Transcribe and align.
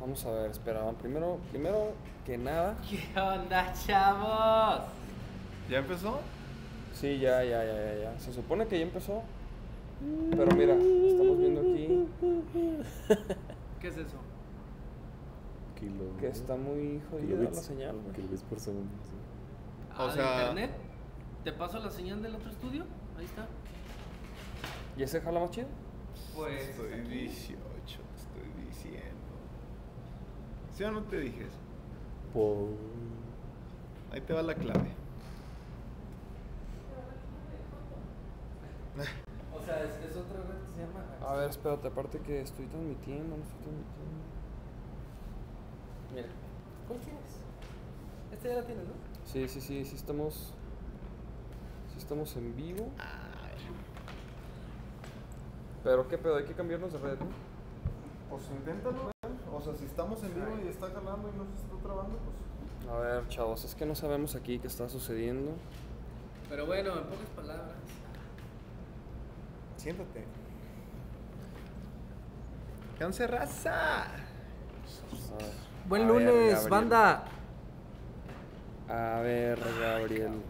Vamos 0.00 0.24
a 0.24 0.30
ver, 0.32 0.50
espera. 0.50 0.90
Primero, 0.92 1.38
primero 1.50 1.92
que 2.24 2.38
nada. 2.38 2.76
¿Qué 2.88 3.20
onda, 3.20 3.72
chavos? 3.72 4.82
¿Ya 5.68 5.78
empezó? 5.78 6.20
Sí, 6.94 7.18
ya, 7.18 7.44
ya, 7.44 7.64
ya, 7.64 7.74
ya, 7.74 7.94
ya. 8.12 8.18
Se 8.20 8.32
supone 8.32 8.66
que 8.66 8.78
ya 8.78 8.84
empezó. 8.84 9.22
Pero 10.30 10.56
mira, 10.56 10.74
estamos 10.74 11.38
viendo 11.38 11.60
aquí 11.60 12.08
¿Qué 13.80 13.88
es 13.88 13.96
eso? 13.98 14.16
Kilo, 15.78 16.16
que 16.18 16.28
está 16.28 16.56
muy 16.56 17.02
jodida 17.10 17.38
la 17.50 17.52
señal, 17.54 17.96
güey. 18.00 18.14
Kilobits 18.14 18.42
por 18.44 18.58
segundo. 18.60 18.90
sí. 19.04 19.12
O 19.98 20.02
Ah, 20.02 20.06
¿de 20.06 20.12
sea- 20.14 20.40
internet? 20.40 20.70
¿Te 21.44 21.52
paso 21.52 21.78
la 21.80 21.90
señal 21.90 22.22
del 22.22 22.34
otro 22.34 22.50
estudio? 22.50 22.84
Ahí 23.18 23.24
está. 23.26 23.46
¿Y 24.96 25.02
ese 25.02 25.20
jala 25.20 25.40
más 25.40 25.50
chido? 25.50 25.68
Pues. 26.34 26.62
Estoy 26.70 27.00
18, 27.02 27.56
te 27.84 27.92
estoy 28.20 28.64
diciendo. 28.66 29.19
¿Sí 30.80 30.84
o 30.84 30.92
no 30.92 31.02
te 31.02 31.20
dije 31.20 31.42
eso? 31.42 31.58
Por... 32.32 32.68
Ahí 34.10 34.22
te 34.22 34.32
va 34.32 34.40
la 34.40 34.54
clave. 34.54 34.94
O 39.54 39.62
sea, 39.62 39.84
es, 39.84 39.90
es 39.96 40.16
otra 40.16 40.38
red 40.38 40.56
que 40.56 40.72
se 40.72 40.80
llama. 40.80 41.04
A 41.28 41.34
ver, 41.36 41.50
espérate, 41.50 41.86
aparte 41.86 42.18
que 42.20 42.40
estoy 42.40 42.64
transmitiendo, 42.64 43.36
no 43.36 43.42
estoy 43.42 43.58
transmitiendo. 43.60 44.24
Mira. 46.14 46.28
¿Cuál 46.88 46.98
quieres? 47.00 47.42
Este 48.32 48.48
ya 48.48 48.54
la 48.54 48.62
tienes, 48.62 48.88
¿no? 48.88 48.94
Sí, 49.26 49.48
sí, 49.48 49.60
sí, 49.60 49.84
sí 49.84 49.96
estamos. 49.96 50.54
Sí 51.92 51.98
estamos 51.98 52.34
en 52.36 52.56
vivo. 52.56 52.88
Pero 55.84 56.08
qué 56.08 56.16
pedo, 56.16 56.36
hay 56.36 56.44
que 56.44 56.54
cambiarnos 56.54 56.90
de 56.90 56.98
red, 57.00 57.18
¿no? 57.18 57.26
Pues 58.30 58.50
inténtalo, 58.50 59.09
O 59.60 59.62
sea, 59.62 59.76
si 59.76 59.84
estamos 59.84 60.22
en 60.22 60.34
vivo 60.34 60.58
y 60.64 60.68
está 60.68 60.86
jalando 60.86 61.28
y 61.28 61.36
no 61.36 61.44
se 61.44 61.52
está 61.52 61.76
trabando, 61.82 62.16
pues. 62.16 62.90
A 62.90 62.98
ver, 62.98 63.28
chavos, 63.28 63.62
es 63.64 63.74
que 63.74 63.84
no 63.84 63.94
sabemos 63.94 64.34
aquí 64.34 64.58
qué 64.58 64.66
está 64.66 64.88
sucediendo. 64.88 65.52
Pero 66.48 66.64
bueno, 66.64 66.96
en 66.96 67.04
pocas 67.04 67.28
palabras. 67.36 67.76
Siéntate. 69.76 70.24
¡Canse 72.98 73.26
raza! 73.26 74.06
Buen 75.86 76.04
A 76.04 76.06
lunes, 76.06 76.68
banda. 76.68 77.24
A 78.88 79.20
ver, 79.20 79.60
Gabriel. 79.78 80.40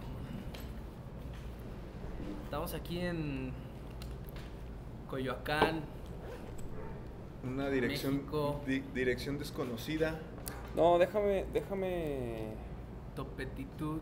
Estamos 2.45 2.75
aquí 2.75 3.01
en 3.01 3.53
Coyoacán. 5.09 5.83
Una 7.43 7.69
dirección, 7.71 8.23
di- 8.67 8.81
dirección 8.95 9.39
desconocida. 9.39 10.19
No, 10.77 10.99
déjame, 10.99 11.47
déjame. 11.53 12.53
Topetitud. 13.17 14.01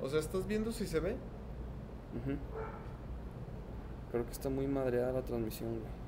O 0.00 0.08
sea, 0.08 0.18
¿estás 0.18 0.46
viendo 0.46 0.72
si 0.72 0.86
se 0.86 0.98
ve? 0.98 1.16
Creo 4.10 4.24
que 4.26 4.32
está 4.32 4.48
muy 4.48 4.66
madreada 4.66 5.12
la 5.12 5.22
transmisión, 5.22 5.70
güey. 5.70 6.02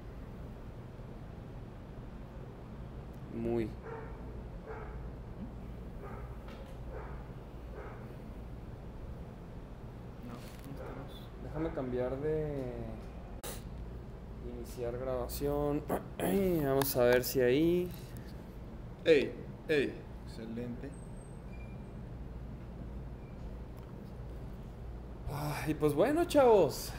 Muy. 3.42 3.64
No, 10.26 10.32
no 10.32 10.72
estamos. 10.72 11.28
Déjame 11.54 11.70
cambiar 11.72 12.20
de. 12.20 12.72
Iniciar 14.56 14.98
grabación. 14.98 15.84
Vamos 16.64 16.96
a 16.96 17.04
ver 17.04 17.22
si 17.22 17.40
ahí. 17.40 17.88
¡Ey! 19.04 19.32
¡Ey! 19.68 19.94
Excelente. 20.26 20.90
Y 25.68 25.74
pues 25.74 25.94
bueno, 25.94 26.24
chavos. 26.24 26.90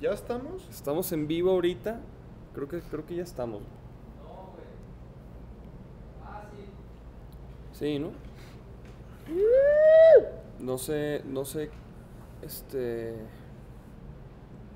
¿Ya 0.00 0.12
estamos? 0.12 0.66
Estamos 0.70 1.12
en 1.12 1.28
vivo 1.28 1.50
ahorita. 1.50 2.00
Creo 2.54 2.66
que, 2.66 2.80
creo 2.80 3.04
que 3.04 3.16
ya 3.16 3.24
estamos. 3.24 3.60
Sí, 7.74 7.98
¿no? 7.98 8.12
No 10.58 10.78
sé, 10.78 11.20
no 11.26 11.44
sé. 11.44 11.68
Este. 12.40 13.39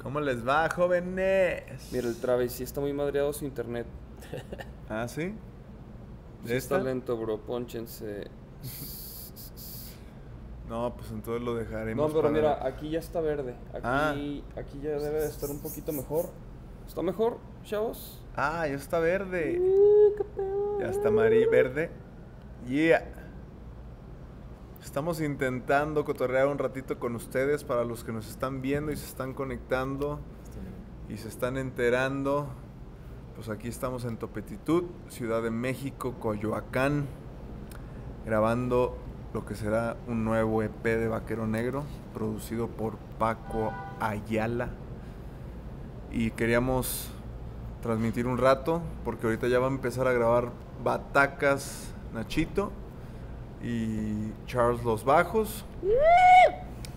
¿Cómo 0.04 0.20
les 0.20 0.46
va, 0.46 0.68
jóvenes? 0.70 1.64
Mira, 1.90 2.06
el 2.08 2.16
Travis 2.16 2.52
sí 2.52 2.62
está 2.62 2.80
muy 2.80 2.92
madreado 2.92 3.32
su 3.32 3.44
internet. 3.44 3.86
¿Ah, 4.88 5.08
sí? 5.08 5.34
Está 6.46 6.78
lento, 6.78 7.16
bro. 7.16 7.38
Pónchense. 7.40 8.28
No, 10.68 10.94
pues 10.96 11.10
entonces 11.10 11.42
lo 11.42 11.54
dejaremos. 11.54 12.06
No, 12.06 12.12
pero 12.14 12.22
para- 12.22 12.34
mira, 12.34 12.66
aquí 12.66 12.90
ya 12.90 12.98
está 12.98 13.20
verde. 13.20 13.54
Aquí, 13.72 13.80
Ah. 13.82 14.14
aquí 14.60 14.80
ya 14.82 14.90
debe 14.98 15.20
de 15.20 15.26
estar 15.26 15.50
un 15.50 15.60
poquito 15.60 15.92
mejor. 15.92 16.26
¿Está 16.86 17.00
mejor, 17.02 17.38
chavos? 17.64 18.22
Ah, 18.36 18.66
ya 18.68 18.74
está 18.74 18.98
verde. 18.98 19.60
Ya 20.80 20.86
está 20.90 21.08
amarillo 21.08 21.50
verde. 21.50 21.90
Yeah. 22.68 23.06
Estamos 24.84 25.22
intentando 25.22 26.04
cotorrear 26.04 26.46
un 26.46 26.58
ratito 26.58 26.98
con 26.98 27.16
ustedes 27.16 27.64
para 27.64 27.84
los 27.84 28.04
que 28.04 28.12
nos 28.12 28.28
están 28.28 28.60
viendo 28.60 28.92
y 28.92 28.96
se 28.96 29.06
están 29.06 29.32
conectando 29.32 30.20
y 31.08 31.16
se 31.16 31.28
están 31.28 31.56
enterando. 31.56 32.48
Pues 33.34 33.48
aquí 33.48 33.66
estamos 33.66 34.04
en 34.04 34.18
Topetitud, 34.18 34.84
Ciudad 35.08 35.42
de 35.42 35.50
México, 35.50 36.14
Coyoacán, 36.20 37.06
grabando 38.26 38.98
lo 39.32 39.46
que 39.46 39.54
será 39.54 39.96
un 40.06 40.22
nuevo 40.22 40.62
EP 40.62 40.84
de 40.84 41.08
Vaquero 41.08 41.46
Negro, 41.46 41.82
producido 42.12 42.68
por 42.68 42.98
Paco 43.18 43.72
Ayala. 44.00 44.68
Y 46.12 46.30
queríamos 46.32 47.10
transmitir 47.82 48.26
un 48.26 48.36
rato, 48.36 48.82
porque 49.02 49.26
ahorita 49.26 49.48
ya 49.48 49.58
va 49.58 49.66
a 49.66 49.70
empezar 49.70 50.06
a 50.06 50.12
grabar 50.12 50.52
Batacas 50.84 51.94
Nachito 52.12 52.83
y 53.64 54.32
Charles 54.46 54.82
Los 54.84 55.04
Bajos. 55.04 55.64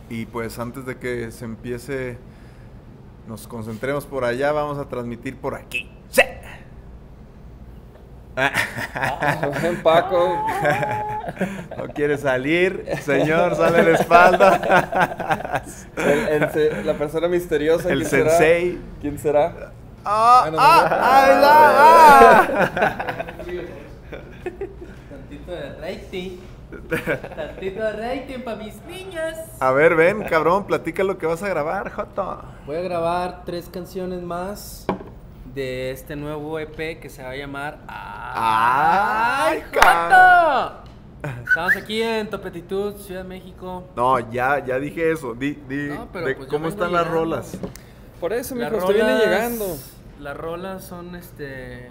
Y 0.10 0.26
pues 0.26 0.60
antes 0.60 0.86
de 0.86 0.98
que 0.98 1.32
se 1.32 1.46
empiece, 1.46 2.18
nos 3.28 3.48
concentremos 3.48 4.06
por 4.06 4.24
allá, 4.26 4.52
vamos 4.52 4.78
a 4.78 4.86
transmitir 4.88 5.38
por 5.38 5.56
aquí. 5.56 5.90
¡Sí! 6.10 6.22
Ven, 9.64 9.78
Paco. 9.84 10.46
¿No 11.78 11.88
quiere 11.94 12.18
salir? 12.18 12.86
Señor, 13.02 13.56
sale 13.56 13.84
la 13.84 13.98
espalda. 13.98 15.64
El- 15.98 16.44
el 16.44 16.52
se- 16.52 16.84
la 16.84 16.94
persona 16.94 17.28
misteriosa. 17.28 17.90
El 17.90 18.00
¿quién 18.00 18.10
será? 18.10 18.30
sensei. 18.30 18.80
¿Quién 19.02 19.18
será? 19.20 19.72
¡Ah! 20.06 20.42
Bueno, 20.44 20.58
¡Ah! 20.62 21.26
¡Ahí 21.26 21.32
va! 21.42 22.48
Tantito 25.10 25.52
de 25.52 25.74
rating. 25.82 26.38
Tantito 26.82 27.82
de 27.82 27.92
rating 27.94 28.40
para 28.44 28.58
mis 28.58 28.82
niñas. 28.86 29.38
A 29.60 29.72
ver, 29.72 29.96
ven, 29.96 30.24
cabrón, 30.24 30.66
platica 30.66 31.04
lo 31.04 31.18
que 31.18 31.26
vas 31.26 31.44
a 31.44 31.50
grabar, 31.50 31.92
Joto. 31.92 32.42
Voy 32.66 32.76
a 32.76 32.82
grabar 32.82 33.44
tres 33.46 33.70
canciones 33.70 34.22
más 34.22 34.86
de 35.54 35.92
este 35.92 36.16
nuevo 36.16 36.60
EP 36.60 37.00
que 37.00 37.10
se 37.10 37.24
va 37.24 37.32
a 37.32 37.36
llamar 37.36 37.80
¡Ay, 37.88 39.64
Joto! 39.74 40.88
Estamos 41.46 41.76
aquí 41.76 42.02
en 42.02 42.30
Topetitud, 42.30 42.96
Ciudad 42.98 43.24
de 43.24 43.28
México. 43.28 43.84
No, 43.96 44.20
ya, 44.32 44.64
ya 44.64 44.80
dije 44.80 45.12
eso. 45.12 45.34
Di, 45.34 45.54
di 45.68 45.88
No, 45.88 46.08
pero 46.14 46.28
de 46.28 46.36
pues 46.36 46.48
cómo 46.48 46.68
están 46.68 46.94
las 46.94 47.08
rolas. 47.08 47.58
Por 48.20 48.34
eso, 48.34 48.56
Las 48.56 48.72
mijo, 48.72 48.86
usted 48.86 48.96
viene 48.96 49.18
llegando. 49.18 49.66
Las 50.20 50.38
rolas 50.38 50.84
son 50.84 51.16
este. 51.16 51.90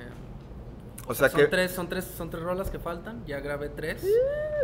O 1.09 1.15
sea 1.15 1.29
son 1.29 1.41
que, 1.41 1.47
tres, 1.47 1.71
son 1.71 1.89
tres, 1.89 2.05
son 2.05 2.31
tres 2.31 2.43
rolas 2.43 2.71
que 2.71 2.79
faltan. 2.79 3.25
Ya 3.27 3.39
grabé 3.41 3.69
tres. 3.69 4.05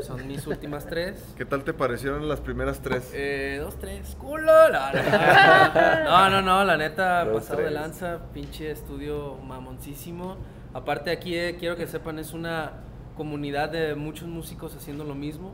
Son 0.02 0.26
mis 0.26 0.46
últimas 0.46 0.86
tres. 0.86 1.22
¿qué 1.36 1.44
tal 1.44 1.62
te 1.62 1.72
parecieron 1.72 2.28
las 2.28 2.40
primeras 2.40 2.80
tres? 2.80 3.10
Eh, 3.14 3.58
dos, 3.60 3.78
tres, 3.78 4.16
culo. 4.18 4.52
No, 4.70 4.92
no, 4.92 6.04
no, 6.04 6.30
no, 6.30 6.42
no, 6.42 6.64
la 6.64 6.76
neta, 6.76 7.24
Dos, 7.24 7.42
pasado 7.42 7.62
de 7.62 7.70
lanza, 7.70 8.18
pinche 8.32 8.70
estudio 8.70 9.36
mamoncísimo. 9.36 10.36
Aparte 10.74 11.10
aquí, 11.10 11.36
eh, 11.36 11.56
quiero 11.58 11.76
que 11.76 11.86
sepan, 11.86 12.18
es 12.18 12.32
una 12.32 12.72
comunidad 13.16 13.68
de 13.68 13.94
muchos 13.94 14.26
músicos 14.26 14.74
haciendo 14.74 15.04
lo 15.04 15.14
mismo, 15.14 15.52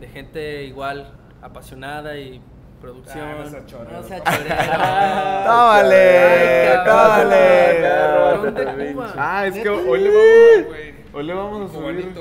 de 0.00 0.08
gente 0.08 0.64
igual 0.64 1.12
apasionada 1.42 2.18
y 2.18 2.40
producción. 2.80 3.20
Ah, 3.20 3.34
no 3.44 3.50
sea 3.50 3.66
chorero. 3.66 4.00
No 4.00 4.02
sea 4.02 4.24
chorero. 4.24 4.54
¡Tómale! 5.46 6.08
Ay, 6.08 6.84
cabrón. 6.84 6.86
¡Tómale! 6.86 7.80
Cabrón 7.82 8.54
de 8.54 8.92
Cuba. 8.92 9.14
Ah, 9.16 9.46
es 9.46 9.58
que 9.58 9.68
hoy 9.68 10.00
le 10.00 10.10
vamos, 10.10 10.76
hoy 11.12 11.24
le 11.24 11.34
vamos 11.34 11.70
a 11.70 11.74
subir 11.74 12.14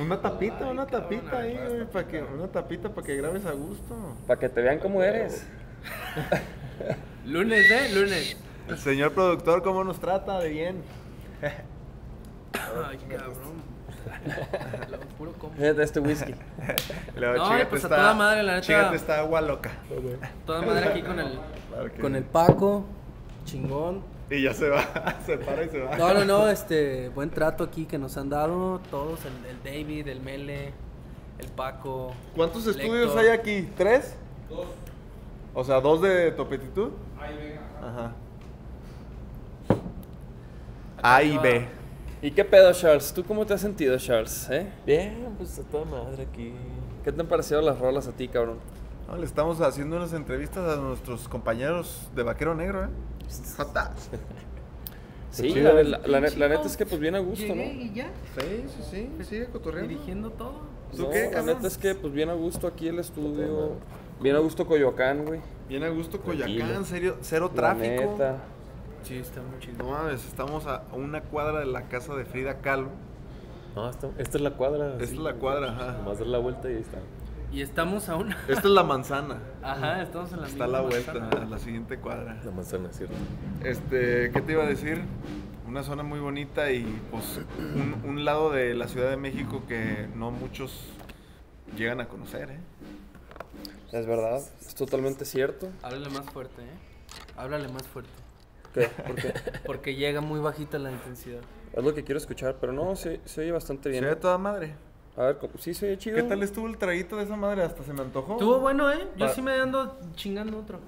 una 0.00 0.20
tapita, 0.20 0.70
una 0.70 0.86
tapita 0.86 1.38
ahí, 1.38 1.58
güey, 1.68 1.84
para 1.86 2.06
que 2.06 2.22
una 2.22 2.46
tapita 2.48 2.88
para 2.90 3.06
que 3.06 3.16
grabes 3.16 3.46
a 3.46 3.52
gusto. 3.52 3.96
Para 4.26 4.38
que 4.38 4.48
te 4.48 4.60
vean 4.60 4.78
cómo 4.78 5.02
eres. 5.02 5.46
Lunes, 7.26 7.70
¿eh? 7.70 7.90
Lunes. 7.94 8.36
El 8.68 8.78
señor 8.78 9.12
productor, 9.12 9.62
¿cómo 9.62 9.82
nos 9.82 9.98
trata? 9.98 10.38
De 10.38 10.48
bien. 10.48 10.82
Ay, 12.52 12.98
cabrón. 13.08 13.71
Lo 14.90 14.98
puro 15.18 15.32
combo. 15.34 15.54
Fíjate 15.56 15.82
este 15.82 16.00
whisky. 16.00 16.34
Luego, 17.16 17.36
No, 17.36 17.44
chígate 17.44 17.66
pues 17.66 17.84
a 17.84 17.86
esta- 17.86 17.96
toda 17.96 18.14
madre, 18.14 18.42
la 18.42 18.56
neta. 18.60 18.94
esta 18.94 19.18
agua 19.20 19.40
loca. 19.40 19.70
Toda 20.46 20.62
madre 20.62 20.86
aquí 20.88 21.02
con 21.02 21.18
el, 21.18 21.38
Claro 21.68 21.92
que 21.92 22.00
con 22.00 22.16
el 22.16 22.24
Paco. 22.24 22.84
Chingón. 23.44 24.02
Y 24.30 24.42
ya 24.44 24.54
se 24.54 24.68
va, 24.68 24.82
se 25.26 25.36
para 25.36 25.64
y 25.64 25.68
se 25.68 25.80
va. 25.80 25.96
No, 25.98 26.14
no, 26.14 26.24
no, 26.24 26.48
este, 26.48 27.10
buen 27.10 27.28
trato 27.30 27.64
aquí 27.64 27.84
que 27.84 27.98
nos 27.98 28.16
han 28.16 28.30
dado 28.30 28.80
todos, 28.90 29.20
el, 29.26 29.44
el 29.50 29.62
David, 29.62 30.08
el 30.08 30.20
Mele, 30.20 30.72
el 31.38 31.48
Paco. 31.48 32.14
¿Cuántos 32.34 32.66
el 32.66 32.80
estudios 32.80 33.14
hay 33.16 33.28
aquí? 33.28 33.68
¿Tres? 33.76 34.16
Dos. 34.48 34.66
O 35.54 35.64
sea, 35.64 35.80
dos 35.82 36.00
de 36.00 36.30
topetitud. 36.32 36.92
Ajá. 37.82 38.12
Acá 40.98 41.16
A 41.16 41.22
y. 41.22 41.36
B. 41.38 41.68
¿Y 42.22 42.30
qué 42.30 42.44
pedo, 42.44 42.72
Charles? 42.72 43.12
¿Tú 43.12 43.24
cómo 43.24 43.44
te 43.44 43.54
has 43.54 43.60
sentido, 43.60 43.98
Charles? 43.98 44.48
¿Eh? 44.50 44.66
Bien, 44.86 45.34
pues 45.36 45.58
a 45.58 45.62
toda 45.64 45.84
madre 45.84 46.22
aquí. 46.22 46.52
¿Qué 47.04 47.10
te 47.10 47.20
han 47.20 47.26
parecido 47.26 47.60
las 47.62 47.78
rolas 47.80 48.06
a 48.06 48.12
ti, 48.12 48.28
cabrón? 48.28 48.58
No, 49.08 49.16
le 49.16 49.24
estamos 49.26 49.60
haciendo 49.60 49.96
unas 49.96 50.12
entrevistas 50.12 50.78
a 50.78 50.80
nuestros 50.80 51.26
compañeros 51.28 52.08
de 52.14 52.22
Vaquero 52.22 52.54
Negro, 52.54 52.84
¿eh? 52.84 52.88
Jota. 53.56 53.92
Sí, 55.32 55.48
la, 55.54 55.72
la- 55.82 55.98
la 56.06 56.20
ne- 56.20 56.30
la 56.36 56.46
neta 56.46 56.66
es 56.66 56.76
que 56.76 56.84
pues 56.84 57.00
bien 57.00 57.14
a 57.14 57.18
gusto, 57.18 57.54
¿no? 57.54 57.62
Y 57.62 57.90
ya, 57.94 58.10
Sí, 58.38 58.64
sí, 58.68 58.82
sí. 59.18 59.24
Sigue 59.24 59.46
cotorreando. 59.46 59.88
dirigiendo 59.88 60.28
todo. 60.28 60.52
¿Tú 60.94 61.04
No, 61.04 61.08
qué, 61.08 61.30
la 61.32 61.40
neta 61.40 61.66
es 61.68 61.78
que 61.78 61.94
pues 61.94 62.12
bien 62.12 62.28
a 62.28 62.34
gusto 62.34 62.66
aquí 62.66 62.86
el 62.88 62.98
estudio. 62.98 63.70
Bien 64.20 64.36
a 64.36 64.40
gusto 64.40 64.66
Coyoacán, 64.66 65.24
güey. 65.24 65.40
Bien 65.70 65.84
a 65.84 65.88
gusto 65.88 66.20
Coyacán, 66.20 66.54
Tranquilo. 66.54 66.84
serio, 66.84 67.16
cero 67.22 67.50
La 67.54 67.56
tráfico. 67.74 68.02
neta. 68.12 68.36
Sí, 69.02 69.16
está 69.16 69.40
muy 69.42 69.58
chido. 69.60 69.78
No 69.78 69.90
mames, 69.90 70.24
estamos 70.26 70.66
a 70.66 70.82
una 70.92 71.20
cuadra 71.22 71.60
de 71.60 71.66
la 71.66 71.82
casa 71.88 72.14
de 72.14 72.24
Frida 72.24 72.58
Kahlo. 72.60 72.88
No, 73.74 73.88
esta, 73.88 74.08
esta 74.18 74.38
es 74.38 74.42
la 74.44 74.50
cuadra. 74.52 74.92
Esta 74.94 75.06
sí. 75.06 75.14
es 75.14 75.18
la 75.20 75.34
cuadra, 75.34 75.72
ajá. 75.72 75.92
Nomás 75.98 76.18
dar 76.18 76.28
la 76.28 76.38
vuelta 76.38 76.70
y 76.70 76.74
ahí 76.74 76.80
está. 76.82 76.98
Y 77.52 77.60
estamos 77.62 78.08
a 78.08 78.16
una. 78.16 78.36
Esta 78.48 78.60
es 78.60 78.64
la 78.64 78.82
manzana. 78.82 79.36
Ajá, 79.62 80.02
estamos 80.02 80.32
en 80.32 80.40
la 80.40 80.46
Está 80.46 80.64
a 80.64 80.68
la 80.68 80.80
vuelta, 80.80 81.12
manzana. 81.12 81.42
a 81.42 81.48
la 81.50 81.58
siguiente 81.58 81.98
cuadra. 81.98 82.40
La 82.42 82.50
manzana, 82.50 82.88
¿cierto? 82.92 83.14
Este, 83.62 84.30
¿qué 84.32 84.40
te 84.40 84.52
iba 84.52 84.62
a 84.62 84.66
decir? 84.66 85.02
Una 85.68 85.82
zona 85.82 86.02
muy 86.02 86.18
bonita 86.18 86.70
y 86.72 86.82
pues 87.10 87.40
un, 87.58 88.08
un 88.08 88.24
lado 88.24 88.50
de 88.50 88.72
la 88.74 88.88
Ciudad 88.88 89.10
de 89.10 89.18
México 89.18 89.64
que 89.68 90.08
no 90.16 90.30
muchos 90.30 90.86
llegan 91.76 92.00
a 92.00 92.08
conocer, 92.08 92.50
¿eh? 92.50 92.60
Es 93.92 94.06
verdad, 94.06 94.40
es 94.66 94.74
totalmente 94.74 95.26
cierto. 95.26 95.68
Háblale 95.82 96.08
más 96.08 96.24
fuerte, 96.30 96.62
¿eh? 96.62 96.74
Háblale 97.36 97.68
más 97.68 97.86
fuerte. 97.86 98.10
¿Qué? 98.74 98.88
¿Por 98.88 99.14
qué? 99.16 99.32
Porque 99.66 99.94
llega 99.94 100.20
muy 100.20 100.40
bajita 100.40 100.78
la 100.78 100.90
intensidad. 100.90 101.40
Es 101.72 101.82
lo 101.84 101.94
que 101.94 102.04
quiero 102.04 102.18
escuchar, 102.18 102.56
pero 102.60 102.72
no, 102.72 102.94
se, 102.96 103.20
se 103.24 103.40
oye 103.42 103.52
bastante 103.52 103.88
bien. 103.88 104.02
Se 104.04 104.10
ve 104.10 104.16
toda 104.16 104.38
madre. 104.38 104.74
A 105.16 105.24
ver, 105.24 105.38
¿cómo- 105.38 105.52
sí 105.58 105.74
se 105.74 105.86
oye 105.86 105.98
chido. 105.98 106.16
¿Qué 106.16 106.22
tal 106.22 106.42
estuvo 106.42 106.66
el 106.66 106.78
traguito 106.78 107.16
de 107.16 107.24
esa 107.24 107.36
madre? 107.36 107.62
Hasta 107.62 107.82
se 107.84 107.92
me 107.92 108.00
antojó. 108.02 108.32
Estuvo 108.34 108.58
bueno, 108.60 108.90
¿eh? 108.90 109.06
Yo 109.16 109.28
sí 109.28 109.42
me 109.42 109.52
ando 109.52 109.98
chingando 110.14 110.58
otro. 110.58 110.80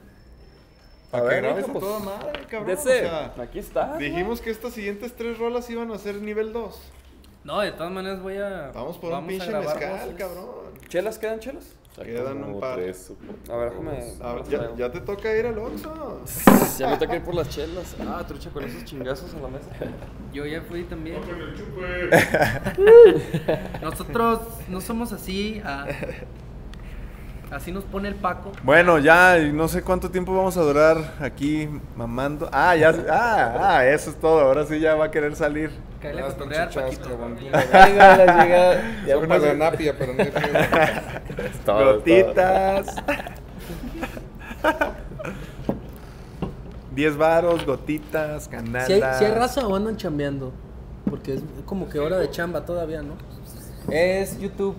A 1.12 1.18
A 1.18 1.20
ver, 1.22 1.30
ver, 1.34 1.42
grabes 1.44 1.66
pues, 1.66 1.78
toda 1.84 1.98
madre, 2.00 2.40
cabrón. 2.48 2.66
Dese, 2.66 3.04
O 3.06 3.08
sea, 3.08 3.34
aquí 3.40 3.58
está. 3.60 3.96
dijimos 3.98 4.40
que 4.40 4.50
estas 4.50 4.72
siguientes 4.72 5.14
tres 5.14 5.38
rolas 5.38 5.68
iban 5.70 5.90
a 5.92 5.98
ser 5.98 6.16
nivel 6.16 6.52
2. 6.52 6.80
No, 7.44 7.60
de 7.60 7.72
todas 7.72 7.92
maneras 7.92 8.20
voy 8.22 8.38
a. 8.38 8.72
Vamos 8.74 8.96
por 8.98 9.12
un 9.12 9.26
pinche 9.26 9.50
mezcal, 9.52 9.90
voces. 10.00 10.14
cabrón. 10.16 10.46
¿Chelas 10.88 11.18
quedan 11.18 11.38
chelas? 11.40 11.76
Quedan 12.02 12.42
un 12.42 12.60
par. 12.60 12.76
tres. 12.76 13.12
A 13.50 13.56
ver, 13.56 13.70
déjame. 13.70 13.98
A 14.20 14.32
ver, 14.32 14.40
las 14.40 14.48
ya, 14.48 14.74
ya 14.76 14.90
te 14.90 15.00
toca 15.00 15.36
ir 15.36 15.46
al 15.46 15.58
Oxxo. 15.58 16.20
Ya 16.78 16.90
me 16.90 16.96
toca 16.96 17.16
ir 17.16 17.22
por 17.22 17.34
las 17.34 17.48
chelas. 17.48 17.94
Ah, 18.00 18.24
trucha 18.26 18.50
con 18.50 18.64
esos 18.64 18.84
chingazos 18.84 19.32
a 19.34 19.40
la 19.40 19.48
mesa. 19.48 19.68
Yo 20.32 20.44
ya 20.44 20.60
fui 20.62 20.82
también. 20.84 21.20
Nosotros 23.82 24.40
no 24.68 24.80
somos 24.80 25.12
así. 25.12 25.60
ah, 25.64 25.86
así 27.50 27.72
nos 27.72 27.84
pone 27.84 28.08
el 28.08 28.14
Paco. 28.14 28.52
Bueno, 28.62 28.98
ya 28.98 29.38
no 29.38 29.68
sé 29.68 29.82
cuánto 29.82 30.10
tiempo 30.10 30.36
vamos 30.36 30.56
a 30.56 30.62
durar 30.62 31.14
aquí 31.20 31.68
mamando. 31.96 32.48
Ah, 32.52 32.76
ya. 32.76 32.94
Ah, 33.10 33.76
ah, 33.76 33.86
eso 33.86 34.10
es 34.10 34.16
todo. 34.16 34.40
Ahora 34.40 34.66
sí 34.66 34.80
ya 34.80 34.94
va 34.94 35.06
a 35.06 35.10
querer 35.10 35.36
salir. 35.36 35.70
Cállate 36.00 36.22
a 36.22 36.26
cotorrear, 36.26 36.70
Paquito. 36.70 37.08
Llega. 37.40 38.82
Ya 39.06 39.16
de 39.16 39.54
napia, 39.58 39.96
pero 39.96 40.14
no. 40.14 40.22
Es 40.22 41.58
todo, 41.64 41.94
Gotitas. 41.96 42.96
10 46.94 47.16
varos, 47.16 47.66
gotitas, 47.66 48.46
canela. 48.48 48.86
Si 48.86 48.92
hay, 48.92 49.02
si 49.18 49.24
hay 49.24 49.32
raza 49.32 49.66
o 49.66 49.74
andan 49.74 49.96
chambeando. 49.96 50.52
Porque 51.10 51.34
es 51.34 51.42
como 51.66 51.88
que 51.88 51.98
hora 51.98 52.18
de 52.18 52.30
chamba 52.30 52.64
todavía, 52.64 53.02
¿no? 53.02 53.14
Es 53.90 54.38
YouTube 54.38 54.76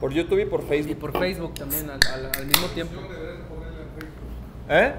Por 0.00 0.12
YouTube 0.12 0.40
y 0.40 0.44
por 0.46 0.60
y 0.60 0.66
Facebook. 0.66 0.98
por 0.98 1.18
Facebook 1.18 1.54
también 1.54 1.88
al, 1.90 1.98
al- 2.12 2.30
al 2.36 2.46
mismo 2.46 2.66
tiempo. 2.68 2.94
¿Eh? 4.68 4.92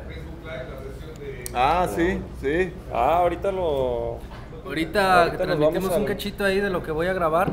Ah, 1.53 1.87
sí, 1.95 2.19
sí. 2.41 2.71
Ah, 2.93 3.17
ahorita 3.19 3.51
lo. 3.51 4.17
Ahorita, 4.65 5.31
transmitimos 5.37 5.91
un 5.95 6.05
cachito 6.05 6.43
ahí 6.43 6.59
de 6.59 6.69
lo 6.69 6.83
que 6.83 6.91
voy 6.91 7.07
a 7.07 7.13
grabar. 7.13 7.51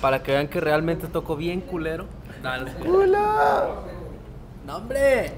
Para 0.00 0.22
que 0.22 0.32
vean 0.32 0.48
que 0.48 0.60
realmente 0.60 1.06
toco 1.06 1.36
bien 1.36 1.60
culero. 1.60 2.06
Dale. 2.42 2.72
¡No, 4.66 4.76
hombre! 4.76 5.32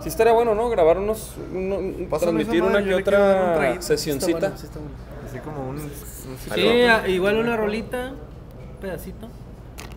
Sí 0.00 0.08
estaría 0.08 0.32
bueno, 0.32 0.54
¿no? 0.54 0.68
Grabar 0.68 0.98
unos. 0.98 1.34
un- 1.52 2.08
transmitir 2.10 2.62
una 2.62 2.82
que 2.82 2.94
otra 2.94 3.80
sesioncita. 3.80 4.48
Así 4.48 5.38
como 5.44 5.68
un. 5.68 5.76
un 5.76 5.90
Sí, 6.54 6.84
igual 7.08 7.36
una 7.36 7.56
rolita, 7.56 8.12
un 8.12 8.80
pedacito, 8.80 9.28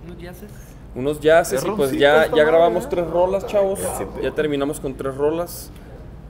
unos 0.05 0.17
jazzes. 0.21 0.51
Unos 0.95 1.19
jazzes 1.19 1.63
y 1.65 1.71
pues 1.71 1.91
ya, 1.91 2.31
ya 2.33 2.43
grabamos 2.45 2.85
¿eh? 2.85 2.87
tres 2.89 3.07
rolas, 3.07 3.45
chavos. 3.47 3.79
Ya 4.23 4.31
terminamos 4.31 4.79
con 4.79 4.95
tres 4.95 5.15
rolas. 5.15 5.69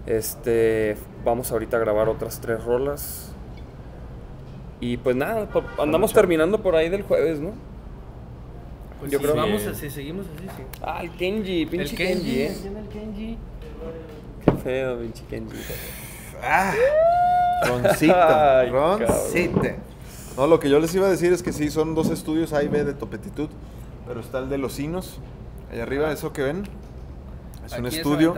Este. 0.08 0.98
Vamos 1.24 1.52
ahorita 1.52 1.78
a 1.78 1.80
grabar 1.80 2.10
otras 2.10 2.40
tres 2.40 2.64
rolas. 2.64 3.32
Y 4.80 4.98
pues 4.98 5.16
nada, 5.16 5.48
andamos 5.80 6.14
terminando 6.14 6.62
por 6.62 6.76
ahí 6.76 6.90
del 6.90 7.04
jueves, 7.04 7.40
¿no? 7.40 7.52
Pues 9.00 9.12
Yo 9.12 9.20
creo- 9.20 9.36
vamos 9.36 9.66
así, 9.68 9.90
seguimos 9.90 10.26
así, 10.36 10.48
sí. 10.58 10.64
Ah, 10.82 11.02
el 11.02 11.12
Kenji, 11.12 11.66
pinche 11.66 11.92
el 11.92 11.96
Kenji, 11.96 12.14
Kenji, 12.24 12.42
eh. 12.42 12.56
el 12.80 12.88
Kenji. 12.90 13.38
Qué 14.46 14.52
feo, 14.64 15.00
pinche 15.00 15.24
Kenji. 15.30 15.58
Ah, 16.44 16.74
roncito, 17.68 18.14
Ay, 18.18 18.70
roncito. 18.70 19.62
No, 20.38 20.48
lo 20.48 20.60
que 20.60 20.70
yo 20.70 20.80
les 20.80 20.94
iba 20.96 21.08
a 21.08 21.10
decir 21.10 21.32
es 21.34 21.42
que 21.42 21.54
sí, 21.54 21.70
son 21.72 21.96
dos 21.96 22.10
estudios 22.10 22.52
A 22.54 22.62
y 22.64 22.68
B 22.68 22.84
de 22.84 22.94
topetitud. 22.94 23.50
Pero 24.08 24.20
está 24.20 24.40
el 24.40 24.50
de 24.50 24.58
los 24.58 24.74
Cinos, 24.74 25.20
allá 25.72 25.84
arriba, 25.84 26.12
eso 26.12 26.32
que 26.34 26.44
ven. 26.44 26.64
Es 27.66 27.78
un 27.78 27.86
Aquí 27.88 27.98
estudio. 27.98 28.36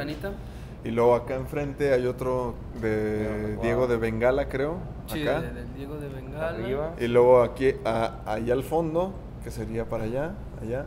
Y 0.84 0.92
luego 0.92 1.16
acá 1.16 1.36
enfrente 1.36 1.94
hay 1.94 2.06
otro 2.06 2.56
de 2.82 3.54
Wow. 3.56 3.64
Diego 3.64 3.88
de 3.88 3.98
Bengala, 3.98 4.48
creo. 4.48 4.78
Sí, 5.08 5.24
acá. 5.28 5.42
de- 5.42 5.66
Diego 5.76 5.98
de 5.98 6.08
Bengala. 6.08 6.50
Arriba. 6.50 6.94
Y 7.00 7.08
luego 7.08 7.42
aquí, 7.44 7.74
a- 7.84 8.20
allá 8.26 8.54
al 8.54 8.64
fondo, 8.64 9.14
que 9.44 9.52
sería 9.52 9.86
para 9.86 10.06
allá, 10.06 10.32
allá. 10.62 10.86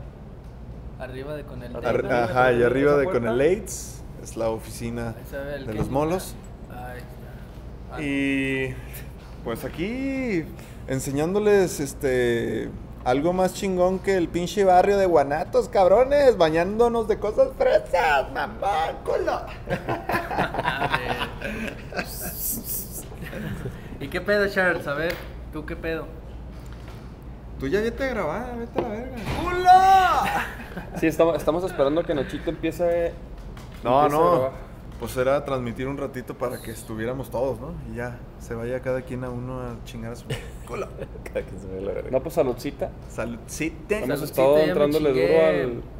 Arriba 0.98 1.34
de 1.34 1.42
con 1.44 1.62
el 1.62 1.74
Arriba. 1.76 1.92
David. 1.92 2.04
Ar- 2.06 2.22
ajá, 2.30 2.52
y 2.52 2.62
arriba 2.62 2.90
¿Esa 2.92 2.98
de 3.00 3.04
puerta? 3.04 3.20
con 3.20 3.28
el 3.28 3.40
AIDS, 3.40 4.02
es 4.22 4.36
la 4.36 4.48
oficina 4.50 5.14
de 5.66 5.74
los 5.74 5.90
molos. 5.90 6.34
Ahí 6.70 6.98
está. 6.98 7.96
Ah, 7.96 8.02
Y 8.02 8.74
pues 9.44 9.64
aquí 9.64 10.44
enseñándoles 10.86 11.80
este 11.80 12.68
algo 13.04 13.32
más 13.32 13.54
chingón 13.54 13.98
que 13.98 14.16
el 14.16 14.28
pinche 14.28 14.64
barrio 14.64 14.98
de 14.98 15.06
Guanatos, 15.06 15.68
cabrones, 15.68 16.36
bañándonos 16.36 17.08
de 17.08 17.18
cosas 17.18 17.48
fresas, 17.56 18.30
mamá, 18.32 18.92
culo. 19.04 19.40
¿Y 24.00 24.08
qué 24.08 24.20
pedo, 24.20 24.48
Charles? 24.48 24.86
A 24.86 24.94
ver, 24.94 25.14
¿tú 25.52 25.64
qué 25.64 25.76
pedo? 25.76 26.06
Tú 27.58 27.68
ya 27.68 27.80
vete 27.80 28.04
a 28.04 28.08
grabar, 28.08 28.56
vete 28.58 28.78
a 28.78 28.82
la 28.82 28.88
verga. 28.88 29.16
¡Culo! 29.42 30.98
Sí, 30.98 31.06
estamos, 31.06 31.36
estamos 31.36 31.64
esperando 31.64 32.02
que 32.02 32.14
Nochito 32.14 32.50
empiece. 32.50 33.12
No, 33.84 34.02
empiece 34.04 34.16
a 34.16 34.20
no. 34.20 34.30
grabar. 34.30 34.69
Pues 35.00 35.16
era 35.16 35.42
transmitir 35.46 35.88
un 35.88 35.96
ratito 35.96 36.34
para 36.34 36.60
que 36.60 36.70
estuviéramos 36.72 37.30
todos, 37.30 37.58
¿no? 37.58 37.72
Y 37.90 37.96
ya, 37.96 38.18
se 38.38 38.54
vaya 38.54 38.80
cada 38.80 39.00
quien 39.00 39.24
a 39.24 39.30
uno 39.30 39.60
a 39.62 39.76
chingar 39.84 40.12
a 40.12 40.16
su 40.16 40.26
culo. 40.68 40.88
Cada 41.24 41.42
quien 41.46 41.58
se 41.58 41.66
ve 41.68 41.80
la 41.80 41.92
verga. 41.92 42.10
No, 42.10 42.20
pues 42.22 42.34
saludcita. 42.34 42.90
Saludcite. 43.08 43.96
Hemos 44.04 44.18
Saludcita, 44.20 44.42
estado 44.42 44.58
entrándole 44.58 45.10
duro 45.10 45.46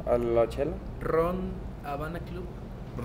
al, 0.07 0.13
a 0.13 0.17
la 0.19 0.49
chela. 0.49 0.71
Ron 1.01 1.39
Habana 1.83 2.19
Club. 2.19 2.45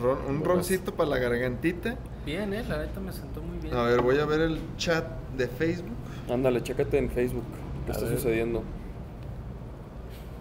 Ron- 0.02 0.18
un 0.28 0.44
roncito 0.44 0.94
para 0.94 1.08
la 1.10 1.18
gargantita. 1.18 1.96
Bien, 2.26 2.52
eh, 2.52 2.62
la 2.68 2.78
neta 2.78 3.00
me 3.00 3.12
sentó 3.12 3.40
muy 3.40 3.56
bien. 3.58 3.74
A 3.74 3.84
ver, 3.84 4.02
voy 4.02 4.18
a 4.18 4.26
ver 4.26 4.40
el 4.42 4.60
chat 4.76 5.06
de 5.36 5.48
Facebook. 5.48 5.94
Ándale, 6.30 6.62
chécate 6.62 6.98
en 6.98 7.08
Facebook. 7.08 7.44
¿Qué 7.86 7.92
A 7.92 7.94
está 7.94 8.06
ver. 8.06 8.16
sucediendo? 8.16 8.62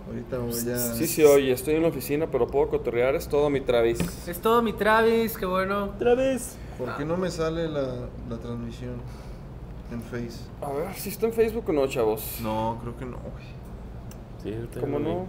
Ahorita 0.07 0.37
voy 0.37 0.71
a. 0.71 0.77
Sí, 0.93 1.07
sí, 1.07 1.23
oye, 1.23 1.51
estoy 1.51 1.75
en 1.75 1.81
la 1.81 1.87
oficina, 1.87 2.27
pero 2.31 2.47
puedo 2.47 2.69
cotorrear. 2.69 3.15
Es 3.15 3.27
todo 3.27 3.49
mi 3.49 3.61
Travis. 3.61 3.99
Es 4.27 4.39
todo 4.39 4.61
mi 4.61 4.73
Travis, 4.73 5.37
qué 5.37 5.45
bueno. 5.45 5.85
Otra 5.95 6.15
vez. 6.15 6.57
¿Por 6.77 6.95
qué 6.97 7.05
no 7.05 7.17
me 7.17 7.31
sale 7.31 7.67
la, 7.67 8.07
la 8.29 8.37
transmisión 8.37 8.95
en 9.91 10.01
Face? 10.01 10.39
A 10.61 10.71
ver 10.71 10.93
si 10.93 11.09
está 11.09 11.25
en 11.25 11.33
Facebook 11.33 11.65
o 11.67 11.73
no, 11.73 11.87
chavos. 11.87 12.39
No, 12.41 12.77
creo 12.81 12.97
que 12.97 13.05
no, 13.05 13.17
güey. 13.17 13.45
Sí, 14.43 14.79
¿Cómo 14.79 14.99
no? 14.99 15.25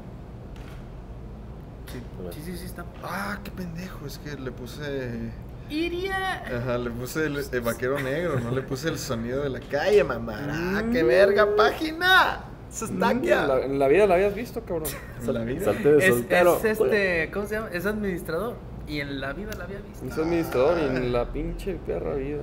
Sí, 2.33 2.43
sí, 2.45 2.57
sí 2.59 2.67
está. 2.67 2.85
Ah, 3.03 3.39
qué 3.43 3.51
pendejo, 3.51 4.05
es 4.07 4.19
que 4.19 4.37
le 4.37 4.51
puse... 4.51 5.31
Iria. 5.71 6.45
Ajá, 6.45 6.79
le 6.79 6.91
puse 6.91 7.27
el, 7.27 7.37
el 7.51 7.61
vaquero 7.61 7.99
negro, 7.99 8.39
no 8.41 8.51
le 8.51 8.63
puse 8.63 8.89
el 8.89 8.99
sonido 8.99 9.43
de 9.43 9.49
la 9.51 9.61
calle, 9.61 10.05
mamá. 10.05 10.39
¡Ah, 10.51 10.85
qué 10.93 11.03
verga 11.03 11.57
página! 11.57 12.45
¡Se 12.77 12.85
está 12.85 13.15
Mm, 13.15 13.25
En 13.25 13.49
la, 13.49 13.61
en 13.65 13.79
la 13.79 13.89
vida 13.89 14.07
la 14.07 14.15
habías 14.15 14.35
visto, 14.35 14.61
cabrón. 14.63 14.89
En 15.27 15.35
la 15.35 15.41
vida. 15.45 15.65
Salte 15.65 15.93
de 15.95 15.99
Es, 16.07 16.15
soltero. 16.15 16.57
es 16.59 16.65
este, 16.65 17.31
¿cómo 17.33 17.47
se 17.47 17.55
llama? 17.55 17.69
Es 17.73 17.87
administrador. 17.87 18.55
Y 18.87 19.01
en 19.01 19.21
la 19.21 19.33
vida 19.33 19.51
la 19.57 19.65
había 19.65 19.79
visto. 19.79 20.05
Es 20.07 20.19
administrador 20.19 20.79
y 20.79 20.85
en 20.97 21.13
la 21.13 21.25
pinche 21.33 21.75
perra 21.87 22.15
vida. 22.15 22.43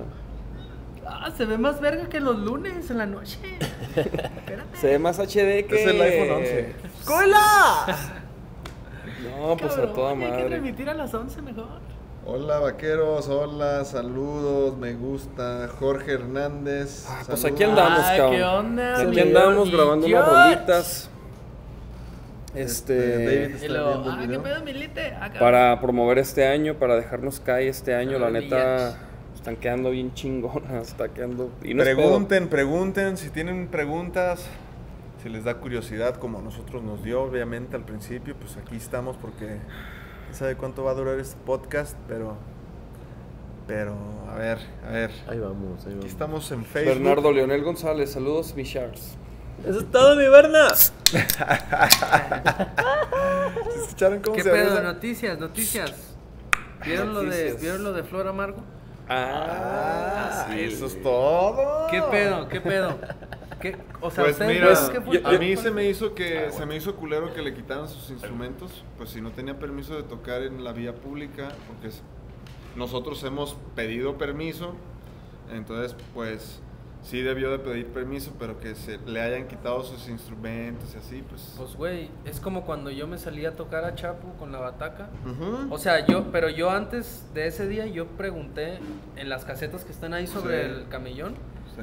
Ah, 1.06 1.30
se 1.36 1.44
ve 1.44 1.56
más 1.58 1.80
verga 1.80 2.08
que 2.08 2.18
los 2.20 2.38
lunes 2.38 2.90
en 2.90 2.98
la 2.98 3.06
noche. 3.06 3.38
Espérate. 3.96 4.76
Se 4.76 4.86
ve 4.88 4.98
más 4.98 5.18
HD 5.18 5.66
que. 5.66 5.68
Es 5.70 5.86
el 5.86 6.00
iPhone 6.00 6.36
11. 6.38 6.72
¡Cola! 7.04 7.86
No, 9.38 9.56
pues 9.56 9.72
a 9.78 9.92
toda 9.92 10.12
Hay 10.12 10.18
que 10.18 10.24
madre. 10.28 10.44
transmitir 10.48 10.88
a 10.90 10.94
las 10.94 11.12
11 11.12 11.42
mejor. 11.42 11.66
Hola 12.26 12.58
vaqueros, 12.58 13.28
hola, 13.28 13.84
saludos, 13.84 14.78
me 14.78 14.94
gusta. 14.94 15.68
Jorge 15.78 16.12
Hernández. 16.12 17.04
Ah, 17.08 17.22
pues 17.26 17.44
aquí 17.44 17.64
andamos, 17.64 18.00
Ay, 18.02 18.18
cabrón. 18.18 18.36
¿qué 18.36 18.44
onda, 18.44 19.00
Aquí 19.00 19.20
andamos 19.20 19.70
grabando 19.70 20.06
unas 20.06 20.24
George? 20.24 20.54
rolitas. 20.54 21.10
Este, 22.54 22.94
David 22.94 23.28
Este. 23.28 23.66
está 23.66 23.66
el 23.66 23.76
ah, 23.76 24.26
¿qué 24.30 24.38
pedo, 24.38 24.64
Milite? 24.64 25.14
Ah. 25.20 25.30
Para 25.38 25.80
promover 25.80 26.18
este 26.18 26.46
año, 26.46 26.74
para 26.74 26.96
dejarnos 26.96 27.40
caer 27.40 27.68
este 27.68 27.94
año, 27.94 28.18
la 28.18 28.30
neta. 28.30 28.96
Están 29.34 29.56
quedando 29.56 29.90
bien 29.90 30.14
chingonas. 30.14 30.88
Está 30.88 31.08
quedando. 31.10 31.50
Y 31.62 31.74
no. 31.74 31.82
Pregunten, 31.82 32.48
pregunten, 32.48 33.18
si 33.18 33.28
tienen 33.28 33.68
preguntas, 33.68 34.46
si 35.22 35.28
les 35.28 35.44
da 35.44 35.56
curiosidad, 35.56 36.14
como 36.16 36.38
a 36.38 36.42
nosotros 36.42 36.82
nos 36.82 37.02
dio, 37.04 37.22
obviamente, 37.22 37.76
al 37.76 37.84
principio, 37.84 38.34
pues 38.36 38.56
aquí 38.56 38.76
estamos 38.76 39.18
porque 39.18 39.58
sabe 40.34 40.56
cuánto 40.56 40.84
va 40.84 40.90
a 40.92 40.94
durar 40.94 41.18
este 41.18 41.36
podcast, 41.44 41.96
pero, 42.08 42.36
pero, 43.66 43.94
a 44.30 44.34
ver, 44.36 44.58
a 44.86 44.90
ver, 44.90 45.10
Ahí 45.28 45.38
vamos, 45.38 45.80
ahí 45.86 45.92
aquí 45.92 45.94
vamos. 45.94 46.04
estamos 46.06 46.50
en 46.52 46.64
Facebook. 46.64 46.94
Bernardo 46.94 47.32
Leonel 47.32 47.62
González, 47.62 48.12
saludos, 48.12 48.54
mi 48.54 48.64
Charles. 48.64 49.16
Eso 49.64 49.78
es 49.78 49.90
todo, 49.90 50.16
mi 50.16 50.26
Berna. 50.28 50.74
¿Sí 50.74 51.16
¿Escucharon 53.80 54.20
cómo 54.20 54.36
¿Qué 54.36 54.42
se 54.42 54.50
pedo? 54.50 54.70
abraza? 54.70 54.82
Noticias, 54.82 55.38
noticias. 55.38 55.92
¿Vieron 56.84 57.14
lo 57.14 57.20
de, 57.20 57.26
Noticias. 57.26 57.60
¿vieron 57.62 57.84
lo 57.84 57.92
de 57.92 58.02
Flor 58.02 58.26
Amargo? 58.28 58.62
Ah, 59.08 60.46
sí. 60.50 60.60
eso 60.60 60.86
es 60.86 61.00
todo. 61.02 61.86
¿Qué 61.90 62.02
pedo? 62.02 62.48
¿Qué 62.48 62.60
pedo? 62.60 62.98
¿Qué? 63.64 63.76
O 64.02 64.10
sea, 64.10 64.24
Pues 64.24 64.34
¿ustedes 64.34 64.52
mira, 64.60 64.68
ven 64.68 64.92
qué 64.92 65.00
fue? 65.00 65.22
a 65.36 65.38
mí 65.38 65.56
se 65.56 65.70
me 65.70 65.88
hizo 65.88 66.14
que 66.14 66.50
se 66.52 66.66
me 66.66 66.76
hizo 66.76 66.94
culero 66.96 67.32
que 67.32 67.40
le 67.40 67.54
quitaran 67.54 67.88
sus 67.88 68.10
instrumentos, 68.10 68.84
pues 68.98 69.08
si 69.08 69.22
no 69.22 69.30
tenía 69.30 69.58
permiso 69.58 69.96
de 69.96 70.02
tocar 70.02 70.42
en 70.42 70.62
la 70.62 70.72
vía 70.74 70.94
pública, 70.94 71.48
porque 71.66 71.86
es- 71.88 72.02
nosotros 72.76 73.24
hemos 73.24 73.56
pedido 73.74 74.18
permiso, 74.18 74.74
entonces 75.50 75.96
pues 76.12 76.60
sí 77.02 77.22
debió 77.22 77.50
de 77.50 77.58
pedir 77.58 77.86
permiso, 77.86 78.32
pero 78.38 78.60
que 78.60 78.74
se 78.74 78.98
le 79.06 79.22
hayan 79.22 79.46
quitado 79.48 79.82
sus 79.82 80.08
instrumentos 80.10 80.94
y 80.94 80.98
así, 80.98 81.22
pues. 81.26 81.54
Pues, 81.56 81.74
güey, 81.74 82.10
es 82.26 82.40
como 82.40 82.66
cuando 82.66 82.90
yo 82.90 83.06
me 83.06 83.16
salí 83.16 83.46
a 83.46 83.56
tocar 83.56 83.84
a 83.86 83.94
Chapo 83.94 84.28
con 84.38 84.52
la 84.52 84.58
bataca. 84.58 85.08
Ujú. 85.24 85.72
O 85.72 85.78
sea, 85.78 86.06
yo, 86.06 86.24
pero 86.32 86.50
yo 86.50 86.70
antes 86.70 87.26
de 87.32 87.46
ese 87.46 87.66
día, 87.66 87.86
yo 87.86 88.06
pregunté 88.08 88.78
en 89.16 89.28
las 89.30 89.44
casetas 89.46 89.84
que 89.86 89.92
están 89.92 90.12
ahí 90.12 90.26
sobre 90.26 90.64
Sí. 90.64 90.70
el 90.70 90.88
camellón. 90.88 91.34
Sí. 91.76 91.82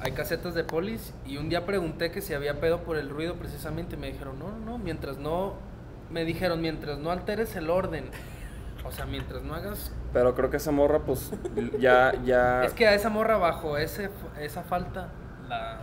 Hay 0.00 0.12
casetas 0.12 0.54
de 0.54 0.62
polis 0.62 1.14
y 1.24 1.38
un 1.38 1.48
día 1.48 1.64
pregunté 1.64 2.10
que 2.10 2.20
si 2.20 2.34
había 2.34 2.60
pedo 2.60 2.80
por 2.80 2.96
el 2.96 3.08
ruido 3.08 3.34
precisamente. 3.36 3.96
Me 3.96 4.08
dijeron, 4.12 4.38
no, 4.38 4.50
no, 4.50 4.58
no, 4.58 4.78
mientras 4.78 5.18
no. 5.18 5.54
Me 6.10 6.24
dijeron, 6.24 6.60
mientras 6.60 6.98
no 6.98 7.10
alteres 7.10 7.56
el 7.56 7.70
orden. 7.70 8.10
O 8.86 8.92
sea, 8.92 9.06
mientras 9.06 9.42
no 9.42 9.54
hagas. 9.54 9.90
Pero 10.12 10.34
creo 10.34 10.50
que 10.50 10.58
esa 10.58 10.70
morra, 10.70 11.00
pues, 11.00 11.32
ya, 11.80 12.12
ya. 12.24 12.64
Es 12.64 12.72
que 12.72 12.86
a 12.86 12.94
esa 12.94 13.08
morra 13.08 13.36
bajo 13.36 13.76
ese, 13.76 14.10
esa 14.40 14.62
falta, 14.62 15.08
la. 15.48 15.80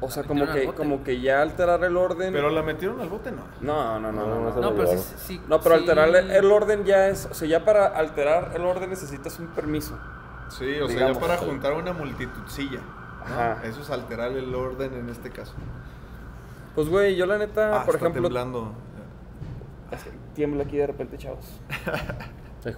o 0.00 0.10
sea, 0.10 0.22
como 0.22 0.50
que, 0.50 0.66
como 0.72 1.04
que 1.04 1.20
ya 1.20 1.42
alterar 1.42 1.84
el 1.84 1.96
orden. 1.96 2.32
Pero 2.32 2.50
la 2.50 2.62
metieron 2.62 3.00
al 3.00 3.08
bote, 3.08 3.30
no. 3.30 3.42
No, 3.60 4.00
no, 4.00 4.10
no, 4.10 4.26
no. 4.26 4.50
No, 4.50 4.60
no, 4.60 4.74
pero 4.74 4.96
sí. 4.96 5.40
No, 5.48 5.60
pero 5.60 5.74
alterar 5.74 6.08
el, 6.08 6.50
orden 6.50 6.84
ya 6.84 7.08
es. 7.08 7.26
O 7.26 7.34
sea, 7.34 7.46
ya 7.46 7.64
para 7.64 7.86
alterar 7.88 8.52
el 8.54 8.62
orden 8.62 8.88
necesitas 8.88 9.38
un 9.38 9.48
permiso. 9.48 9.98
Sí, 10.48 10.80
o 10.80 10.88
sea, 10.88 11.12
ya 11.12 11.20
para 11.20 11.36
juntar 11.36 11.74
una 11.74 11.92
multitudcilla. 11.92 12.80
Eso 13.64 13.80
es 13.82 13.90
alterar 13.90 14.32
el 14.32 14.54
orden 14.54 14.94
en 14.94 15.08
este 15.08 15.30
caso. 15.30 15.52
Pues, 16.74 16.88
güey, 16.88 17.16
yo 17.16 17.26
la 17.26 17.38
neta, 17.38 17.80
Ah, 17.80 17.84
por 17.84 17.96
está 17.96 18.06
ejemplo. 18.06 18.22
temblando. 18.28 18.72
Tiembla 20.34 20.64
aquí 20.64 20.76
de 20.76 20.86
repente, 20.86 21.18
chavos. 21.18 21.44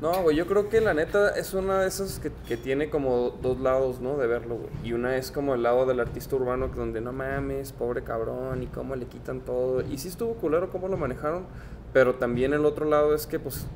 No, 0.00 0.22
güey, 0.22 0.36
yo 0.36 0.46
creo 0.46 0.68
que 0.68 0.80
la 0.80 0.94
neta 0.94 1.30
es 1.30 1.54
una 1.54 1.80
de 1.80 1.88
esas 1.88 2.20
que, 2.20 2.30
que 2.46 2.56
tiene 2.56 2.88
como 2.88 3.30
dos 3.42 3.58
lados, 3.58 3.98
¿no? 4.00 4.16
De 4.16 4.28
verlo, 4.28 4.54
güey. 4.54 4.70
Y 4.84 4.92
una 4.92 5.16
es 5.16 5.32
como 5.32 5.54
el 5.56 5.64
lado 5.64 5.86
del 5.86 5.98
artista 5.98 6.36
urbano, 6.36 6.68
donde 6.68 7.00
no 7.00 7.12
mames, 7.12 7.72
pobre 7.72 8.04
cabrón, 8.04 8.62
y 8.62 8.66
cómo 8.68 8.94
le 8.94 9.06
quitan 9.06 9.40
todo. 9.40 9.80
Y 9.80 9.98
sí 9.98 10.06
estuvo 10.06 10.34
culero 10.34 10.70
cómo 10.70 10.86
lo 10.86 10.96
manejaron, 10.96 11.46
pero 11.92 12.14
también 12.14 12.52
el 12.52 12.64
otro 12.64 12.84
lado 12.86 13.12
es 13.12 13.26
que, 13.26 13.40
pues, 13.40 13.66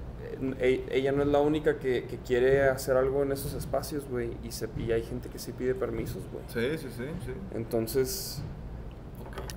ella 0.61 1.13
no 1.13 1.23
es 1.23 1.29
la 1.29 1.41
única 1.41 1.79
que, 1.79 2.05
que 2.05 2.19
quiere 2.19 2.63
hacer 2.69 2.97
algo 2.97 3.23
en 3.23 3.33
esos 3.33 3.55
espacios, 3.55 4.09
güey. 4.09 4.37
Y, 4.43 4.53
se, 4.53 4.69
y 4.79 4.93
hay 4.93 5.03
gente 5.03 5.29
que 5.29 5.39
sí 5.39 5.53
pide 5.53 5.75
permisos, 5.75 6.23
güey. 6.33 6.45
Sí, 6.49 6.79
sí, 6.79 6.89
sí, 6.97 7.05
sí. 7.25 7.33
Entonces, 7.55 8.43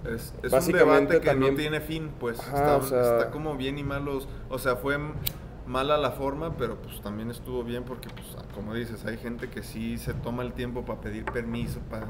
Es, 0.06 0.34
es 0.44 0.54
un 0.68 0.72
debate 0.74 1.20
que 1.20 1.25
también- 1.27 1.54
no 1.54 1.60
tiene 1.60 1.82
fin, 1.82 2.12
pues. 2.20 2.39
Ajá, 2.39 2.58
está, 2.58 2.77
o 2.77 2.82
sea- 2.84 3.18
está 3.20 3.32
como 3.32 3.56
bien 3.58 3.77
y 3.77 3.84
malos. 3.84 4.27
O 4.50 4.60
sea, 4.60 4.75
fue 4.75 4.98
mala 5.68 5.98
la 5.98 6.12
forma, 6.12 6.56
pero 6.58 6.77
pues 6.80 7.01
también 7.01 7.32
estuvo 7.32 7.63
bien 7.63 7.84
porque, 7.84 8.08
pues, 8.10 8.27
como 8.54 8.75
dices, 8.75 9.04
hay 9.06 9.18
gente 9.18 9.50
que 9.50 9.63
sí 9.63 9.98
se 9.98 10.13
toma 10.13 10.44
el 10.44 10.54
tiempo 10.54 10.86
para 10.86 11.01
pedir 11.01 11.25
permiso, 11.25 11.80
para... 11.89 12.06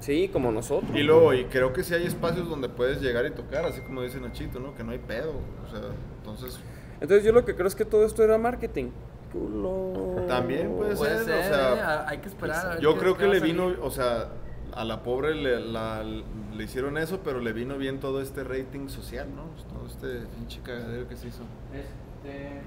sí, 0.00 0.28
como 0.32 0.52
nosotros. 0.52 0.92
Y 0.94 1.02
luego, 1.02 1.34
y 1.34 1.46
creo 1.46 1.72
que 1.72 1.82
sí 1.82 1.92
hay 1.92 2.06
espacios 2.06 2.48
donde 2.48 2.68
puedes 2.68 3.00
llegar 3.02 3.26
y 3.26 3.32
tocar, 3.32 3.64
así 3.64 3.80
como 3.80 4.00
dice 4.02 4.20
Nachito, 4.20 4.60
¿no? 4.60 4.76
Que 4.76 4.84
no 4.84 4.92
hay 4.92 5.00
pedo. 5.00 5.32
O 5.66 5.70
sea, 5.70 5.80
entonces... 6.18 6.60
Entonces 7.04 7.22
yo 7.22 7.32
lo 7.32 7.44
que 7.44 7.54
creo 7.54 7.66
es 7.66 7.74
que 7.74 7.84
todo 7.84 8.06
esto 8.06 8.24
era 8.24 8.38
marketing. 8.38 8.86
Culo. 9.30 10.24
También 10.26 10.74
puede 10.74 10.96
Puede 10.96 11.18
ser, 11.18 11.24
ser, 11.26 11.52
o 11.52 11.54
sea, 11.54 11.74
eh, 12.00 12.04
hay 12.06 12.18
que 12.18 12.28
esperar. 12.30 12.66
a 12.66 12.68
ver 12.70 12.80
Yo 12.80 12.94
qué- 12.94 13.00
creo 13.00 13.16
que 13.18 13.26
le 13.26 13.40
vino, 13.40 13.66
o 13.82 13.90
sea, 13.90 14.28
a 14.72 14.84
la 14.84 15.02
pobre 15.02 15.34
le, 15.34 15.60
la- 15.60 16.02
le 16.02 16.64
hicieron 16.64 16.96
eso, 16.96 17.20
pero 17.22 17.40
le 17.40 17.52
vino 17.52 17.76
bien 17.76 18.00
todo 18.00 18.22
este 18.22 18.42
rating 18.42 18.88
social, 18.88 19.26
¿no? 19.36 19.42
Pues, 19.52 19.66
Todo 19.66 19.86
este 19.86 20.26
pinche 20.34 20.62
cagadero 20.62 21.06
que 21.06 21.16
se 21.16 21.28
hizo. 21.28 21.42
Este, 21.74 22.62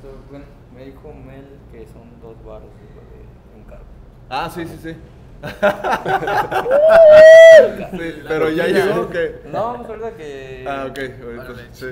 so, 0.00 0.08
bueno, 0.30 0.44
me 0.72 0.84
dijo 0.84 1.12
Mel 1.12 1.46
que 1.72 1.84
son 1.88 2.20
dos 2.22 2.36
baros 2.44 2.70
de 2.70 3.58
un 3.58 3.64
carro. 3.64 3.82
Ah, 4.28 4.48
sí, 4.54 4.66
sí, 4.68 4.78
sí. 4.80 4.94
Sí, 7.90 8.22
pero 8.28 8.50
ya 8.50 8.66
llegó 8.68 9.10
que... 9.10 9.40
No, 9.52 9.74
pues 9.78 9.88
ahorita 9.90 10.12
que. 10.16 10.64
Ah, 10.68 10.86
ok, 10.88 10.98
ahorita 11.24 11.54
sí. 11.72 11.86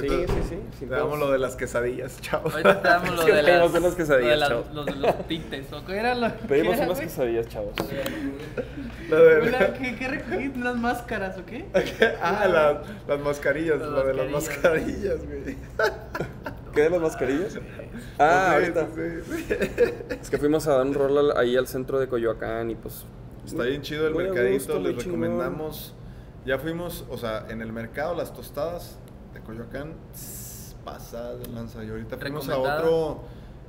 Sí, 0.00 0.08
sí, 0.08 0.56
sí. 0.78 0.86
Te 0.86 0.94
damos 0.94 1.18
lo 1.18 1.30
de 1.30 1.38
las 1.38 1.54
quesadillas, 1.56 2.20
chavos. 2.20 2.52
Ahorita 2.52 2.80
te 2.82 2.88
damos 2.88 3.14
lo 3.16 3.24
¿Qué 3.26 3.32
de 3.32 3.42
las, 3.42 3.72
las 3.72 3.94
quesadillas, 3.94 4.22
lo 4.22 4.28
de 4.30 4.36
las- 4.36 4.48
chavos? 4.48 4.96
los 4.96 5.26
tintes. 5.28 5.72
¿O 5.72 5.84
qué 5.84 5.96
era 5.98 6.14
lo 6.14 6.32
Pedimos 6.48 6.78
unas 6.78 7.00
quesadillas, 7.00 7.48
chavos. 7.48 7.72
¿Qué, 9.78 9.96
qué 9.98 10.08
recogí? 10.08 10.48
¿Unas 10.56 10.76
máscaras 10.76 11.38
o 11.38 11.44
qué? 11.44 11.66
ah, 12.22 12.46
las, 12.48 12.76
las 13.08 13.20
mascarillas, 13.20 13.78
Las 13.80 13.90
lo 13.90 14.04
de 14.04 14.14
las 14.14 14.30
mascarillas. 14.30 15.18
güey. 15.26 15.56
¿Qué 16.74 16.82
de 16.82 16.90
las 16.90 17.00
mascarillas? 17.00 17.58
Ah, 18.18 18.56
Sí, 18.58 18.64
ahorita. 18.72 18.86
sí, 18.94 19.46
sí. 19.46 19.54
Es 20.20 20.30
que 20.30 20.38
fuimos 20.38 20.66
a 20.66 20.76
dar 20.76 20.86
un 20.86 20.94
rol 20.94 21.36
ahí 21.36 21.56
al 21.56 21.66
centro 21.66 21.98
de 22.00 22.08
Coyoacán 22.08 22.70
y 22.70 22.74
pues. 22.74 23.04
Está 23.44 23.64
bien 23.64 23.82
chido 23.82 24.06
el 24.06 24.14
mercadito, 24.14 24.54
gusto, 24.74 24.78
les 24.80 25.04
recomendamos. 25.04 25.94
Ya 26.46 26.58
fuimos, 26.58 27.04
o 27.10 27.18
sea, 27.18 27.44
en 27.50 27.60
el 27.60 27.72
mercado, 27.72 28.14
las 28.14 28.32
tostadas 28.32 28.98
de 29.34 29.40
Coyoacán, 29.40 29.94
tss, 30.12 30.76
pasadas 30.84 31.40
de 31.40 31.48
lanza. 31.48 31.82
Y 31.84 31.90
ahorita 31.90 32.16
fuimos 32.18 32.48
a 32.48 32.58
otro, 32.58 33.20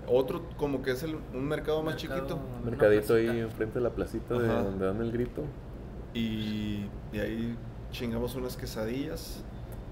otro 0.08 0.44
como 0.58 0.82
que 0.82 0.92
es 0.92 1.04
el, 1.04 1.16
un 1.34 1.46
mercado 1.48 1.84
más 1.84 1.96
Mercado- 1.96 2.20
chiquito. 2.22 2.40
Mercadito 2.66 3.16
ahí 3.16 3.40
enfrente 3.40 3.80
de 3.80 3.84
la 3.84 3.90
placita 3.92 4.36
de 4.38 4.48
donde 4.48 4.86
dan 4.86 5.02
el 5.02 5.12
grito. 5.12 5.44
Y, 6.14 6.86
y 7.12 7.20
ahí 7.20 7.58
chingamos 7.92 8.36
unas 8.36 8.56
quesadillas 8.58 9.44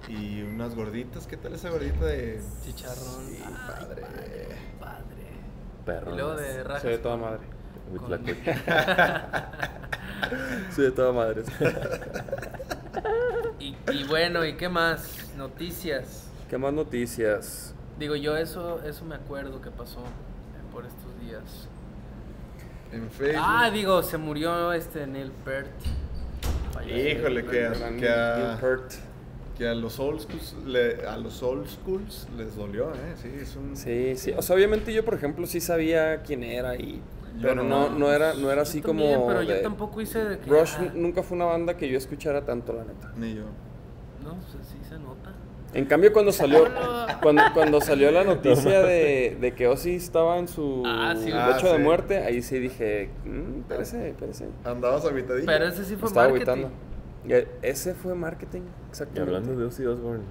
y 0.08 0.42
unas 0.44 0.76
gorditas. 0.76 1.28
¿Qué 1.28 1.38
tal 1.38 1.54
esa 1.54 1.70
gordita 1.70 2.06
de 2.06 2.42
Chicharrón. 2.64 3.26
Sí, 3.28 3.40
Ay, 3.46 3.54
padre. 3.68 4.04
Padre. 4.80 5.06
Perro. 5.86 6.12
Y 6.12 6.16
luego 6.16 6.36
de 6.36 6.64
Se 6.80 6.98
toda 7.00 7.18
madre. 7.18 7.40
Con-. 7.98 8.26
Se 10.72 10.82
ve 10.82 10.92
toda 10.92 11.12
madre. 11.12 11.44
y, 13.62 13.92
y 13.94 14.04
bueno, 14.06 14.46
¿y 14.46 14.54
qué 14.58 14.70
más? 14.70 15.30
Noticias. 15.38 16.28
¿Qué 16.50 16.58
más 16.58 16.74
noticias? 16.74 17.74
Digo, 18.00 18.16
yo 18.16 18.36
eso, 18.38 18.82
eso 18.84 19.06
me 19.06 19.16
acuerdo 19.16 19.62
que 19.62 19.70
pasó. 19.72 20.04
por 20.72 20.86
estos 20.86 21.20
días. 21.22 21.68
En 22.94 23.10
Facebook. 23.10 23.42
Ah, 23.46 23.70
digo, 23.72 24.02
se 24.04 24.18
murió 24.18 24.72
este 24.74 25.06
Neil 25.08 25.32
Peart. 25.46 25.68
Híjole, 26.88 27.46
que 27.46 27.66
a, 27.66 27.74
que 27.98 28.10
a- 28.10 28.60
que 29.58 29.68
a 29.68 29.76
los 29.76 30.00
old 30.00 30.22
schools, 30.22 30.56
le- 30.66 31.06
a 31.06 31.18
los 31.18 31.44
old 31.44 31.68
schools 31.68 32.28
les 32.38 32.56
dolió, 32.56 32.92
¿eh? 32.94 33.16
Sí, 33.22 33.30
es 33.40 33.56
un... 33.56 33.76
Sí, 33.76 34.16
sí. 34.16 34.34
O 34.36 34.42
sea, 34.42 34.56
obviamente 34.56 34.92
yo, 34.94 35.06
por 35.06 35.14
ejemplo, 35.14 35.46
sí 35.46 35.62
sabía 35.62 36.24
quién 36.24 36.44
era 36.44 36.76
y... 36.76 37.02
Pero 37.42 37.64
no, 37.64 37.90
no. 37.90 38.12
era, 38.12 38.34
no 38.34 38.48
era 38.52 38.56
Yo 38.58 38.62
así 38.64 38.82
también, 38.82 39.14
como... 39.16 39.28
Pero 39.28 39.42
yo 39.44 39.54
de- 39.54 39.62
tampoco 39.62 40.02
hice 40.02 40.24
de 40.24 40.40
que. 40.40 40.50
Rush 40.50 40.74
ah, 40.80 40.92
nunca 40.96 41.24
fue 41.24 41.36
una 41.38 41.46
banda 41.46 41.78
que 41.78 41.88
yo 41.90 41.98
escuchara 41.98 42.44
tanto, 42.46 42.74
la 42.74 42.84
neta. 42.84 43.12
Ni 43.16 43.36
yo. 43.36 43.44
No, 44.24 44.36
pues 44.36 44.68
sí 44.68 44.78
se 44.88 45.00
nota. 45.00 45.32
En 45.74 45.86
cambio, 45.86 46.12
cuando 46.12 46.34
salió, 46.34 46.66
cuando, 47.24 47.44
cuando 47.54 47.80
salió 47.80 48.12
la 48.12 48.26
noticia 48.26 48.82
de, 48.86 49.38
de 49.40 49.54
que 49.54 49.68
Ozzy 49.68 49.96
estaba 49.96 50.38
en 50.38 50.50
su 50.50 50.84
Ah, 50.86 51.16
sí. 51.18 51.32
Ah, 51.34 51.58
de 51.58 51.60
sí. 51.78 51.78
muerte, 51.82 52.18
ahí 52.18 52.42
sí 52.42 52.60
dije, 52.60 53.10
mm, 53.26 53.60
espérese, 53.62 54.10
espérese. 54.10 54.48
Andabas 54.66 55.06
agüitadillo. 55.06 55.46
Pero 55.46 55.66
ese 55.68 55.86
sí 55.86 55.96
fue 55.96 56.10
Estaba 56.10 56.28
marketing. 56.28 56.52
agüitando. 56.52 56.76
Y 57.26 57.34
e- 57.34 57.48
ese 57.62 57.94
fue 57.94 58.14
marketing, 58.16 58.62
Y 58.64 58.90
exactamente. 58.90 59.22
hablando 59.36 59.56
de 59.58 59.66
Ozzy 59.66 59.86
Osbourne, 59.86 60.24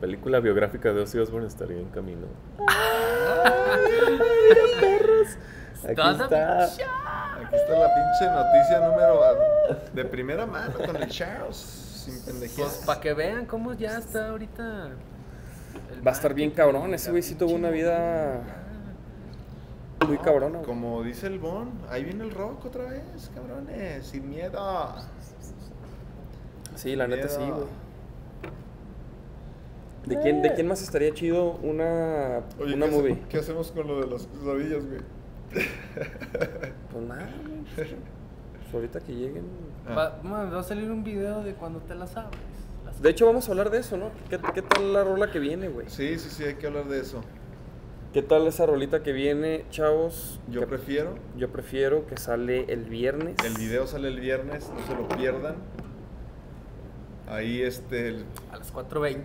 película 0.00 0.38
biográfica 0.38 0.92
de 0.92 1.00
Ozzy 1.02 1.18
Osbourne 1.18 1.48
estaría 1.48 1.78
en 1.80 1.88
camino. 1.88 2.26
Aquí 3.74 3.92
Toda 4.80 5.00
está. 5.92 6.64
Aquí 6.64 7.54
está 7.56 7.78
la 7.78 7.94
pinche 7.94 8.30
noticia 8.30 8.80
número 8.88 9.20
de 9.92 10.04
primera 10.04 10.46
mano 10.46 10.74
con 10.84 10.96
el 10.96 11.08
Charles. 11.08 11.56
Sin 11.56 12.20
Pues 12.56 12.82
para 12.84 13.00
que 13.00 13.14
vean 13.14 13.46
cómo 13.46 13.72
ya 13.72 13.98
está 13.98 14.28
ahorita. 14.30 14.90
Va 16.06 16.10
a 16.10 16.14
estar 16.14 16.34
bien 16.34 16.50
cabrón, 16.50 16.92
ese 16.94 17.10
güey 17.10 17.22
sí 17.22 17.34
tuvo 17.34 17.54
una 17.54 17.70
vida 17.70 18.42
muy 20.06 20.16
No, 20.16 20.22
cabrona. 20.22 20.58
güey. 20.58 20.64
Como 20.66 21.02
dice 21.02 21.26
el 21.28 21.38
Bon, 21.38 21.70
ahí 21.88 22.04
viene 22.04 22.24
el 22.24 22.30
rock 22.30 22.66
otra 22.66 22.84
vez, 22.84 23.30
cabrones, 23.34 24.06
sin 24.06 24.28
miedo. 24.28 24.94
Sí, 26.74 26.94
la 26.96 27.06
neta 27.08 27.28
sí, 27.28 27.40
güey. 27.40 27.66
¿De 30.06 30.20
quién, 30.20 30.42
¿De 30.42 30.52
quién 30.52 30.66
más 30.68 30.82
estaría 30.82 31.14
chido 31.14 31.52
una, 31.62 32.42
Oye, 32.60 32.74
una 32.74 32.86
¿qué, 32.86 32.92
movie? 32.92 33.12
hacemos, 33.12 33.28
¿qué 33.30 33.38
hacemos 33.38 33.72
con 33.72 33.86
lo 33.86 34.00
de 34.02 34.06
las 34.08 34.26
quesadillas, 34.26 34.84
güey? 34.84 35.00
Pues 35.52 37.04
nada, 37.06 37.28
güey. 37.46 37.64
Pues 37.74 38.74
ahorita 38.74 39.00
que 39.00 39.12
lleguen. 39.14 39.44
Va, 39.88 40.18
man, 40.22 40.52
va 40.52 40.60
a 40.60 40.62
salir 40.62 40.90
un 40.90 41.04
video 41.04 41.42
de 41.42 41.54
cuando 41.54 41.80
te 41.80 41.94
las 41.94 42.16
abres. 42.16 42.40
Las- 42.84 43.00
De 43.00 43.10
hecho, 43.10 43.26
vamos 43.26 43.48
a 43.48 43.52
hablar 43.52 43.70
de 43.70 43.78
eso, 43.78 43.96
¿no? 43.96 44.10
¿Qué, 44.30 44.38
qué 44.54 44.62
tal 44.62 44.92
la 44.92 45.04
rola 45.04 45.30
que 45.30 45.38
viene, 45.38 45.68
güey? 45.68 45.88
Sí, 45.88 46.18
sí, 46.18 46.28
sí, 46.30 46.44
hay 46.44 46.54
que 46.54 46.66
hablar 46.66 46.86
de 46.86 47.00
eso. 47.00 47.20
¿Qué 48.12 48.22
tal 48.22 48.46
esa 48.46 48.64
rolita 48.66 49.02
que 49.02 49.12
viene, 49.12 49.64
chavos? 49.70 50.40
Yo 50.48 50.60
Que- 50.60 50.66
prefiero. 50.68 51.14
yo 51.36 51.50
prefiero 51.50 52.06
que 52.06 52.16
sale 52.16 52.72
el 52.72 52.84
viernes. 52.84 53.36
El 53.44 53.54
video 53.54 53.86
sale 53.86 54.08
el 54.08 54.20
viernes, 54.20 54.70
no 54.70 54.86
se 54.86 54.94
lo 54.94 55.08
pierdan. 55.08 55.56
Ahí 57.28 57.62
este. 57.62 58.08
el- 58.08 58.24
A 58.52 58.56
las 58.58 58.72
4.20. 58.72 59.22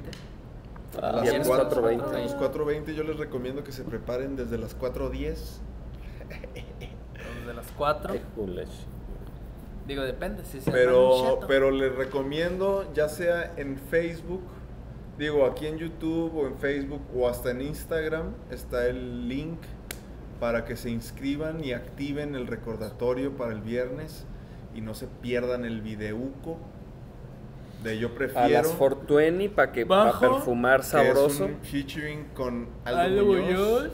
a 1.02 1.12
las 1.12 1.22
viernes 1.22 1.48
4, 1.48 1.82
4:20. 1.82 2.16
a 2.16 2.20
las 2.20 2.36
4.20 2.36 2.96
yo 2.96 3.04
les 3.04 3.18
recomiendo 3.18 3.64
que 3.64 3.72
se 3.72 3.84
preparen 3.84 4.36
desde 4.36 4.58
las 4.58 4.74
4.10. 4.76 5.60
Desde 7.80 7.94
las 7.94 8.02
4. 8.02 8.14
Ay, 8.14 8.22
jule. 8.36 8.66
Digo, 9.88 10.04
depende. 10.04 10.44
Si 10.46 10.62
se 10.62 10.72
Pero, 10.72 11.40
pero 11.48 11.72
les 11.72 11.96
recomiendo, 11.96 12.92
ya 12.94 13.10
sea 13.10 13.54
en 13.58 13.78
Facebook, 13.78 14.44
digo, 15.18 15.46
aquí 15.46 15.66
en 15.66 15.78
YouTube 15.78 16.36
o 16.36 16.48
en 16.48 16.58
Facebook 16.60 17.02
o 17.16 17.28
hasta 17.28 17.52
en 17.52 17.62
Instagram, 17.62 18.34
está 18.52 18.88
el 18.88 19.28
link 19.28 19.60
para 20.40 20.64
que 20.64 20.78
se 20.78 20.90
inscriban 20.90 21.64
y 21.64 21.74
activen 21.74 22.36
el 22.36 22.48
recordatorio 22.48 23.36
para 23.36 23.52
el 23.52 23.62
viernes 23.62 24.26
y 24.76 24.82
no 24.82 24.94
se 24.94 25.08
pierdan 25.08 25.66
el 25.66 25.82
videuco 25.82 26.58
de 27.84 27.98
Yo 27.98 28.14
Prefiero. 28.14 28.46
A 28.46 28.50
las 28.50 28.68
420 28.68 29.50
para 29.50 29.72
que 29.72 29.86
para 29.86 30.12
Bajo, 30.12 30.20
perfumar 30.20 30.82
que 30.82 30.86
sabroso. 30.86 31.46
Es 31.46 31.52
un 31.52 31.58
featuring 31.64 32.26
con 32.36 32.70
Aldo, 32.86 33.00
Aldo 33.02 33.26
Muñoz, 33.26 33.48
Muñoz, 33.48 33.92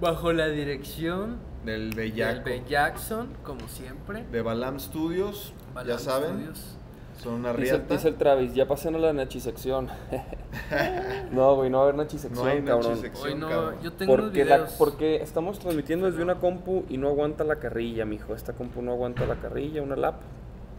bajo 0.00 0.32
la 0.32 0.48
dirección 0.48 1.38
del 1.72 1.90
del 1.94 2.10
Bellaco. 2.10 2.50
Jackson, 2.68 3.28
como 3.42 3.68
siempre. 3.68 4.24
de 4.30 4.42
Balam 4.42 4.78
Studios, 4.80 5.52
ya 5.74 5.74
Balam 5.74 5.98
saben, 5.98 6.30
Studios. 6.36 6.76
son 7.22 7.34
una 7.34 7.52
Dice, 7.52 7.76
riata. 7.76 7.94
dice 7.94 8.08
el 8.08 8.14
Travis, 8.16 8.54
ya 8.54 8.66
pasen 8.68 8.94
a 8.94 8.98
la 8.98 9.12
nachisección. 9.12 9.88
no, 11.32 11.56
güey, 11.56 11.70
no 11.70 11.78
va 11.78 11.82
a 11.84 11.86
haber 11.88 11.96
nachisección, 11.96 12.44
No 12.44 12.50
hay 12.50 12.62
cabrón. 12.62 12.90
nachisección. 12.90 13.28
Hoy 13.32 13.38
no, 13.38 13.48
cabrón. 13.48 13.74
yo 13.82 13.92
tengo 13.92 14.16
Porque, 14.16 14.44
la- 14.44 14.66
porque 14.78 15.16
estamos 15.22 15.58
transmitiendo 15.58 16.06
desde 16.10 16.22
una 16.22 16.36
compu 16.36 16.84
y 16.88 16.98
no 16.98 17.08
aguanta 17.08 17.44
la 17.44 17.56
carrilla, 17.56 18.04
mijo. 18.04 18.34
Esta 18.34 18.52
compu 18.52 18.82
no 18.82 18.92
aguanta 18.92 19.26
la 19.26 19.36
carrilla, 19.36 19.82
una 19.82 19.96
lap. 19.96 20.16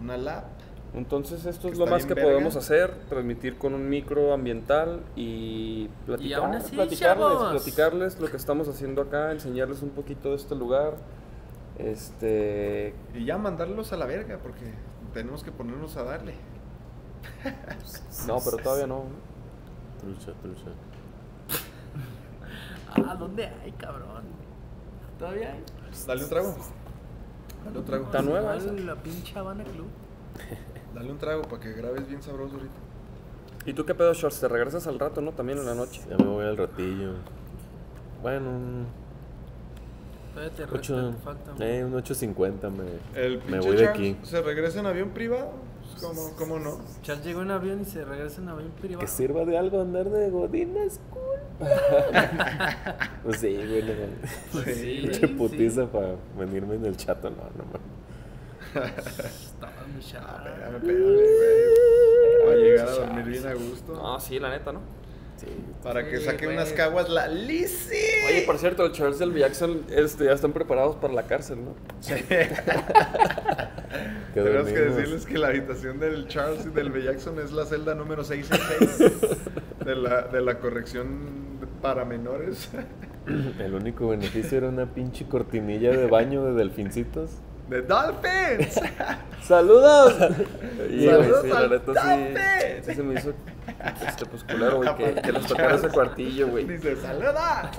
Una 0.01 0.17
lap. 0.17 0.45
Entonces 0.93 1.45
esto 1.45 1.67
Que 1.67 1.73
es 1.73 1.79
lo 1.79 1.85
más 1.85 2.05
que 2.05 2.15
verga. 2.15 2.31
podemos 2.31 2.55
hacer, 2.55 2.91
transmitir 3.09 3.57
con 3.57 3.73
un 3.75 3.87
micro 3.87 4.33
ambiental 4.33 5.01
y 5.15 5.87
platicar, 6.05 6.39
aún 6.43 6.55
así, 6.55 6.75
platicarles, 6.75 7.27
chavos. 7.27 7.51
platicarles 7.51 8.19
lo 8.19 8.27
que 8.27 8.37
estamos 8.37 8.67
haciendo 8.67 9.03
acá, 9.03 9.31
enseñarles 9.31 9.83
un 9.83 9.89
poquito 9.89 10.29
de 10.29 10.35
este 10.35 10.55
lugar. 10.55 10.95
Este, 11.77 12.95
Y 13.13 13.23
ya 13.25 13.37
mandarlos 13.37 13.93
a 13.93 13.97
la 13.97 14.05
verga, 14.05 14.39
porque 14.41 14.73
tenemos 15.13 15.43
que 15.43 15.51
ponernos 15.51 15.95
a 15.95 16.03
darle. 16.03 16.33
no, 18.27 18.37
pero 18.43 18.57
todavía 18.57 18.87
no. 18.87 19.03
Trucha, 20.01 20.33
trucha. 20.41 20.71
Ah, 22.91 23.15
¿dónde 23.15 23.45
hay, 23.45 23.71
cabrón? 23.73 24.23
¿Todavía 25.19 25.53
hay? 25.53 25.63
Dale 26.07 26.23
un 26.23 26.29
trago. 26.29 26.55
Dale 27.65 27.79
un 27.79 27.85
trago. 27.85 28.05
Está 28.05 28.21
nueva. 28.21 28.55
La 28.55 28.95
pinche 28.95 29.37
Habana 29.37 29.63
Club. 29.63 29.87
Dale 30.95 31.11
un 31.11 31.17
trago 31.17 31.43
para 31.43 31.61
que 31.61 31.73
grabes 31.73 32.07
bien 32.07 32.21
sabroso 32.21 32.55
ahorita. 32.55 32.73
¿Y 33.65 33.73
tú 33.73 33.85
qué 33.85 33.93
pedo, 33.93 34.13
Shorts? 34.13 34.39
Te 34.39 34.47
regresas 34.47 34.87
al 34.87 34.97
rato, 34.99 35.21
¿no? 35.21 35.31
También 35.33 35.59
en 35.59 35.65
la 35.65 35.75
noche. 35.75 36.01
Ya 36.09 36.17
me 36.17 36.25
voy 36.25 36.45
al 36.45 36.57
ratillo. 36.57 37.13
Bueno, 38.21 38.49
un 38.49 38.85
Todavía 40.33 40.55
te, 40.55 40.65
re- 40.65 40.77
8, 40.77 41.11
te 41.11 41.17
falta. 41.23 41.65
eh, 41.65 41.83
un 41.83 41.93
8.50 41.93 42.69
me, 42.71 42.85
El 43.21 43.41
me 43.49 43.59
voy 43.59 43.75
de 43.75 43.87
aquí. 43.87 44.17
se 44.23 44.41
regresa 44.41 44.79
en 44.79 44.85
avión 44.85 45.09
privado. 45.09 45.51
Pues, 45.91 46.03
¿Cómo, 46.03 46.35
cómo 46.37 46.59
no? 46.59 46.79
Charles 47.01 47.25
llegó 47.25 47.41
en 47.41 47.51
avión 47.51 47.81
y 47.81 47.85
se 47.85 48.05
regresa 48.05 48.41
en 48.41 48.49
avión 48.49 48.71
privado. 48.79 48.99
Que 49.01 49.07
sirva 49.07 49.43
de 49.43 49.57
algo 49.57 49.81
andar 49.81 50.09
de 50.09 50.29
Godines, 50.29 50.99
cool. 51.09 51.39
pues 53.23 53.39
sí, 53.39 53.55
güey, 53.55 53.81
no 53.83 53.93
mames. 53.93 54.75
Sí, 54.77 54.99
Pinche 55.01 55.27
sí. 55.27 55.33
putiza 55.33 55.87
para 55.87 56.15
venirme 56.37 56.75
en 56.75 56.85
el 56.85 56.95
chato, 56.95 57.29
no, 57.29 57.35
no 57.37 57.65
mames. 57.65 57.98
Estaba 58.75 59.73
muy 59.91 60.01
chato. 60.01 60.25
Espérame, 60.47 60.75
espérame, 60.77 61.03
güey. 61.03 61.19
Para 62.45 62.55
llegar 62.57 62.87
a 62.87 62.91
dormir 62.91 63.25
bien 63.25 63.47
a 63.47 63.53
gusto. 63.53 63.93
No, 63.93 64.19
sí, 64.19 64.39
la 64.39 64.49
neta, 64.49 64.71
¿no? 64.71 64.81
Sí, 65.37 65.47
Para 65.81 66.05
que 66.05 66.17
Sí, 66.17 66.25
saque 66.25 66.45
güey. 66.45 66.57
unas 66.57 66.73
caguas 66.73 67.07
la 67.09 67.27
Lizzy. 67.29 67.95
Oye, 68.27 68.41
por 68.45 68.57
cierto, 68.57 68.85
el 68.85 68.91
Charles 68.91 69.21
y 69.21 69.23
el 69.23 69.33
Jackson 69.33 69.83
este, 69.89 70.25
ya 70.25 70.33
están 70.33 70.51
preparados 70.51 70.97
para 70.97 71.13
la 71.13 71.23
cárcel, 71.23 71.59
¿no? 71.63 71.75
que 72.09 72.49
Tenemos 74.33 74.67
que 74.67 74.79
decirles 74.81 75.25
que 75.25 75.37
la 75.37 75.47
habitación 75.47 75.97
del 75.99 76.27
Charles 76.27 76.65
y 76.65 76.69
del 76.69 76.91
B. 76.91 77.03
Jackson 77.03 77.39
es 77.39 77.53
la 77.53 77.65
celda 77.65 77.95
número 77.95 78.25
666 78.25 79.37
de 79.85 79.95
la, 79.95 80.23
de 80.23 80.41
la 80.41 80.59
corrección 80.59 81.57
para 81.81 82.03
menores 82.03 82.67
El 83.59 83.73
único 83.73 84.09
beneficio 84.09 84.57
era 84.57 84.67
una 84.67 84.93
pinche 84.93 85.25
cortinilla 85.25 85.91
de 85.91 86.07
baño 86.07 86.43
de 86.43 86.51
delfincitos. 86.53 87.31
De 87.69 87.81
Dolphins. 87.83 88.79
¡Saludos! 89.43 90.13
Y, 90.89 91.05
Saludos 91.05 91.41
sí, 91.43 91.49
la 91.49 91.67
neta 91.67 91.93
sí, 91.93 92.81
sí 92.83 92.93
se 92.95 93.03
me 93.03 93.13
hizo 93.19 93.33
este, 94.07 94.25
pues, 94.25 94.43
culero, 94.43 94.77
güey, 94.77 94.95
que, 94.95 95.21
que 95.21 95.31
les 95.31 95.45
tocara 95.47 95.75
ese 95.75 95.89
cuartillo, 95.89 96.47
güey. 96.49 96.65
Dice, 96.65 96.95
saluda. 96.97 97.71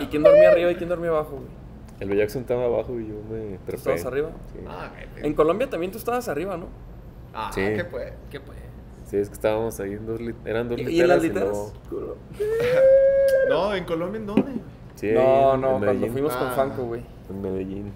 ¿Y 0.00 0.06
quién 0.06 0.22
dormía 0.22 0.50
arriba 0.50 0.70
y 0.70 0.76
quién 0.76 0.88
dormía 0.88 1.10
abajo, 1.10 1.36
güey? 1.36 1.48
El 2.00 2.08
B. 2.08 2.16
Jackson 2.16 2.42
estaba 2.42 2.64
abajo 2.64 2.98
y 2.98 3.08
yo 3.08 3.14
me 3.30 3.56
¿Tú 3.58 3.64
trepé. 3.66 3.76
estabas 3.76 4.04
arriba? 4.06 4.30
Sí. 4.52 4.60
Ah, 4.66 4.90
qué 5.14 5.26
En 5.26 5.34
Colombia 5.34 5.68
también 5.68 5.92
tú 5.92 5.98
estabas 5.98 6.28
arriba, 6.28 6.56
¿no? 6.56 6.66
Ah, 7.34 7.50
Sí. 7.54 7.60
¿qué 7.60 7.84
pues? 7.84 8.12
¿Qué 8.30 8.40
pues? 8.40 8.58
Sí, 9.06 9.16
es 9.18 9.28
que 9.28 9.34
estábamos 9.34 9.78
ahí 9.80 9.92
en 9.92 10.06
dos 10.06 10.20
eran 10.44 10.68
dos 10.68 10.78
¿Y, 10.78 10.84
literas. 10.84 10.96
y 10.96 11.00
en 11.00 11.08
las 11.08 11.22
literas? 11.22 11.72
No, 13.48 13.74
¿en 13.74 13.84
Colombia 13.84 14.18
en 14.20 14.26
dónde? 14.26 14.52
Sí, 14.94 15.10
no, 15.12 15.56
no, 15.56 15.78
cuando 15.78 16.06
fuimos 16.08 16.34
con 16.36 16.48
Ah. 16.48 16.52
Fanco, 16.54 16.84
güey. 16.84 17.02
En 17.28 17.42
Medellín. 17.42 17.92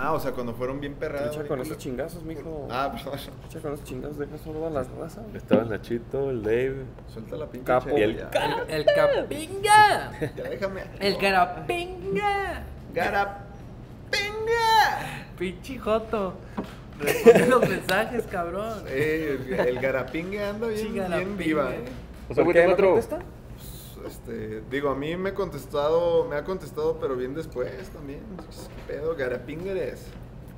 Ah, 0.00 0.12
o 0.12 0.20
sea, 0.20 0.30
cuando 0.32 0.54
fueron 0.54 0.80
bien 0.80 0.94
perrados. 0.94 1.28
Lucha 1.36 1.48
con 1.48 1.58
culo. 1.58 1.62
esos 1.62 1.78
chingazos, 1.78 2.22
mijo. 2.22 2.68
Ah, 2.70 2.88
pues 2.92 3.04
Lucha 3.42 3.60
con 3.60 3.72
esos 3.74 3.84
chingazos, 3.84 4.18
deja 4.18 4.38
solo 4.38 4.66
a 4.66 4.70
la 4.70 4.84
raza. 4.84 5.22
güey. 5.22 5.36
Estaba 5.36 5.64
Nachito, 5.64 6.30
el 6.30 6.42
Dave. 6.42 6.84
suelta 7.12 7.36
la 7.36 7.46
pinche 7.46 7.64
Capo. 7.66 7.98
Y 7.98 8.02
el 8.02 8.16
ya. 8.16 8.30
El, 8.68 8.74
el 8.80 8.84
capinga. 8.86 10.12
Ya 10.36 10.42
déjame. 10.44 10.82
El 11.00 11.18
carapinga. 11.18 12.62
¡Garapinga! 12.94 13.44
Pinche 15.38 15.78
joto. 15.78 16.34
Responde 16.98 17.46
los 17.46 17.68
mensajes, 17.68 18.24
cabrón. 18.26 18.82
Eh, 18.88 19.38
el, 19.48 19.60
el 19.68 19.78
garapinga 19.80 20.50
anda 20.50 20.66
bien, 20.68 20.94
bien 20.94 21.36
viva, 21.36 21.70
eh. 21.72 21.84
eh. 22.30 22.34
¿Por 22.34 22.52
qué 22.52 22.66
no 22.66 22.76
contesta? 22.76 23.18
Este, 24.08 24.62
digo, 24.70 24.90
a 24.90 24.94
mí 24.96 25.16
me 25.16 25.30
ha 25.30 25.34
contestado, 25.34 26.24
me 26.28 26.34
ha 26.36 26.44
contestado, 26.44 26.98
pero 27.00 27.14
bien 27.16 27.34
después 27.34 27.70
también. 27.90 28.20
¿Qué 28.86 28.92
pedo, 28.94 29.14
garapingeres? 29.14 30.06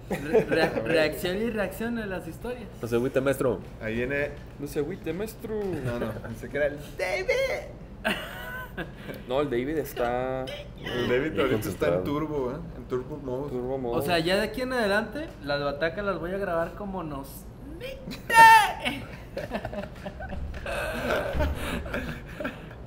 Re- 0.09 0.45
rea- 0.45 0.71
reacción 0.85 1.37
y 1.41 1.51
reacción 1.51 1.99
a 1.99 2.07
las 2.07 2.27
historias. 2.27 2.67
No 2.83 2.89
se 2.89 2.97
agüite, 2.97 3.21
maestro. 3.21 3.61
Ahí 3.81 3.95
viene, 3.97 4.31
No 4.59 4.67
se 4.67 4.81
agüite, 4.81 5.13
maestro. 5.13 5.61
no, 5.85 5.99
no, 6.01 6.11
pensé 6.23 6.49
que 6.49 6.57
era 6.57 6.67
el 6.67 6.79
David. 6.99 8.15
No, 9.29 9.41
el 9.43 9.51
David 9.51 9.77
está 9.79 10.45
El 10.45 11.09
David 11.09 11.39
ahorita 11.39 11.69
está 11.69 11.95
en 11.97 12.05
turbo, 12.05 12.53
¿eh? 12.53 12.57
En 12.79 12.85
turbo 12.85 13.19
mode. 13.19 13.51
turbo 13.51 13.79
modo. 13.79 13.97
O 13.99 14.03
sea, 14.03 14.19
ya 14.19 14.37
de 14.37 14.43
aquí 14.43 14.63
en 14.63 14.73
adelante, 14.73 15.29
las 15.45 15.63
batacas 15.63 16.05
las 16.05 16.19
voy 16.19 16.33
a 16.33 16.39
grabar 16.39 16.73
como 16.75 17.03
nos. 17.03 17.29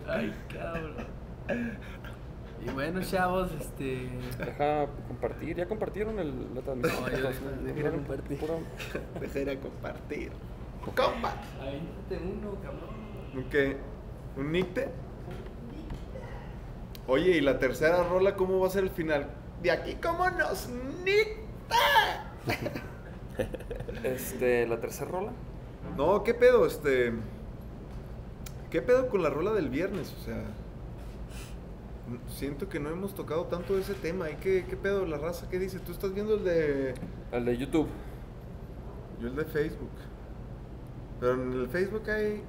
Ay. 0.07 0.33
Y 2.65 2.69
bueno, 2.71 3.01
chavos, 3.01 3.51
este. 3.59 4.09
Deja 4.37 4.87
compartir. 5.07 5.57
¿Ya 5.57 5.65
compartieron 5.67 6.17
el, 6.19 6.55
la 6.55 6.61
transmisión? 6.61 7.01
No, 7.03 7.09
ya 7.09 7.17
deja- 7.17 7.31
deja 7.63 7.89
de 7.89 7.95
compartir. 7.97 8.37
Pura- 8.39 8.53
Deja 9.19 9.39
ir 9.39 9.49
a 9.49 9.59
compartir. 9.59 10.31
Compa. 10.95 11.33
Ahí 11.61 11.81
te 12.09 12.17
uno, 12.17 12.55
cabrón. 12.61 12.89
¿Un 13.35 13.43
qué? 13.49 13.77
¿Un 14.37 14.51
nicte? 14.51 14.89
Oye, 17.07 17.31
¿y 17.37 17.41
la 17.41 17.59
tercera 17.59 18.03
rola 18.03 18.35
cómo 18.35 18.59
va 18.59 18.67
a 18.67 18.69
ser 18.69 18.83
el 18.83 18.89
final? 18.89 19.27
De 19.61 19.71
aquí, 19.71 19.95
¿cómo 20.01 20.29
nos 20.29 20.69
nicta? 21.03 22.31
Este, 24.03 24.67
la 24.67 24.79
tercera 24.79 25.09
rola. 25.09 25.31
No, 25.97 26.23
¿qué 26.23 26.33
pedo? 26.33 26.65
Este. 26.67 27.13
¿Qué 28.69 28.81
pedo 28.81 29.07
con 29.09 29.23
la 29.23 29.29
rola 29.29 29.51
del 29.53 29.69
viernes? 29.69 30.13
O 30.19 30.23
sea. 30.23 30.43
Siento 32.27 32.67
que 32.69 32.79
no 32.79 32.89
hemos 32.89 33.15
tocado 33.15 33.45
tanto 33.45 33.77
ese 33.77 33.93
tema. 33.93 34.29
¿Y 34.29 34.35
qué, 34.35 34.65
qué 34.69 34.75
pedo 34.75 35.05
la 35.05 35.17
raza? 35.17 35.47
¿Qué 35.49 35.57
dice? 35.57 35.79
¿Tú 35.79 35.91
estás 35.93 36.13
viendo 36.13 36.35
el 36.35 36.43
de. 36.43 36.93
El 37.31 37.45
de 37.45 37.57
YouTube. 37.57 37.87
Yo 39.21 39.27
el 39.29 39.35
de 39.35 39.45
Facebook. 39.45 39.89
Pero 41.19 41.33
en 41.41 41.53
el 41.53 41.67
Facebook 41.69 42.09
hay. 42.09 42.43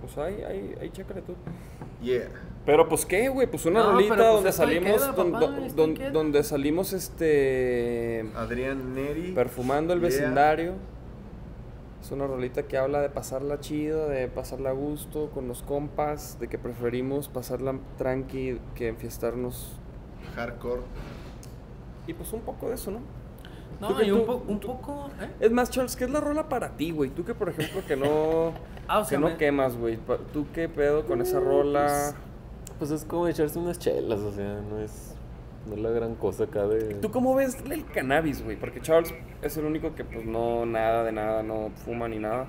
Pues 0.00 0.16
ahí, 0.18 0.42
ahí, 0.42 0.74
ahí 0.80 0.90
chécale 0.90 1.22
tú. 1.22 1.34
Yeah. 2.02 2.28
Pero 2.64 2.88
pues 2.88 3.04
qué, 3.04 3.28
güey, 3.28 3.46
pues 3.48 3.66
una 3.66 3.80
No, 3.82 3.92
rolita 3.92 4.14
pues, 4.14 4.28
donde 4.28 4.52
salimos, 4.52 4.92
queda, 5.02 5.12
don- 5.12 5.32
papá, 5.32 5.46
don- 5.46 5.74
don- 5.94 6.12
donde 6.12 6.44
salimos 6.44 6.92
este 6.92 8.24
Adrián 8.36 8.94
Neri. 8.94 9.32
perfumando 9.32 9.92
el 9.94 10.00
Yeah. 10.00 10.08
vecindario. 10.08 10.74
Es 12.08 12.12
una 12.12 12.26
rolita 12.26 12.62
que 12.62 12.78
habla 12.78 13.02
de 13.02 13.10
pasarla 13.10 13.60
chido, 13.60 14.08
de 14.08 14.28
pasarla 14.28 14.70
a 14.70 14.72
gusto 14.72 15.28
con 15.28 15.46
los 15.46 15.62
compas, 15.62 16.38
de 16.40 16.48
que 16.48 16.56
preferimos 16.56 17.28
pasarla 17.28 17.74
tranqui 17.98 18.58
que 18.74 18.88
enfiestarnos. 18.88 19.72
Hardcore. 20.34 20.80
Y 22.06 22.14
pues 22.14 22.32
un 22.32 22.40
poco 22.40 22.70
de 22.70 22.76
eso, 22.76 22.92
¿no? 22.92 23.00
No, 23.78 24.02
y 24.02 24.10
un, 24.10 24.24
po- 24.24 24.42
un 24.48 24.58
tú- 24.58 24.68
poco. 24.68 25.10
¿eh? 25.20 25.28
Es 25.38 25.50
más, 25.52 25.68
Charles, 25.68 25.96
¿qué 25.96 26.04
es 26.04 26.10
la 26.10 26.20
rola 26.20 26.48
para 26.48 26.78
ti, 26.78 26.92
güey? 26.92 27.10
Tú 27.10 27.26
que, 27.26 27.34
por 27.34 27.50
ejemplo, 27.50 27.82
que 27.86 27.94
no, 27.94 28.52
Ah, 28.88 29.00
o 29.00 29.06
que 29.06 29.18
no 29.18 29.26
me- 29.28 29.36
quemas, 29.36 29.76
güey. 29.76 29.98
¿Tú 30.32 30.46
qué 30.54 30.66
pedo 30.66 31.04
con 31.04 31.20
esa 31.20 31.40
rola? 31.40 32.14
Pues 32.78 32.90
es 32.90 33.04
como 33.04 33.28
echarse 33.28 33.58
unas 33.58 33.78
chelas, 33.78 34.20
o 34.20 34.32
sea, 34.32 34.62
no 34.62 34.78
es, 34.78 35.07
no 35.68 35.74
es 35.74 35.80
la 35.80 35.90
gran 35.90 36.14
cosa 36.14 36.44
acá 36.44 36.66
de... 36.66 36.94
¿Tú 36.94 37.10
cómo 37.10 37.34
ves 37.34 37.56
el 37.70 37.84
cannabis, 37.86 38.42
güey? 38.42 38.56
Porque 38.56 38.80
Charles 38.80 39.14
es 39.42 39.56
el 39.56 39.64
único 39.64 39.94
que, 39.94 40.04
pues, 40.04 40.24
no, 40.24 40.66
nada 40.66 41.04
de 41.04 41.12
nada, 41.12 41.42
no 41.42 41.70
fuma 41.84 42.08
ni 42.08 42.18
nada. 42.18 42.46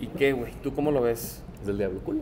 ¿Y 0.00 0.06
qué, 0.08 0.32
güey? 0.32 0.52
¿Tú 0.62 0.72
cómo 0.74 0.90
lo 0.92 1.02
ves? 1.02 1.42
Es 1.60 1.66
del 1.66 1.78
diablo, 1.78 1.98
culo. 2.00 2.20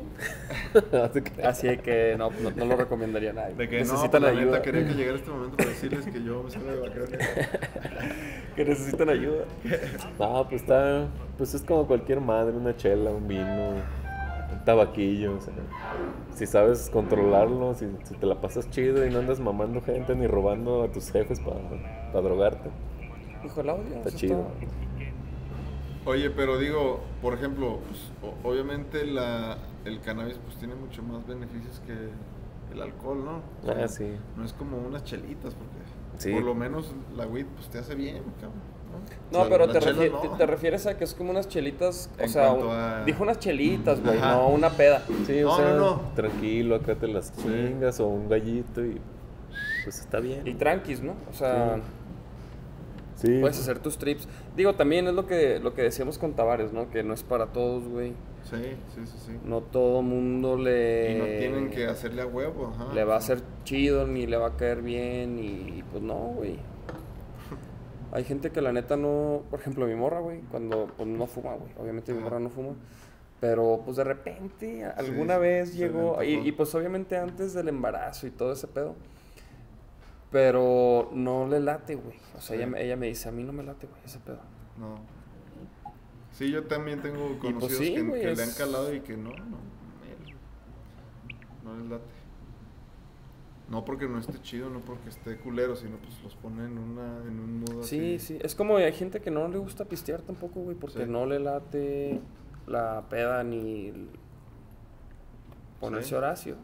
Así 1.04 1.20
que- 1.20 1.42
Así 1.42 1.76
que 1.78 2.14
no, 2.16 2.30
no, 2.30 2.50
no 2.52 2.64
lo 2.64 2.74
recomendaría 2.76 3.30
a 3.30 3.34
nadie. 3.34 3.54
De 3.54 3.68
que 3.68 3.76
no, 3.76 3.92
necesitan 3.92 4.10
pues, 4.10 4.22
la 4.22 4.28
ayuda. 4.30 4.44
neta 4.52 4.62
quería 4.62 4.86
que 4.88 4.94
llegara 4.94 5.18
este 5.18 5.30
momento 5.30 5.56
para 5.58 5.68
decirles 5.68 6.06
que 6.06 6.22
yo 6.22 6.42
me 6.42 6.50
salgo 6.50 6.70
de 6.72 6.80
vaquero. 6.80 7.06
que 8.56 8.64
necesitan 8.64 9.08
ayuda. 9.10 9.44
No, 10.18 10.48
pues 10.48 10.62
está, 10.62 11.06
pues 11.36 11.52
es 11.52 11.60
como 11.62 11.86
cualquier 11.86 12.20
madre, 12.22 12.56
una 12.56 12.74
chela, 12.74 13.10
un 13.10 13.28
vino, 13.28 13.72
un 14.52 14.64
tabaquillo, 14.64 15.36
o 15.36 15.40
sea, 15.40 15.54
si 16.34 16.46
sabes 16.46 16.90
controlarlo, 16.92 17.74
si, 17.74 17.86
si 18.04 18.14
te 18.14 18.26
la 18.26 18.40
pasas 18.40 18.68
chido 18.70 19.04
y 19.06 19.10
no 19.10 19.18
andas 19.20 19.40
mamando 19.40 19.80
gente 19.82 20.14
ni 20.14 20.26
robando 20.26 20.82
a 20.84 20.88
tus 20.92 21.10
jefes 21.10 21.40
para 21.40 22.22
drogarte, 22.22 22.70
Hijo, 23.44 23.60
el 23.60 23.70
audio. 23.70 23.94
está 23.96 24.10
chido. 24.12 24.44
Oye, 26.04 26.30
pero 26.30 26.58
digo, 26.58 27.00
por 27.20 27.34
ejemplo, 27.34 27.80
pues, 27.88 28.00
obviamente 28.44 29.04
la, 29.06 29.58
el 29.84 30.00
cannabis 30.00 30.38
pues 30.44 30.56
tiene 30.56 30.74
mucho 30.76 31.02
más 31.02 31.26
beneficios 31.26 31.80
que 31.84 32.72
el 32.72 32.80
alcohol, 32.82 33.24
¿no? 33.24 33.40
O 33.62 33.74
sea, 33.74 33.84
Ah, 33.84 33.88
sí. 33.88 34.12
No 34.36 34.44
es 34.44 34.52
como 34.52 34.76
unas 34.78 35.02
chelitas, 35.04 35.54
porque 35.54 35.74
Sí. 36.18 36.32
por 36.32 36.42
lo 36.44 36.54
menos 36.54 36.94
la 37.16 37.26
weed 37.26 37.46
pues 37.56 37.68
te 37.68 37.78
hace 37.78 37.94
bien, 37.94 38.22
cabrón. 38.40 38.75
No, 39.32 39.40
O 39.40 39.46
sea, 39.46 39.50
pero 39.58 39.68
te, 39.72 39.78
chela 39.80 39.92
refi- 40.02 40.10
no. 40.12 40.18
te- 40.20 40.28
te 40.38 40.46
refieres 40.46 40.86
a 40.86 40.96
que 40.96 41.04
es 41.04 41.14
como 41.14 41.30
unas 41.30 41.48
chelitas, 41.48 42.10
o 42.18 42.22
En 42.22 42.28
sea, 42.28 42.48
cuanto 42.48 42.68
un- 42.68 42.74
a- 42.74 43.04
dijo 43.04 43.22
unas 43.22 43.38
chelitas, 43.38 44.02
güey, 44.02 44.18
no 44.20 44.48
una 44.48 44.70
peda. 44.70 45.02
Sí, 45.26 45.42
o 45.42 45.54
sea, 45.56 45.70
no, 45.72 45.78
no. 45.78 46.00
tranquilo, 46.14 46.76
acá 46.76 46.94
te 46.94 47.08
las 47.08 47.32
chingas 47.36 47.98
o 48.00 48.06
un 48.06 48.28
gallito 48.28 48.84
y 48.84 49.00
pues 49.84 50.00
está 50.00 50.20
bien. 50.20 50.46
Y 50.46 50.54
tranquis, 50.54 51.00
¿no? 51.02 51.14
O 51.30 51.32
sea, 51.34 51.78
Sí. 53.16 53.38
puedes 53.40 53.58
hacer 53.58 53.78
tus 53.78 53.96
trips. 53.98 54.28
Digo, 54.56 54.74
también 54.74 55.06
es 55.08 55.14
lo 55.14 55.26
que, 55.26 55.58
lo 55.58 55.72
que 55.74 55.82
decíamos 55.82 56.18
con 56.18 56.34
Tavares, 56.34 56.72
¿no? 56.72 56.90
Que 56.90 57.02
no 57.02 57.14
es 57.14 57.22
para 57.22 57.46
todos, 57.46 57.88
güey. 57.88 58.12
Sí, 58.44 58.56
sí, 58.94 59.00
sí, 59.06 59.18
sí. 59.26 59.32
No 59.44 59.60
todo 59.60 60.02
mundo 60.02 60.56
le... 60.56 61.12
Y 61.12 61.18
no 61.18 61.24
tienen 61.24 61.70
que 61.70 61.86
hacerle 61.86 62.22
a 62.22 62.26
huevo, 62.26 62.72
ajá. 62.74 62.92
Le 62.94 63.02
va 63.04 63.14
a 63.14 63.18
hacer 63.18 63.40
chido, 63.64 64.06
ni 64.06 64.26
le 64.26 64.36
va 64.36 64.48
a 64.48 64.56
caer 64.56 64.82
bien, 64.82 65.38
y 65.40 65.82
pues 65.90 66.02
no, 66.02 66.14
güey. 66.14 66.58
Hay 68.12 68.24
gente 68.24 68.50
que 68.50 68.60
la 68.62 68.72
neta 68.72 68.96
no... 68.96 69.42
Por 69.50 69.60
ejemplo, 69.60 69.86
mi 69.86 69.94
morra, 69.94 70.20
güey, 70.20 70.40
cuando 70.50 70.86
pues, 70.96 71.08
no 71.08 71.26
fuma, 71.26 71.54
güey. 71.54 71.70
Obviamente 71.78 72.12
mi 72.14 72.20
morra 72.22 72.38
no 72.38 72.50
fuma. 72.50 72.74
Pero 73.40 73.82
pues 73.84 73.96
de 73.98 74.04
repente, 74.04 74.84
alguna 74.84 75.34
sí, 75.34 75.40
vez 75.40 75.74
llegó... 75.74 76.22
Y, 76.22 76.34
y, 76.48 76.52
pues 76.52 76.74
obviamente 76.74 77.16
antes 77.18 77.52
del 77.52 77.68
embarazo 77.68 78.26
y 78.26 78.30
todo 78.30 78.52
ese 78.52 78.66
pedo. 78.66 78.94
Pero 80.30 81.10
no 81.12 81.46
le 81.46 81.60
late, 81.60 81.94
güey. 81.96 82.16
O 82.36 82.40
sea, 82.40 82.56
Sí. 82.56 82.62
ella, 82.62 82.66
me- 82.66 82.82
ella 82.82 82.96
me 82.96 83.06
dice, 83.06 83.28
a 83.28 83.32
mí 83.32 83.44
no 83.44 83.52
me 83.52 83.62
late, 83.62 83.86
güey, 83.86 84.00
ese 84.04 84.18
pedo. 84.18 84.40
No. 84.78 84.98
Sí, 86.32 86.50
yo 86.50 86.64
también 86.64 87.00
tengo 87.00 87.28
pues, 87.40 87.54
conocidos 87.54 87.78
sí, 87.78 87.94
que, 87.94 88.34
le 88.34 88.42
han 88.42 88.50
calado 88.52 88.92
y 88.94 89.00
que 89.00 89.16
no, 89.16 89.30
no, 89.30 89.58
no 91.64 91.78
les 91.78 91.88
late. 91.90 92.04
No 93.68 93.84
porque 93.84 94.06
no 94.06 94.18
esté 94.20 94.40
chido, 94.42 94.70
no 94.70 94.78
porque 94.80 95.08
esté 95.08 95.36
culero, 95.38 95.74
sino 95.74 95.96
pues 95.96 96.22
los 96.22 96.36
pone 96.36 96.64
en, 96.64 96.78
una, 96.78 97.18
en 97.26 97.40
un 97.40 97.60
modo 97.60 97.82
Sí, 97.82 98.14
así. 98.16 98.34
sí. 98.34 98.38
Es 98.40 98.54
como 98.54 98.76
hay 98.76 98.92
gente 98.92 99.20
que 99.20 99.30
no 99.32 99.48
le 99.48 99.58
gusta 99.58 99.84
pistear 99.84 100.22
tampoco, 100.22 100.60
güey, 100.60 100.76
porque 100.76 101.00
Sí. 101.04 101.10
no 101.10 101.26
le 101.26 101.40
late 101.40 102.20
la 102.68 103.02
peda 103.10 103.42
ni 103.42 103.88
el 103.88 104.08
ponerse 105.80 106.10
Sí. 106.10 106.14
Horacio. 106.14 106.56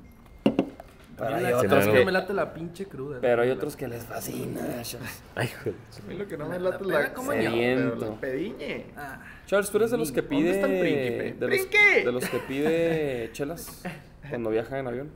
Pero 1.18 1.34
hay 1.36 1.52
otros 1.52 1.86
que, 1.88 2.04
me 2.04 2.10
late 2.12 2.32
la 2.32 2.54
pinche 2.54 2.86
cruda. 2.86 3.18
pero 3.20 3.42
hay 3.42 3.50
otros 3.50 3.76
que 3.76 3.86
les 3.86 4.04
fascina. 4.04 4.60
Charles. 4.82 5.22
Ay, 5.34 5.48
joder. 5.48 5.74
A 6.02 6.08
mí 6.08 6.14
lo 6.16 6.26
que 6.26 6.36
no 6.38 6.48
me 6.48 6.58
La- 6.58 6.70
late 6.70 6.84
la 6.84 6.92
es 6.94 6.98
peda 6.98 7.08
la, 7.08 7.14
como 7.14 7.30
pero 7.30 7.50
yo. 7.50 7.94
la 7.96 8.20
pediñe. 8.20 8.86
Ah, 8.96 9.20
Charles, 9.46 9.70
tú 9.70 9.76
eres 9.76 9.90
de 9.90 9.98
los 9.98 10.10
que 10.10 10.22
¿Dónde 10.22 10.36
pide 10.36 10.50
está 10.52 10.66
el 10.66 10.80
príncipe? 10.80 11.22
de 11.24 11.30
los, 11.32 11.48
¡Príncipe! 11.66 12.04
de 12.06 12.12
los 12.12 12.28
que 12.28 12.38
pide 12.38 13.30
chelas 13.32 13.82
cuando 14.28 14.50
viaja 14.50 14.78
en 14.78 14.86
avión. 14.86 15.10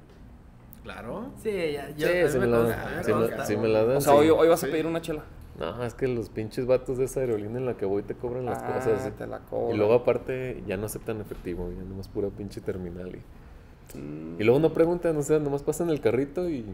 Claro. 0.87 1.33
sí, 1.43 1.51
ya, 1.73 1.91
yo, 1.97 2.07
Sí, 2.07 2.39
me 2.39 2.47
me 2.47 2.47
la 2.47 2.59
dan. 2.61 2.97
me 2.97 3.03
Sí 3.05 3.13
me- 3.13 3.19
consta. 3.19 3.45
sí 3.47 3.57
me 3.57 3.69
la 3.69 3.85
dan. 3.85 3.97
O 3.97 4.01
sea, 4.01 4.13
sí. 4.13 4.19
hoy, 4.21 4.31
hoy 4.31 4.49
vas 4.49 4.63
a 4.63 4.67
pedir 4.69 4.87
una 4.87 5.01
chela. 5.01 5.25
No, 5.59 5.83
es 5.85 5.95
que 5.95 6.07
los 6.07 6.29
pinches 6.29 6.65
vatos 6.67 6.97
de 6.99 7.07
esa 7.07 7.21
aerolínea 7.21 7.59
en 7.59 7.67
la 7.67 7.77
que 7.77 7.87
voy 7.87 8.03
te 8.05 8.15
cobran 8.15 8.45
las 8.47 8.63
Ah, 8.63 8.75
cosas. 8.75 9.11
te 9.17 9.27
la 9.27 9.41
cobran. 9.41 9.75
Y 9.75 9.79
luego 9.79 9.95
aparte 9.95 10.63
ya 10.67 10.77
no 10.77 10.87
aceptan 10.87 11.21
efectivo, 11.21 11.69
ya 11.77 11.83
nomás 11.83 12.07
pura 12.09 12.29
pinche 12.29 12.61
terminal. 12.61 13.09
Y, 13.15 13.21
Mm, 13.99 14.41
y 14.41 14.45
luego 14.45 14.59
no 14.61 14.73
preguntan, 14.73 15.17
o 15.17 15.23
sea, 15.23 15.39
nomás 15.39 15.63
pasan 15.63 15.91
el 15.91 16.01
carrito 16.01 16.49
y 16.51 16.65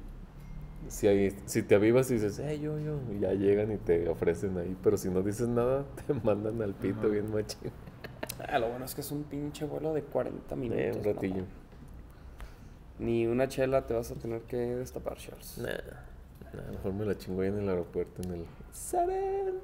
si, 0.88 1.06
hay, 1.06 1.36
si 1.46 1.62
te 1.62 1.74
avivas 1.74 2.10
y 2.10 2.14
dices, 2.14 2.38
eh, 2.38 2.58
yo, 2.60 2.78
yo, 2.80 2.98
y 3.14 3.20
ya 3.20 3.32
llegan 3.34 3.70
y 3.72 3.76
te 3.76 4.08
ofrecen 4.08 4.56
ahí. 4.58 4.76
Pero 4.82 4.96
si 4.96 5.08
no 5.10 5.22
dices 5.22 5.46
nada, 5.48 5.84
te 6.06 6.12
mandan 6.14 6.60
al 6.60 6.74
pito 6.74 7.08
bien 7.08 7.30
machín. 7.32 7.70
ah, 8.48 8.58
lo 8.58 8.68
bueno 8.68 8.84
es 8.84 8.94
que 8.94 9.00
es 9.02 9.10
un 9.12 9.22
pinche 9.24 9.64
vuelo 9.64 9.94
de 9.94 10.02
40 10.02 10.56
minutos. 10.56 10.82
Eh, 10.82 10.92
un 10.94 11.02
¿no? 11.02 11.12
ratillo. 11.12 11.44
Ni 12.98 13.26
una 13.26 13.48
chela 13.48 13.86
te 13.86 13.94
vas 13.94 14.10
a 14.10 14.14
tener 14.14 14.42
que 14.42 14.56
destapar, 14.56 15.16
Charles. 15.16 15.58
Nah, 15.58 15.68
nah, 16.54 16.70
mejor 16.72 16.92
me 16.92 17.04
la 17.06 17.16
chingo 17.16 17.42
ahí 17.42 17.48
en 17.48 17.58
el 17.60 17.68
aeropuerto, 17.68 18.22
en 18.22 18.32
el... 18.32 18.46
¿Saben? 18.72 19.60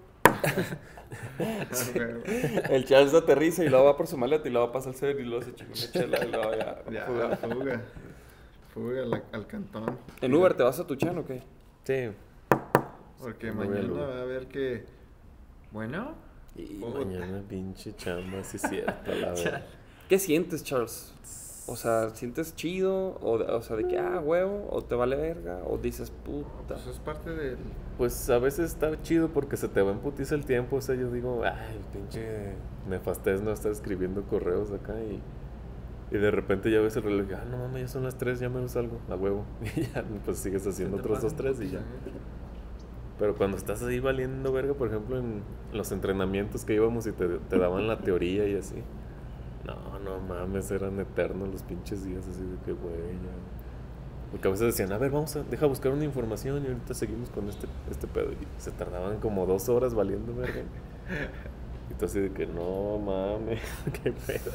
güey. 1.46 2.60
El 2.70 2.84
Charles 2.84 3.14
aterriza 3.14 3.64
y 3.64 3.68
luego 3.68 3.86
va 3.86 3.96
por 3.96 4.06
su 4.06 4.16
maleta 4.18 4.46
y 4.48 4.50
luego 4.52 4.70
pasa 4.72 4.90
el 4.90 4.96
ser 4.96 5.18
y 5.18 5.24
luego 5.24 5.42
se 5.44 5.54
chinga 5.54 5.72
una 5.72 5.90
chela 5.92 6.24
y 6.24 6.30
luego 6.30 6.54
ya. 6.54 6.82
Ya, 6.90 7.06
fuga. 7.06 7.36
fuga. 7.36 7.82
Fuga 8.74 9.02
al, 9.02 9.24
al 9.32 9.46
cantón. 9.46 9.98
¿En 10.20 10.34
Uber 10.34 10.54
te 10.54 10.62
vas 10.62 10.78
a 10.80 10.86
tu 10.86 10.96
chan 10.96 11.16
o 11.18 11.24
qué? 11.24 11.42
Sí, 11.84 12.10
Porque 13.18 13.48
al 13.48 13.54
mañana 13.54 13.92
va 13.92 14.20
a 14.20 14.24
ver 14.24 14.46
que. 14.48 14.84
Bueno. 15.72 16.14
y 16.54 16.66
Puta. 16.74 16.98
mañana 16.98 17.42
pinche 17.48 17.94
chamba, 17.96 18.44
sí 18.44 18.56
es 18.58 18.62
cierto, 18.68 19.14
la 19.14 19.30
verdad. 19.32 19.62
¿Qué 20.08 20.18
sientes, 20.18 20.62
Charles? 20.62 21.12
O 21.68 21.76
sea, 21.76 22.10
¿sientes 22.14 22.54
chido? 22.56 23.18
O, 23.20 23.38
de- 23.38 23.44
o 23.44 23.60
sea, 23.62 23.76
de 23.76 23.86
que, 23.86 23.98
ah, 23.98 24.20
huevo, 24.24 24.66
o 24.70 24.82
te 24.82 24.94
vale 24.94 25.16
verga, 25.16 25.60
o 25.68 25.76
dices, 25.78 26.10
puta. 26.10 26.74
Pues 26.74 26.86
es 26.86 26.98
parte 26.98 27.30
del... 27.30 27.56
Pues 27.98 28.30
a 28.30 28.38
veces 28.38 28.70
está 28.70 29.00
chido 29.02 29.28
porque 29.28 29.56
se 29.56 29.68
te 29.68 29.82
va 29.82 29.92
en 29.92 29.98
putiza 29.98 30.34
el 30.34 30.44
tiempo. 30.44 30.76
O 30.76 30.80
sea, 30.80 30.94
yo 30.94 31.10
digo, 31.10 31.42
ay, 31.44 31.80
pinche 31.92 32.52
nefastez 32.88 33.42
no 33.42 33.50
estar 33.52 33.70
escribiendo 33.72 34.22
correos 34.22 34.70
acá 34.72 34.94
y, 35.00 35.20
y 36.14 36.18
de 36.18 36.30
repente 36.30 36.70
ya 36.70 36.80
ves 36.80 36.96
el 36.96 37.02
reloj. 37.02 37.26
Ah, 37.34 37.44
no 37.50 37.58
mames, 37.58 37.82
ya 37.82 37.88
son 37.88 38.04
las 38.04 38.16
3, 38.16 38.40
ya 38.40 38.48
menos 38.48 38.74
algo, 38.76 38.98
a 39.10 39.14
huevo. 39.16 39.44
Y 39.76 39.82
ya, 39.82 40.04
pues 40.24 40.38
sigues 40.38 40.66
haciendo 40.66 40.96
otros 40.96 41.20
dos, 41.20 41.34
tres 41.34 41.60
y 41.60 41.70
ya. 41.70 41.80
Pero 43.18 43.34
cuando 43.34 43.56
estás 43.56 43.82
ahí 43.82 43.98
valiendo 43.98 44.52
verga, 44.52 44.74
por 44.74 44.88
ejemplo, 44.88 45.18
en 45.18 45.42
los 45.72 45.90
entrenamientos 45.90 46.64
que 46.64 46.74
íbamos 46.74 47.06
y 47.08 47.12
te, 47.12 47.26
te 47.26 47.58
daban 47.58 47.88
la 47.88 47.98
teoría 47.98 48.46
y 48.46 48.54
así. 48.56 48.76
No, 49.64 49.98
no 49.98 50.20
mames, 50.20 50.70
eran 50.70 50.98
eternos 51.00 51.48
los 51.48 51.62
pinches 51.62 52.04
días 52.04 52.26
así 52.28 52.42
de 52.42 52.56
que, 52.64 52.72
güey, 52.72 52.94
ya. 52.96 54.30
Porque 54.30 54.48
a 54.48 54.50
veces 54.50 54.66
decían, 54.76 54.92
a 54.92 54.98
ver, 54.98 55.10
vamos 55.10 55.34
a, 55.36 55.42
deja 55.42 55.66
buscar 55.66 55.92
una 55.92 56.04
información 56.04 56.62
y 56.64 56.68
ahorita 56.68 56.94
seguimos 56.94 57.30
con 57.30 57.48
este, 57.48 57.66
este 57.90 58.06
pedo. 58.06 58.32
Y 58.32 58.36
se 58.58 58.70
tardaban 58.72 59.20
como 59.20 59.46
dos 59.46 59.68
horas 59.68 59.94
valiendo 59.94 60.34
verga. 60.34 60.62
Y 61.90 61.94
tú 61.94 62.04
así 62.04 62.20
de 62.20 62.32
que, 62.32 62.46
no 62.46 62.98
mames, 62.98 63.62
qué 64.02 64.12
pedo. 64.12 64.52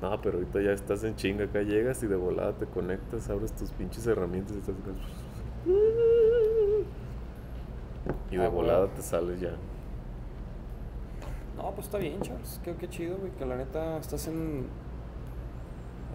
No, 0.00 0.20
pero 0.22 0.38
ahorita 0.38 0.60
ya 0.62 0.72
estás 0.72 1.04
en 1.04 1.16
chinga, 1.16 1.44
acá 1.44 1.62
llegas 1.62 2.02
y 2.02 2.06
de 2.06 2.16
volada 2.16 2.52
te 2.56 2.66
conectas, 2.66 3.28
abres 3.30 3.52
tus 3.54 3.70
pinches 3.72 4.06
herramientas 4.06 4.56
y 4.56 4.58
estás. 4.60 4.74
Y 8.30 8.36
de 8.36 8.44
Ah, 8.44 8.48
volada 8.48 8.88
te 8.94 9.02
sales 9.02 9.40
ya. 9.40 9.56
No, 11.58 11.72
pues 11.72 11.86
está 11.86 11.98
bien, 11.98 12.20
Charles. 12.22 12.60
Qué, 12.64 12.74
qué 12.76 12.88
chido, 12.88 13.16
güey, 13.18 13.32
que 13.32 13.44
la 13.44 13.56
neta 13.56 13.98
estás 13.98 14.28
en. 14.28 14.66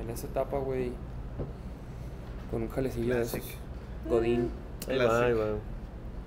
En 0.02 0.10
esa 0.10 0.28
etapa, 0.28 0.58
güey. 0.58 0.94
Con 2.50 2.64
un 2.64 2.70
jalecillo 2.70 3.16
de 3.16 3.22
esos. 3.22 3.42
Godín. 4.10 4.50
Ahí 4.88 4.98
va, 4.98 5.26
ahí 5.26 5.34
va. 5.34 5.46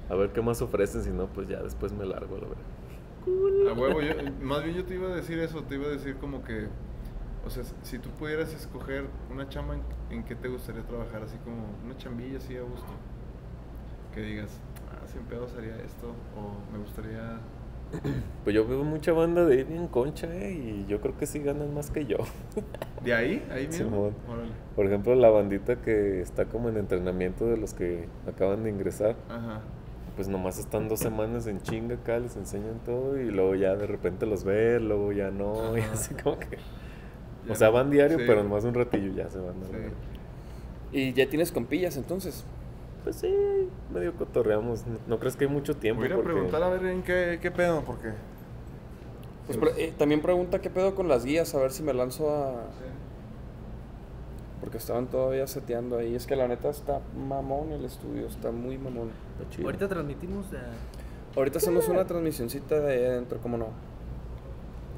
A 0.09 0.14
ver 0.14 0.31
qué 0.33 0.40
más 0.42 0.62
ofrecen, 0.62 1.02
si 1.02 1.11
no, 1.11 1.26
pues 1.26 1.48
ya 1.48 1.62
después 1.62 1.92
me 1.92 2.05
largo, 2.05 2.37
la 2.37 2.46
verdad. 2.46 3.70
A 3.70 3.72
huevo, 3.72 4.00
yo, 4.00 4.14
más 4.40 4.62
bien 4.62 4.76
yo 4.76 4.85
te 4.85 4.94
iba 4.94 5.09
a 5.09 5.14
decir 5.16 5.38
eso, 5.40 5.62
te 5.64 5.74
iba 5.74 5.87
a 5.87 5.90
decir 5.90 6.16
como 6.18 6.44
que, 6.44 6.68
o 7.44 7.50
sea, 7.50 7.64
si 7.83 7.98
tú 7.98 8.11
pudieras 8.11 8.52
escoger 8.55 9.07
una 9.33 9.48
chamba 9.48 9.74
en, 9.74 9.83
en 10.11 10.24
que 10.24 10.37
te 10.37 10.46
gustaría 10.46 10.83
trabajar, 10.83 11.22
así 11.24 11.37
como 11.38 11.57
una 11.85 11.96
chambilla 11.96 12.38
así 12.38 12.57
a 12.57 12.62
gusto, 12.62 12.87
que 14.14 14.20
digas, 14.20 14.61
ah, 14.92 15.09
sin 15.09 15.22
pedos 15.22 15.52
haría 15.57 15.76
esto, 15.76 16.12
o 16.37 16.72
me 16.72 16.79
gustaría... 16.79 17.40
Pues 18.44 18.55
yo 18.55 18.66
veo 18.66 18.85
mucha 18.85 19.12
banda 19.12 19.44
de 19.44 19.57
ahí 19.59 19.64
bien 19.64 19.88
concha, 19.88 20.29
eh, 20.33 20.53
y 20.53 20.87
yo 20.88 21.01
creo 21.01 21.16
que 21.18 21.27
sí 21.27 21.40
ganan 21.40 21.75
más 21.75 21.90
que 21.90 22.07
yo. 22.07 22.18
¿De 23.05 23.12
ahí? 23.14 23.44
¿Ahí 23.51 23.66
mismo? 23.66 23.87
Simón. 23.90 24.14
Órale. 24.29 24.51
Por 24.77 24.87
ejemplo, 24.87 25.14
la 25.16 25.31
bandita 25.31 25.77
que 25.83 26.20
está 26.20 26.44
como 26.46 26.68
en 26.68 26.77
entrenamiento 26.77 27.46
de 27.46 27.57
los 27.57 27.75
que 27.75 28.07
acaban 28.29 28.62
de 28.62 28.70
ingresar, 28.70 29.16
Ajá. 29.29 29.62
pues 30.14 30.29
nomás 30.29 30.59
están 30.59 30.88
dos 30.88 31.01
semanas 31.01 31.46
en 31.49 31.61
chinga 31.61 31.96
acá, 31.96 32.18
les 32.20 32.37
enseñan 32.37 32.79
todo 32.85 33.18
y 33.20 33.31
luego 33.31 33.55
ya 33.57 33.75
de 33.75 33.87
repente 33.87 34.27
los 34.27 34.44
ver, 34.44 34.81
luego 34.83 35.11
ya 35.12 35.31
no, 35.31 35.77
y 35.79 35.81
así 35.81 36.14
como 36.14 36.38
que... 36.38 36.59
Ya 37.46 37.53
o 37.53 37.55
sea, 37.57 37.68
no- 37.68 37.75
van 37.75 37.90
diario, 37.90 38.18
sí. 38.18 38.25
pero 38.27 38.42
nomás 38.42 38.64
un 38.64 38.75
ratillo 38.75 39.12
ya 39.12 39.29
se 39.31 39.38
van. 39.38 39.57
a 39.57 39.61
la 39.61 39.66
Sí. 39.66 39.92
Y 40.92 41.12
ya 41.14 41.29
tienes 41.29 41.51
compillas 41.53 41.96
entonces. 41.96 42.44
Pues 43.05 43.16
sí, 43.16 43.29
medio 43.92 44.14
cotorreamos. 44.14 44.87
No, 44.87 44.99
no 45.07 45.18
crees 45.18 45.37
que 45.37 45.44
hay 45.44 45.51
mucho 45.51 45.77
tiempo. 45.77 46.03
Voy 46.03 46.11
a 46.11 46.14
a 46.14 46.16
porque- 46.16 46.33
preguntar 46.33 46.62
a 46.62 46.68
ver 46.70 46.85
en 46.87 47.03
qué, 47.03 47.38
qué 47.40 47.51
pedo, 47.51 47.83
porque... 47.85 48.12
Pues 49.46 49.59
eh, 49.79 49.94
también 49.96 50.20
pregunta 50.22 50.61
qué 50.61 50.70
pedo 50.70 50.94
con 50.96 51.07
las 51.07 51.25
guías, 51.25 51.55
a 51.55 51.59
ver 51.61 51.70
si 51.70 51.85
me 51.85 51.94
lanzo 51.94 52.29
a. 52.35 52.64
Porque 54.61 54.79
estaban 54.79 55.07
todavía 55.07 55.46
seteando 55.46 55.99
ahí. 55.99 56.16
Es 56.16 56.27
que 56.27 56.35
la 56.35 56.49
neta 56.49 56.68
está 56.68 57.01
mamón 57.16 57.70
el 57.70 57.85
estudio, 57.85 58.27
está 58.27 58.51
muy 58.51 58.77
mamón. 58.77 59.11
Está 59.38 59.49
chido. 59.51 59.68
Ahorita 59.68 59.87
transmitimos 59.88 60.46
eh, 60.53 60.57
Ahorita 61.37 61.59
hacemos 61.59 61.87
una 61.88 62.05
transmisioncita 62.05 62.81
de 62.81 62.92
ahí 62.92 63.05
adentro, 63.05 63.38
¿cómo 63.40 63.57
no? 63.57 63.68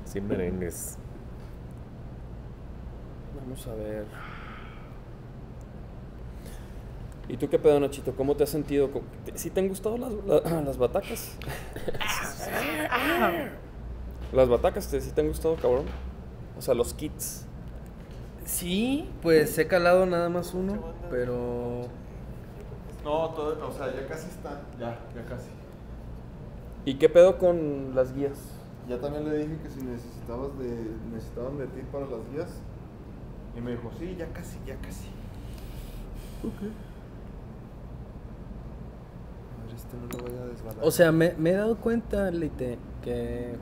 Sin 0.06 0.26
merengues. 0.26 0.96
Vamos 3.38 3.66
a 3.66 3.74
ver. 3.74 4.06
¿Y 7.28 7.36
tú 7.36 7.48
qué 7.48 7.58
pedo, 7.58 7.78
Nachito? 7.78 8.14
¿Cómo 8.16 8.34
te 8.36 8.44
has 8.44 8.50
sentido? 8.50 8.90
¿Cómo- 8.90 9.04
te- 9.24 9.36
¿Sí 9.36 9.50
te 9.50 9.60
han 9.60 9.68
gustado 9.68 9.98
las, 9.98 10.12
la- 10.26 10.62
las 10.62 10.78
batacas? 10.78 11.36
las 14.32 14.48
batacas, 14.48 14.88
¿te- 14.88 15.00
¿sí 15.00 15.10
te 15.12 15.20
han 15.20 15.28
gustado, 15.28 15.56
cabrón? 15.56 15.84
O 16.56 16.62
sea, 16.62 16.74
los 16.74 16.94
kits. 16.94 17.44
Sí, 18.44 19.08
pues 19.20 19.58
he 19.58 19.66
calado 19.66 20.06
nada 20.06 20.30
más 20.30 20.54
uno, 20.54 20.82
pero 21.10 21.82
No, 23.04 23.28
todo, 23.30 23.68
o 23.68 23.72
sea, 23.72 23.92
ya 23.94 24.06
casi 24.06 24.26
está, 24.28 24.62
ya, 24.80 24.98
ya 25.14 25.24
casi. 25.28 25.50
¿Y 26.86 26.94
qué 26.94 27.10
pedo 27.10 27.36
con 27.38 27.94
las 27.94 28.14
guías? 28.14 28.38
Ya 28.88 28.98
también 28.98 29.28
le 29.28 29.36
dije 29.36 29.58
que 29.62 29.68
si 29.68 29.82
necesitabas 29.82 30.58
de, 30.58 30.70
necesitaban 31.12 31.58
de 31.58 31.66
ti 31.66 31.82
para 31.92 32.06
las 32.06 32.20
guías. 32.32 32.48
Y 33.54 33.60
me 33.60 33.72
dijo, 33.72 33.90
sí, 33.98 34.16
ya 34.18 34.26
casi, 34.32 34.56
ya 34.66 34.76
casi. 34.76 35.08
A 39.58 39.64
ver, 39.64 39.74
este 39.88 39.96
no 39.96 40.06
lo 40.08 40.18
voy 40.18 40.36
a 40.38 40.46
desbalar. 40.46 40.84
O 40.84 40.90
sea, 40.90 41.12
me, 41.12 41.34
me 41.38 41.50
he 41.50 41.54
dado 41.54 41.78
cuenta, 41.78 42.30
Leite, 42.30 42.78
que 43.02 43.60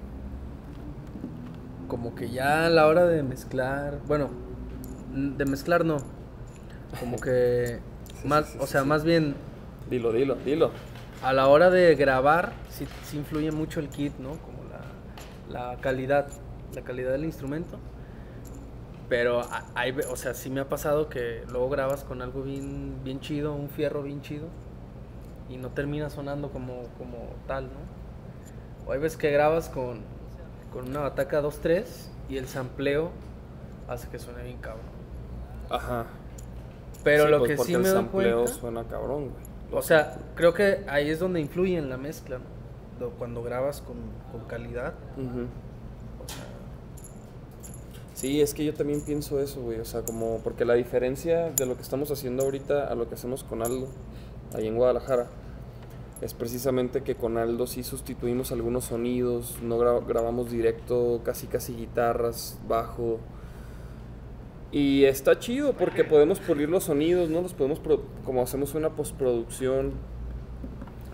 como 1.89 2.15
que 2.15 2.31
ya 2.31 2.67
a 2.67 2.71
la 2.71 2.87
hora 2.87 3.07
de 3.07 3.23
mezclar, 3.23 4.01
bueno, 4.07 4.31
de 5.12 5.45
mezclar 5.47 5.85
no, 5.85 5.99
como 6.99 7.21
que 7.21 7.83
Sí, 8.15 8.29
más, 8.29 8.47
sí, 8.47 8.53
sí, 8.53 8.59
o 8.59 8.67
sea, 8.67 8.83
sí. 8.83 8.87
más 8.87 9.05
bien 9.05 9.37
Dilo, 9.89 10.12
dilo, 10.12 10.37
dilo. 10.45 10.73
a 11.21 11.33
la 11.33 11.49
hora 11.49 11.71
de 11.71 11.95
grabar 11.97 12.65
sí, 12.69 12.87
sí 13.05 13.17
influye 13.19 13.53
mucho 13.53 13.81
el 13.81 13.91
kit, 13.91 14.19
¿no? 14.19 14.39
Como 14.41 14.65
la, 14.65 14.97
la 15.73 15.81
calidad, 15.81 16.29
la 16.75 16.83
calidad 16.83 17.12
del 17.12 17.25
instrumento. 17.25 17.81
Pero 19.09 19.43
hay, 19.75 19.93
o 20.11 20.17
sea, 20.17 20.35
sí 20.35 20.51
me 20.51 20.61
ha 20.61 20.69
pasado 20.69 21.09
que 21.09 21.45
luego 21.49 21.69
grabas 21.71 22.05
con 22.05 22.23
algo 22.23 22.43
bien, 22.43 23.05
bien 23.05 23.21
chido, 23.21 23.55
un 23.55 23.71
fierro 23.71 24.03
bien 24.03 24.21
chido, 24.23 24.49
y 25.49 25.57
no 25.57 25.71
termina 25.71 26.11
sonando 26.11 26.51
como, 26.51 26.83
como 26.99 27.19
tal, 27.47 27.65
¿no? 27.65 28.87
O 28.87 28.93
hay 28.93 28.99
veces 28.99 29.19
que 29.19 29.31
grabas 29.31 29.69
con, 29.69 30.01
con 30.73 30.89
una 30.89 31.01
bataca 31.01 31.43
2-3 31.43 31.85
y 32.29 32.37
el 32.37 32.47
sampleo 32.49 33.11
hace 33.89 34.09
que 34.09 34.19
suene 34.19 34.43
bien 34.43 34.59
cabrón. 34.59 34.87
Ajá. 35.71 36.07
Pero 37.05 37.25
Sí, 37.25 37.31
lo 37.31 37.39
pues, 37.39 37.51
que 37.51 37.65
sí 37.65 37.77
me 37.77 37.89
doy 37.89 37.93
sampleo 37.93 38.37
cuenta... 38.43 38.61
suena 38.61 38.85
cabrón, 38.85 39.31
güey. 39.31 39.47
O 39.73 39.83
sea, 39.83 40.19
creo 40.35 40.55
que 40.55 40.85
ahí 40.89 41.11
es 41.11 41.19
donde 41.19 41.41
influye 41.41 41.77
en 41.77 41.89
la 41.89 41.97
mezcla, 41.97 42.39
¿no? 42.39 43.11
Cuando 43.11 43.43
grabas 43.43 43.81
con, 43.81 43.97
con 44.33 44.49
calidad. 44.49 44.95
O 45.17 46.29
sea, 46.29 46.57
Sí, 48.17 48.41
es 48.41 48.55
que 48.55 48.65
yo 48.65 48.73
también 48.73 49.03
pienso 49.03 49.39
eso, 49.41 49.61
güey. 49.61 49.79
O 49.79 49.85
sea, 49.85 50.01
como, 50.01 50.39
porque 50.43 50.65
la 50.65 50.73
diferencia 50.73 51.51
de 51.51 51.67
lo 51.67 51.77
que 51.77 51.83
estamos 51.83 52.11
haciendo 52.11 52.45
ahorita 52.45 52.87
a 52.87 52.95
lo 52.95 53.09
que 53.11 53.15
hacemos 53.15 53.45
con 53.45 53.61
Aldo, 53.63 53.89
ahí 54.55 54.67
en 54.67 54.77
Guadalajara, 54.77 55.29
es 56.21 56.33
precisamente 56.35 57.03
que 57.03 57.15
con 57.15 57.37
Aldo 57.37 57.67
sí 57.67 57.83
sustituimos 57.83 58.51
algunos 58.53 58.85
sonidos, 58.85 59.59
no 59.63 59.79
gra- 59.79 60.05
grabamos 60.07 60.51
directo, 60.51 61.21
casi 61.25 61.47
casi 61.47 61.75
guitarras, 61.75 62.59
bajo. 62.67 63.19
Y 64.73 65.05
está 65.05 65.39
chido 65.39 65.75
porque 65.75 66.05
podemos 66.05 66.41
pulir 66.41 66.69
los 66.69 66.85
sonidos, 66.85 67.29
¿no? 67.31 67.41
Los 67.43 67.55
podemos, 67.55 67.81
como 68.25 68.43
hacemos 68.43 68.75
una 68.75 68.91
postproducción. 68.91 69.93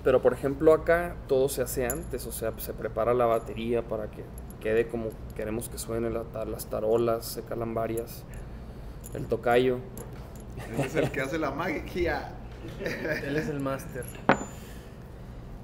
Pero 0.05 0.21
por 0.21 0.33
ejemplo 0.33 0.73
acá 0.73 1.14
todo 1.29 1.49
se 1.49 1.62
hace 1.62 1.87
antes, 1.87 2.27
o 2.27 2.33
sea, 2.33 2.53
se 2.59 2.73
prepara 2.73 3.14
la 3.14 3.27
batería 3.27 3.83
para 3.83 4.11
que 4.11 4.25
quede 4.61 4.88
como 4.88 5.11
queremos 5.37 5.68
que 5.68 5.79
suene 5.79 6.11
las 6.11 6.66
tarolas, 6.66 7.25
se 7.25 7.42
calan 7.42 7.73
varias, 7.75 8.25
el 9.14 9.27
tocayo. 9.27 9.79
Es 10.79 10.97
el 10.97 11.12
que 11.12 11.21
hace 11.21 11.38
la 11.38 11.53
magia. 11.53 12.33
él 13.27 13.37
es 13.37 13.48
el 13.48 13.61
máster. 13.61 14.05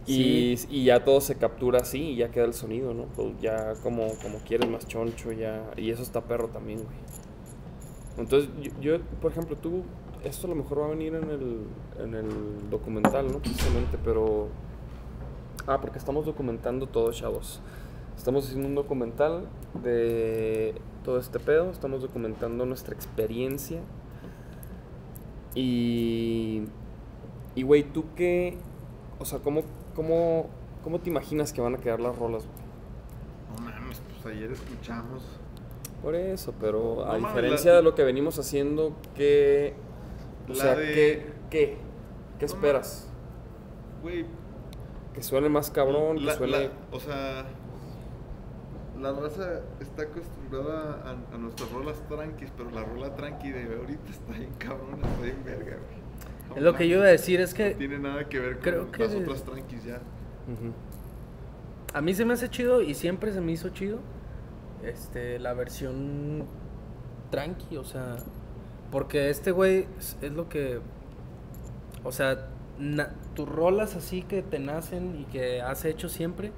Y, 0.08 0.58
y 0.70 0.84
ya 0.84 1.04
todo 1.04 1.20
se 1.20 1.34
captura 1.34 1.80
así 1.80 1.98
y 2.00 2.16
ya 2.16 2.30
queda 2.30 2.46
el 2.46 2.54
sonido, 2.54 2.94
¿no? 2.94 3.04
Pues 3.14 3.38
ya 3.42 3.74
como, 3.82 4.08
como 4.22 4.38
quieres 4.38 4.68
más 4.70 4.88
choncho, 4.88 5.32
ya. 5.32 5.70
Y 5.76 5.90
eso 5.90 6.02
está 6.02 6.22
perro 6.22 6.48
también, 6.48 6.78
güey. 6.78 6.96
Entonces, 8.16 8.50
yo, 8.62 8.70
yo, 8.80 9.00
por 9.20 9.32
ejemplo, 9.32 9.56
tú, 9.56 9.82
esto 10.24 10.46
a 10.46 10.50
lo 10.50 10.56
mejor 10.56 10.80
va 10.80 10.86
a 10.86 10.88
venir 10.88 11.14
en 11.14 11.30
el, 11.30 11.66
en 12.02 12.14
el 12.14 12.70
documental, 12.70 13.30
¿no? 13.30 13.38
Precisamente, 13.38 13.98
pero. 14.02 14.48
Ah, 15.66 15.78
porque 15.80 15.98
estamos 15.98 16.24
documentando 16.24 16.86
todo, 16.86 17.12
chavos. 17.12 17.60
Estamos 18.16 18.46
haciendo 18.46 18.68
un 18.68 18.74
documental 18.74 19.46
de 19.82 20.74
todo 21.04 21.18
este 21.18 21.38
pedo, 21.38 21.70
estamos 21.70 22.00
documentando 22.00 22.64
nuestra 22.64 22.94
experiencia. 22.94 23.80
Y. 25.54 26.64
Y, 27.58 27.62
güey, 27.64 27.82
¿tú 27.82 28.04
qué. 28.14 28.56
O 29.18 29.24
sea, 29.24 29.40
¿cómo, 29.40 29.62
cómo, 29.96 30.46
¿cómo 30.84 31.00
te 31.00 31.10
imaginas 31.10 31.52
que 31.52 31.60
van 31.60 31.74
a 31.74 31.78
quedar 31.78 31.98
las 31.98 32.16
rolas, 32.16 32.44
güey? 32.46 32.58
No 33.58 33.64
mames, 33.64 34.00
pues 34.22 34.34
ayer 34.36 34.52
escuchamos 34.52 35.24
Por 36.02 36.14
eso, 36.14 36.54
pero 36.60 37.04
a 37.04 37.18
No 37.18 37.26
diferencia 37.26 37.72
la- 37.72 37.76
de 37.78 37.82
lo 37.82 37.96
que 37.96 38.04
venimos 38.04 38.38
haciendo, 38.38 38.94
¿qué. 39.16 39.74
O 40.46 40.50
La 40.50 40.54
sea, 40.54 40.74
de- 40.76 40.86
¿qué, 40.94 41.32
¿qué? 41.50 41.78
¿Qué 42.38 42.46
No 42.46 42.52
esperas? 42.54 43.08
Güey, 44.02 44.24
Que 45.14 45.22
suene 45.24 45.48
más 45.48 45.68
cabrón, 45.72 46.24
la- 46.24 46.32
que 46.32 46.38
suene. 46.38 46.70
o 46.92 47.00
sea, 47.00 47.44
la 49.00 49.12
raza 49.12 49.62
está 49.80 50.02
acostumbrada 50.02 51.02
a, 51.04 51.34
a 51.34 51.38
nuestras 51.38 51.72
rolas 51.72 51.96
tranquis, 52.08 52.52
pero 52.56 52.70
la 52.70 52.84
rola 52.84 53.16
tranqui 53.16 53.50
de 53.50 53.64
ahorita 53.74 54.10
está 54.10 54.32
bien 54.32 54.52
cabrón, 54.58 55.00
está 55.02 55.22
bien 55.22 55.42
verga, 55.44 55.76
güey. 55.76 55.97
No 56.50 56.56
Es 56.56 56.62
lo 56.62 56.74
que 56.74 56.88
yo 56.88 56.96
iba 56.96 57.04
a 57.06 57.08
decir, 57.08 57.40
es 57.40 57.54
que 57.54 57.70
No 57.72 57.76
tiene 57.78 57.98
nada 57.98 58.28
que 58.28 58.38
ver 58.38 58.54
con 58.54 58.62
creo 58.62 58.90
que 58.92 59.02
las 59.04 59.14
otras 59.14 59.42
tranquis 59.44 59.84
ya. 59.84 60.00
A 61.94 62.00
mí 62.00 62.14
se 62.14 62.24
me 62.24 62.34
hace 62.34 62.48
chido 62.50 62.82
y 62.82 62.94
siempre 62.94 63.32
se 63.32 63.40
me 63.40 63.52
hizo 63.52 63.70
chido 63.70 63.98
este, 64.82 65.38
la 65.38 65.54
versión 65.54 66.44
tranqui, 67.30 67.76
o 67.76 67.84
sea, 67.84 68.16
porque 68.92 69.30
este 69.30 69.50
güey 69.50 69.86
es, 69.98 70.16
es 70.22 70.32
lo 70.32 70.48
que, 70.48 70.80
o 72.04 72.12
sea, 72.12 72.46
na- 72.78 73.10
tus 73.34 73.48
rolas 73.48 73.96
así 73.96 74.22
que 74.22 74.42
te 74.42 74.58
nacen 74.58 75.16
y 75.20 75.24
que 75.24 75.60
has 75.62 75.84
hecho 75.84 76.08
siempre, 76.08 76.52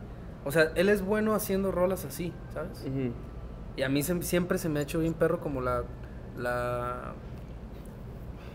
o 0.45 0.51
sea, 0.51 0.71
él 0.75 0.89
es 0.89 1.03
bueno 1.03 1.35
haciendo 1.35 1.73
rolas 1.73 2.05
así, 2.05 2.33
¿sabes? 2.53 2.85
Y 3.77 3.83
a 3.83 3.89
mí 3.89 4.03
se- 4.03 4.23
siempre 4.23 4.59
se 4.59 4.69
me 4.69 4.81
ha 4.81 4.83
hecho 4.83 4.99
bien 5.01 5.15
perro 5.15 5.41
como 5.41 5.61
la, 5.61 5.85
la, 6.37 7.15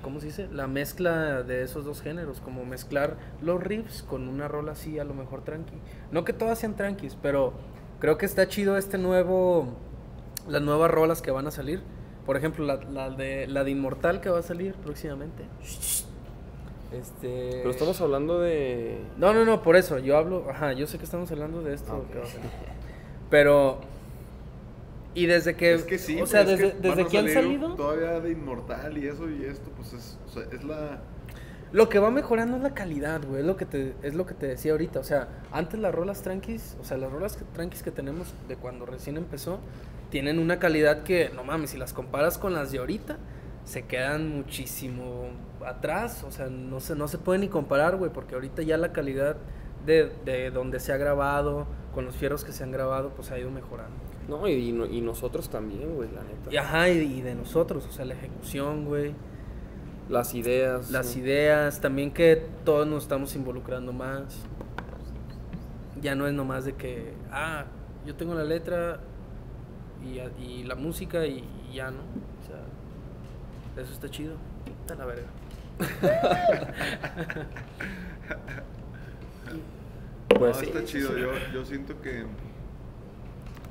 ¿cómo 0.05 0.19
se 0.19 0.27
dice? 0.27 0.47
La 0.51 0.67
mezcla 0.67 1.41
de 1.41 1.63
esos 1.63 1.83
dos 1.83 1.99
géneros, 1.99 2.39
como 2.39 2.63
mezclar 2.63 3.17
los 3.41 3.59
riffs 3.61 4.03
con 4.03 4.27
una 4.27 4.47
rola 4.47 4.73
así 4.73 4.99
a 4.99 5.03
lo 5.03 5.15
mejor 5.15 5.43
tranqui. 5.43 5.73
No 6.11 6.23
que 6.23 6.31
todas 6.31 6.59
sean 6.59 6.75
tranquis, 6.75 7.17
pero 7.19 7.53
creo 7.99 8.15
que 8.15 8.27
está 8.27 8.47
chido 8.47 8.77
este 8.77 8.99
nuevo, 8.99 9.65
las 10.47 10.61
nuevas 10.61 10.91
rolas 10.91 11.23
que 11.23 11.31
van 11.31 11.47
a 11.47 11.51
salir. 11.51 11.81
Por 12.23 12.37
ejemplo, 12.37 12.63
la, 12.65 12.75
la 12.83 13.09
de, 13.09 13.47
la 13.47 13.63
de 13.63 13.71
Inmortal 13.71 14.21
que 14.21 14.29
va 14.29 14.37
a 14.37 14.43
salir 14.43 14.75
próximamente. 14.75 15.43
Este... 16.91 17.49
Pero 17.53 17.71
estamos 17.71 17.99
hablando 17.99 18.39
de. 18.39 18.99
No, 19.17 19.33
no, 19.33 19.43
no, 19.43 19.63
por 19.63 19.75
eso, 19.75 19.97
yo 19.97 20.17
hablo, 20.17 20.45
ajá, 20.51 20.73
yo 20.73 20.85
sé 20.85 20.99
que 20.99 21.05
estamos 21.05 21.31
hablando 21.31 21.63
de 21.63 21.73
esto. 21.73 22.05
Ah, 22.05 22.11
que 22.11 22.19
va 22.19 22.25
a 22.25 22.27
salir. 22.27 22.49
Pero... 23.31 23.79
Y 25.15 25.25
desde 25.27 25.55
que... 25.55 25.73
es 25.73 25.83
que 25.83 25.97
sí, 25.97 26.21
o 26.21 26.27
sea, 26.27 26.41
es 26.41 26.47
desde, 26.47 26.73
que 26.73 26.79
desde 26.79 27.07
que 27.07 27.17
han 27.17 27.29
salido... 27.29 27.73
Todavía 27.75 28.19
de 28.19 28.31
Inmortal 28.31 28.97
y 28.97 29.07
eso 29.07 29.29
y 29.29 29.45
esto, 29.45 29.71
pues 29.71 29.93
es, 29.93 30.19
o 30.27 30.29
sea, 30.29 30.43
es 30.51 30.63
la. 30.63 31.01
Lo 31.71 31.89
que 31.89 31.99
va 31.99 32.11
mejorando 32.11 32.57
es 32.57 32.63
la 32.63 32.73
calidad, 32.73 33.21
güey, 33.25 33.39
es 33.39 33.45
lo 33.45 33.57
que 33.57 33.65
te 33.65 33.95
es 34.03 34.13
lo 34.13 34.25
que 34.25 34.33
te 34.33 34.47
decía 34.47 34.73
ahorita, 34.73 34.99
o 34.99 35.03
sea, 35.03 35.27
antes 35.51 35.79
las 35.79 35.95
rolas 35.95 36.21
tranquis, 36.21 36.77
o 36.79 36.85
sea, 36.85 36.97
las 36.97 37.11
rolas 37.11 37.37
tranquis 37.53 37.81
que 37.81 37.91
tenemos 37.91 38.33
de 38.47 38.55
cuando 38.55 38.85
recién 38.85 39.17
empezó 39.17 39.59
tienen 40.09 40.39
una 40.39 40.59
calidad 40.59 41.03
que 41.03 41.31
no 41.35 41.43
mames, 41.43 41.71
si 41.71 41.77
las 41.77 41.91
comparas 41.91 42.37
con 42.37 42.53
las 42.53 42.71
de 42.71 42.79
ahorita 42.79 43.17
se 43.63 43.85
quedan 43.85 44.29
muchísimo 44.37 45.29
atrás, 45.65 46.23
o 46.23 46.31
sea, 46.31 46.47
no 46.47 46.79
se 46.79 46.95
no 46.95 47.07
se 47.07 47.17
puede 47.17 47.39
ni 47.39 47.47
comparar, 47.47 47.97
güey, 47.97 48.11
porque 48.11 48.35
ahorita 48.35 48.61
ya 48.61 48.77
la 48.77 48.93
calidad 48.93 49.37
de, 49.85 50.11
de 50.23 50.51
donde 50.51 50.79
se 50.79 50.93
ha 50.93 50.97
grabado, 50.97 51.67
con 51.93 52.05
los 52.05 52.15
fierros 52.15 52.43
que 52.45 52.51
se 52.51 52.63
han 52.63 52.71
grabado, 52.71 53.09
pues 53.15 53.31
ha 53.31 53.39
ido 53.39 53.49
mejorando. 53.49 54.04
No, 54.27 54.47
y, 54.47 54.53
y 54.53 54.71
no- 54.71 54.85
y 54.85 55.01
nosotros 55.01 55.49
también, 55.49 55.95
güey, 55.95 56.09
la 56.11 56.23
neta. 56.23 56.51
Y 56.51 56.57
ajá, 56.57 56.89
y, 56.89 56.97
y 56.99 57.21
de 57.21 57.35
nosotros, 57.35 57.85
o 57.87 57.91
sea, 57.91 58.05
la 58.05 58.13
ejecución, 58.15 58.85
güey. 58.85 59.13
Las 60.09 60.33
ideas. 60.35 60.91
las 60.91 61.15
¿no? 61.15 61.21
ideas, 61.21 61.81
también 61.81 62.11
que 62.11 62.43
todos 62.63 62.87
nos 62.87 63.03
estamos 63.03 63.35
involucrando 63.35 63.91
más. 63.93 64.37
Ya 66.01 66.15
no 66.15 66.27
es 66.27 66.33
nomás 66.33 66.65
de 66.65 66.73
que, 66.73 67.13
ah, 67.31 67.65
yo 68.05 68.15
tengo 68.15 68.33
la 68.35 68.43
letra 68.43 68.99
y, 70.03 70.19
y 70.43 70.63
la 70.63 70.75
música 70.75 71.25
y, 71.25 71.43
y 71.71 71.75
ya, 71.75 71.89
¿no? 71.91 71.99
O 71.99 72.45
sea, 72.45 73.83
eso 73.83 73.93
está 73.93 74.09
chido. 74.09 74.35
Está 74.81 74.95
la 74.95 75.05
verga. 75.05 75.27
Pues 80.37 80.55
no, 80.55 80.59
sí, 80.61 80.65
está 80.65 80.83
chido. 80.83 81.13
sí. 81.13 81.21
Yo, 81.21 81.31
yo 81.53 81.65
siento 81.65 82.01
que. 82.01 82.25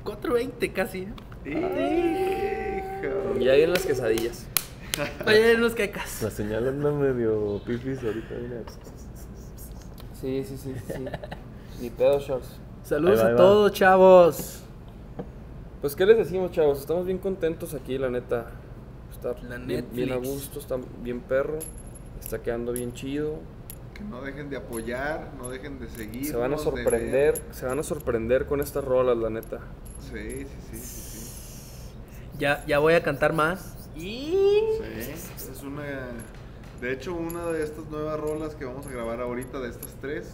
4.20 0.05 0.71
casi. 0.73 1.07
Hijo. 1.45 3.39
Y 3.39 3.49
ahí 3.49 3.63
en 3.63 3.73
las 3.73 3.85
quesadillas. 3.85 4.47
Oye, 5.27 5.51
en 5.51 5.61
los 5.61 5.75
quecas. 5.75 6.21
La 6.21 6.31
señal 6.31 6.67
anda 6.67 6.91
medio 6.91 7.61
pipis 7.65 8.01
ahorita, 8.03 8.35
mira. 8.41 8.61
Sí, 10.21 10.43
sí, 10.45 10.57
sí, 10.57 10.73
sí. 10.87 11.05
Ni 11.81 11.89
pedo, 11.89 12.19
Charles. 12.21 12.47
Saludos 12.83 13.19
Ahí 13.19 13.23
va, 13.25 13.29
a 13.29 13.31
ahí 13.31 13.37
todos, 13.37 13.71
chavos. 13.73 14.61
Pues, 15.81 15.95
¿qué 15.95 16.05
les 16.05 16.17
decimos, 16.17 16.51
chavos? 16.51 16.79
Estamos 16.79 17.05
bien 17.05 17.17
contentos 17.17 17.73
aquí, 17.73 17.97
la 17.97 18.09
neta. 18.09 18.51
Está 19.11 19.35
La 19.47 19.57
bien, 19.57 19.85
bien 19.91 20.11
a 20.11 20.17
gusto, 20.17 20.59
está 20.59 20.77
bien 21.01 21.19
perro. 21.19 21.59
Está 22.19 22.41
quedando 22.41 22.71
bien 22.71 22.93
chido. 22.93 23.39
Que 23.95 24.03
no 24.03 24.21
dejen 24.21 24.49
de 24.49 24.57
apoyar, 24.57 25.31
no 25.39 25.49
dejen 25.49 25.79
de 25.79 25.87
seguir. 25.87 26.27
Se 26.27 26.35
van 26.35 26.53
a 26.53 26.57
sorprender, 26.57 27.41
se 27.51 27.65
van 27.65 27.79
a 27.79 27.83
sorprender 27.83 28.45
con 28.45 28.61
estas 28.61 28.83
rolas, 28.83 29.17
la 29.17 29.29
neta. 29.29 29.61
Sí, 30.01 30.45
sí, 30.45 30.47
sí, 30.71 30.77
sí, 30.77 31.19
sí. 31.19 31.25
Ya, 32.37 32.63
ya 32.67 32.79
voy 32.79 32.93
a 32.93 33.01
cantar 33.01 33.33
más. 33.33 33.89
Y... 33.95 34.59
Sí, 34.77 35.51
es 35.51 35.63
una. 35.63 35.83
De 36.81 36.91
hecho, 36.91 37.15
una 37.15 37.47
de 37.47 37.63
estas 37.63 37.85
nuevas 37.85 38.19
rolas 38.19 38.55
que 38.55 38.65
vamos 38.65 38.85
a 38.85 38.91
grabar 38.91 39.21
ahorita, 39.21 39.59
de 39.59 39.69
estas 39.69 39.95
tres, 40.01 40.33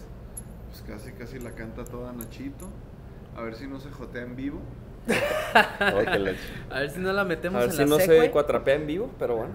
pues 0.70 0.82
casi, 0.82 1.12
casi 1.12 1.40
la 1.40 1.52
canta 1.52 1.86
toda 1.86 2.12
Nachito. 2.14 2.68
A 3.38 3.44
ver 3.44 3.56
si 3.56 3.68
no 3.68 3.80
se 3.80 3.92
jotea 3.92 4.24
en 4.24 4.36
vivo. 4.36 4.60
A 5.54 6.80
ver 6.80 6.90
si 6.92 7.00
no 7.00 7.14
la 7.14 7.22
A 7.22 7.26
metemos 7.26 7.62
ver 7.62 7.70
en 7.70 7.76
si 7.76 7.84
la 7.84 7.86
no 7.86 8.00
se 8.00 8.32
cuatrapea 8.32 8.76
en 8.76 8.88
vivo, 8.88 9.12
pero 9.18 9.38
bueno. 9.38 9.54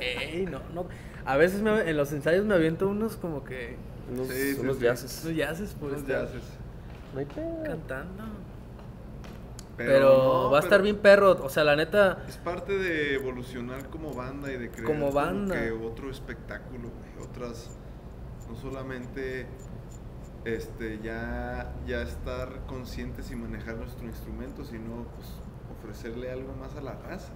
Ey, 0.00 0.46
no, 0.46 0.60
no. 0.74 0.86
A 1.28 1.36
veces 1.36 1.60
me- 1.60 1.88
en 1.90 1.96
los 1.96 2.10
ensayos 2.12 2.44
me 2.46 2.54
aviento 2.54 2.88
unos 2.88 3.16
como 3.16 3.44
que. 3.44 3.76
Unos, 4.10 4.28
Sí, 4.28 4.54
sí, 4.54 4.60
unos 4.60 4.76
sí. 4.78 4.82
jazzes. 4.84 5.24
Unos 5.24 5.36
yaces 5.36 5.74
por 5.74 5.90
Unos. 5.92 6.02
No 7.12 7.20
hay 7.20 7.26
pedo. 7.26 7.62
cantando. 7.64 8.24
Pero, 9.76 10.08
no, 10.46 10.50
va 10.50 10.58
a 10.58 10.62
estar 10.62 10.82
bien 10.82 10.96
perro. 10.96 11.32
O 11.44 11.48
sea, 11.48 11.62
la 11.64 11.76
neta. 11.76 12.24
Es 12.28 12.36
parte 12.38 12.76
de 12.76 13.14
evolucionar 13.14 13.88
como 13.90 14.12
banda 14.12 14.50
y 14.52 14.56
de 14.56 14.70
crear 14.70 14.84
Como 14.86 15.12
banda. 15.12 15.54
que 15.60 15.70
otro 15.70 16.10
espectáculo, 16.10 16.88
güey, 16.88 17.28
otras 17.28 17.70
no 18.48 18.56
solamente 18.56 19.46
este 20.44 20.98
ya 21.02 21.74
ya 21.86 22.00
estar 22.02 22.64
conscientes 22.66 23.30
y 23.30 23.36
manejar 23.36 23.76
nuestro 23.76 24.06
instrumento, 24.06 24.64
sino 24.64 25.04
pues 25.16 25.28
ofrecerle 25.78 26.30
algo 26.32 26.54
más 26.56 26.74
a 26.74 26.80
la 26.80 26.94
raza. 26.94 27.28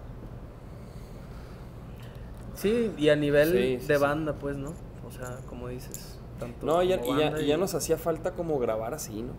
Sí, 2.54 2.92
y 2.98 3.08
a 3.08 3.16
nivel 3.16 3.50
Sí, 3.52 3.78
sí, 3.80 3.86
de 3.86 3.98
banda, 3.98 4.34
pues, 4.34 4.56
¿no? 4.56 4.72
O 5.06 5.10
sea, 5.10 5.38
como 5.48 5.68
dices. 5.68 6.18
Tanto 6.38 6.66
No, 6.66 6.82
ya, 6.82 7.00
como 7.00 7.16
y 7.16 7.20
ya, 7.20 7.40
y 7.40 7.46
ya 7.46 7.56
nos 7.56 7.74
hacía 7.74 7.96
falta 7.98 8.32
como 8.32 8.58
grabar 8.58 8.94
así, 8.94 9.22
¿no? 9.22 9.32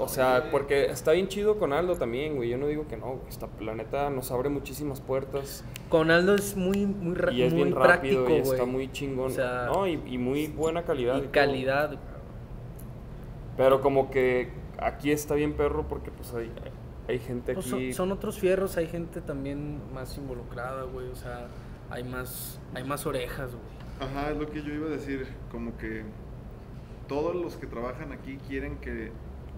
O 0.00 0.06
sea, 0.06 0.50
porque 0.52 0.86
está 0.86 1.10
bien 1.10 1.26
chido 1.26 1.58
con 1.58 1.72
Aldo 1.72 1.96
también, 1.96 2.36
güey. 2.36 2.48
Yo 2.50 2.56
no 2.56 2.68
digo 2.68 2.86
que 2.86 2.96
no, 2.96 3.16
güey. 3.16 3.28
Está, 3.28 3.48
la 3.60 3.74
neta 3.74 4.10
nos 4.10 4.30
abre 4.30 4.48
muchísimas 4.48 5.00
puertas. 5.00 5.64
Con 5.88 6.12
Aldo 6.12 6.36
es 6.36 6.56
muy, 6.56 6.86
muy, 6.86 7.16
Y 7.32 7.42
es 7.42 7.52
muy 7.52 7.64
bien 7.64 7.74
práctico, 7.74 8.22
rápido 8.22 8.24
y 8.24 8.40
güey. 8.42 8.52
está 8.52 8.64
muy 8.64 8.92
chingón. 8.92 9.26
O 9.26 9.34
sea, 9.34 9.66
no, 9.66 9.88
y, 9.88 10.00
y 10.06 10.16
muy 10.18 10.46
buena 10.46 10.84
calidad. 10.84 11.16
Y 11.16 11.22
todo. 11.22 11.32
calidad. 11.32 11.98
Pero 13.56 13.80
como 13.80 14.08
que 14.10 14.52
aquí 14.78 15.10
está 15.10 15.34
bien 15.34 15.54
perro 15.54 15.88
porque 15.88 16.12
pues 16.12 16.32
hay, 16.32 16.52
hay 17.08 17.18
gente 17.18 17.54
Pues 17.54 17.72
aquí. 17.72 17.92
son, 17.92 18.08
son 18.08 18.12
otros 18.12 18.38
fierros, 18.38 18.76
hay 18.76 18.86
gente 18.86 19.20
también 19.20 19.80
más 19.92 20.16
involucrada, 20.18 20.84
güey. 20.84 21.08
O 21.08 21.16
sea, 21.16 21.48
hay 21.90 22.04
más, 22.04 22.60
hay 22.74 22.84
más 22.84 23.06
orejas, 23.06 23.52
güey. 23.52 24.10
Ajá, 24.10 24.30
es 24.30 24.36
lo 24.36 24.48
que 24.50 24.62
yo 24.62 24.72
iba 24.72 24.86
a 24.86 24.90
decir, 24.90 25.26
como 25.50 25.76
que 25.76 26.04
todos 27.08 27.34
los 27.34 27.56
que 27.56 27.66
trabajan 27.66 28.12
aquí 28.12 28.38
quieren 28.46 28.76
que 28.78 29.10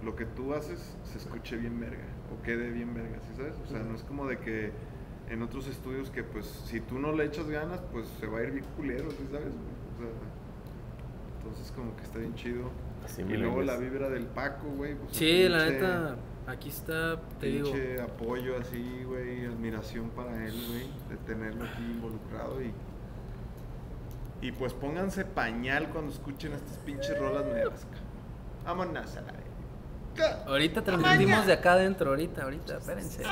lo 0.04 0.16
que 0.16 0.24
tú 0.24 0.54
haces 0.54 0.96
se 1.04 1.18
escuche 1.18 1.56
bien 1.56 1.79
verga 1.79 2.04
o 2.33 2.42
quede 2.42 2.70
bien 2.70 2.94
verga, 2.94 3.18
¿sí 3.29 3.35
sabes? 3.37 3.54
O 3.62 3.66
sea, 3.68 3.81
no 3.81 3.94
es 3.94 4.02
como 4.04 4.27
de 4.27 4.38
que 4.38 4.70
en 5.29 5.42
otros 5.42 5.66
estudios 5.68 6.10
que 6.10 6.22
pues 6.25 6.46
si 6.46 6.81
tú 6.81 6.98
no 6.98 7.12
le 7.12 7.25
echas 7.25 7.48
ganas, 7.50 7.81
pues 7.92 8.06
se 8.18 8.27
va 8.27 8.38
a 8.38 8.42
ir 8.44 8.52
bien 8.52 8.64
culero, 8.77 9.10
¿sí 9.10 9.27
sabes? 9.31 9.52
O 9.52 9.98
sea, 9.98 10.08
entonces 11.38 11.72
como 11.72 11.94
que 11.96 12.02
está 12.04 12.18
bien 12.18 12.35
chido. 12.35 12.70
Así 13.04 13.22
y 13.22 13.37
luego 13.37 13.62
la 13.62 13.77
vibra 13.77 14.08
del 14.08 14.27
Paco, 14.27 14.68
güey. 14.77 14.94
pues, 14.94 15.16
Sí, 15.16 15.48
la 15.48 15.66
neta, 15.66 16.16
aquí 16.46 16.68
está, 16.68 17.20
te 17.38 17.46
digo. 17.46 17.70
pinche 17.72 18.00
apoyo 18.00 18.56
así, 18.58 19.02
güey, 19.06 19.46
admiración 19.46 20.10
para 20.10 20.46
él, 20.46 20.54
güey, 20.68 20.88
de 21.08 21.16
tenerlo 21.26 21.64
aquí 21.64 21.82
involucrado 21.82 22.60
y 22.62 22.72
y 24.42 24.52
pues 24.52 24.72
pónganse 24.72 25.24
pañal 25.26 25.88
cuando 25.90 26.12
escuchen 26.12 26.52
estas 26.54 26.78
pinches 26.78 27.18
rolas 27.18 27.44
nuevas. 27.44 27.86
Vámonos 28.64 29.16
a 29.16 29.20
la. 29.20 29.34
Ahorita 30.46 30.82
transmitimos 30.82 31.46
de 31.46 31.52
acá 31.52 31.72
adentro, 31.74 32.10
ahorita, 32.10 32.42
ahorita, 32.44 32.78
espérense. 32.78 33.22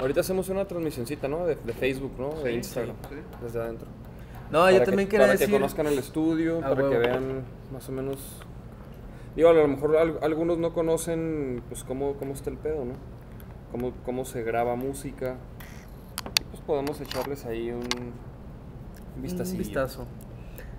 Ahorita 0.00 0.20
hacemos 0.20 0.48
una 0.48 0.64
transmisioncita, 0.66 1.28
¿no? 1.28 1.46
De, 1.46 1.54
de 1.56 1.72
Facebook, 1.72 2.12
¿no? 2.18 2.30
De 2.42 2.50
Sí, 2.50 2.56
Instagram. 2.56 2.96
sí. 3.08 3.14
Desde 3.42 3.60
adentro. 3.60 3.86
No, 4.50 4.60
Para 4.60 4.72
yo 4.72 4.78
que- 4.80 4.84
también 4.86 5.08
quería 5.08 5.26
Para 5.26 5.32
decir. 5.32 5.46
que 5.46 5.52
conozcan 5.52 5.86
el 5.86 5.98
estudio, 5.98 6.58
Ah, 6.58 6.70
para 6.70 6.74
que 6.76 6.82
huevo. 6.88 7.00
vean 7.00 7.44
más 7.72 7.88
o 7.88 7.92
menos. 7.92 8.43
Digo, 9.36 9.48
a 9.48 9.52
lo 9.52 9.66
mejor 9.68 9.96
al- 9.96 10.18
algunos 10.22 10.58
no 10.58 10.72
conocen, 10.72 11.62
pues, 11.68 11.82
cómo, 11.84 12.14
cómo 12.14 12.32
está 12.34 12.50
el 12.50 12.56
pedo, 12.58 12.84
¿no? 12.84 12.94
cómo, 13.72 13.92
cómo 14.04 14.24
se 14.24 14.42
graba 14.44 14.76
música. 14.76 15.34
Y 16.40 16.44
pues 16.44 16.60
podemos 16.62 17.00
echarles 17.00 17.44
ahí 17.44 17.70
un, 17.72 17.80
un 19.16 19.22
vistacillo. 19.22 19.56
Un 19.58 19.64
vistazo. 19.64 20.06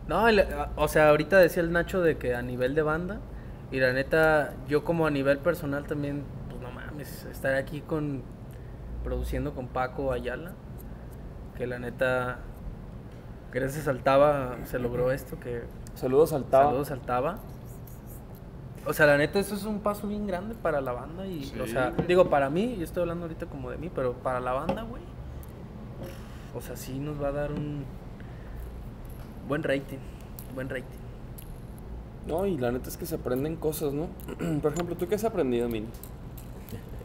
No, 0.07 0.27
el- 0.29 0.45
o 0.77 0.87
sea, 0.87 1.09
ahorita 1.09 1.37
decía 1.37 1.61
el 1.61 1.71
Nacho 1.73 2.01
de 2.01 2.17
que 2.17 2.35
a 2.35 2.41
nivel 2.41 2.73
de 2.73 2.81
banda, 2.83 3.19
y 3.71 3.79
la 3.81 3.91
neta, 3.91 4.53
yo 4.69 4.85
como 4.85 5.07
a 5.07 5.11
nivel 5.11 5.39
personal 5.39 5.85
también, 5.87 6.23
pues 6.49 6.61
no 6.61 6.71
mames, 6.71 7.25
estar 7.25 7.55
aquí 7.55 7.81
con, 7.81 8.21
produciendo 9.03 9.53
con 9.53 9.67
Paco 9.67 10.13
Ayala, 10.13 10.53
que 11.57 11.67
la 11.67 11.79
neta, 11.79 12.39
gracias 13.51 13.87
al 13.89 14.03
Taba 14.03 14.55
se 14.65 14.79
logró 14.79 15.11
esto, 15.11 15.37
que 15.39 15.63
Saludos 15.95 16.31
al 16.31 16.45
Taba. 16.45 16.65
saludos 16.67 16.91
al 16.91 17.01
Taba. 17.01 17.39
O 18.87 18.93
sea, 18.93 19.07
la 19.07 19.17
neta, 19.17 19.39
eso 19.39 19.55
es 19.55 19.63
un 19.63 19.79
paso 19.79 20.07
bien 20.07 20.27
grande 20.27 20.53
para 20.53 20.79
la 20.79 20.91
banda 20.91 21.25
y, 21.25 21.51
o 21.59 21.65
sea, 21.65 21.91
digo, 22.07 22.29
para 22.29 22.49
mí, 22.49 22.75
yo 22.77 22.83
estoy 22.83 23.01
hablando 23.01 23.25
ahorita 23.25 23.47
como 23.47 23.71
de 23.71 23.77
mí, 23.77 23.89
pero 23.93 24.13
para 24.13 24.39
la 24.39 24.53
banda, 24.53 24.83
güey, 24.83 25.01
o 26.53 26.61
sea, 26.61 26.77
sí 26.77 26.99
nos 26.99 27.21
va 27.21 27.29
a 27.29 27.31
dar 27.31 27.51
un 27.51 27.83
buen 29.47 29.63
rating, 29.63 29.97
buen 30.53 30.69
rating. 30.69 30.99
No, 32.27 32.45
y 32.45 32.57
la 32.57 32.71
neta 32.71 32.89
es 32.89 32.97
que 32.97 33.05
se 33.05 33.15
aprenden 33.15 33.55
cosas, 33.55 33.93
¿no? 33.93 34.07
Por 34.61 34.73
ejemplo, 34.73 34.95
¿tú 34.95 35.07
qué 35.07 35.15
has 35.15 35.23
aprendido, 35.23 35.67
Mini? 35.67 35.87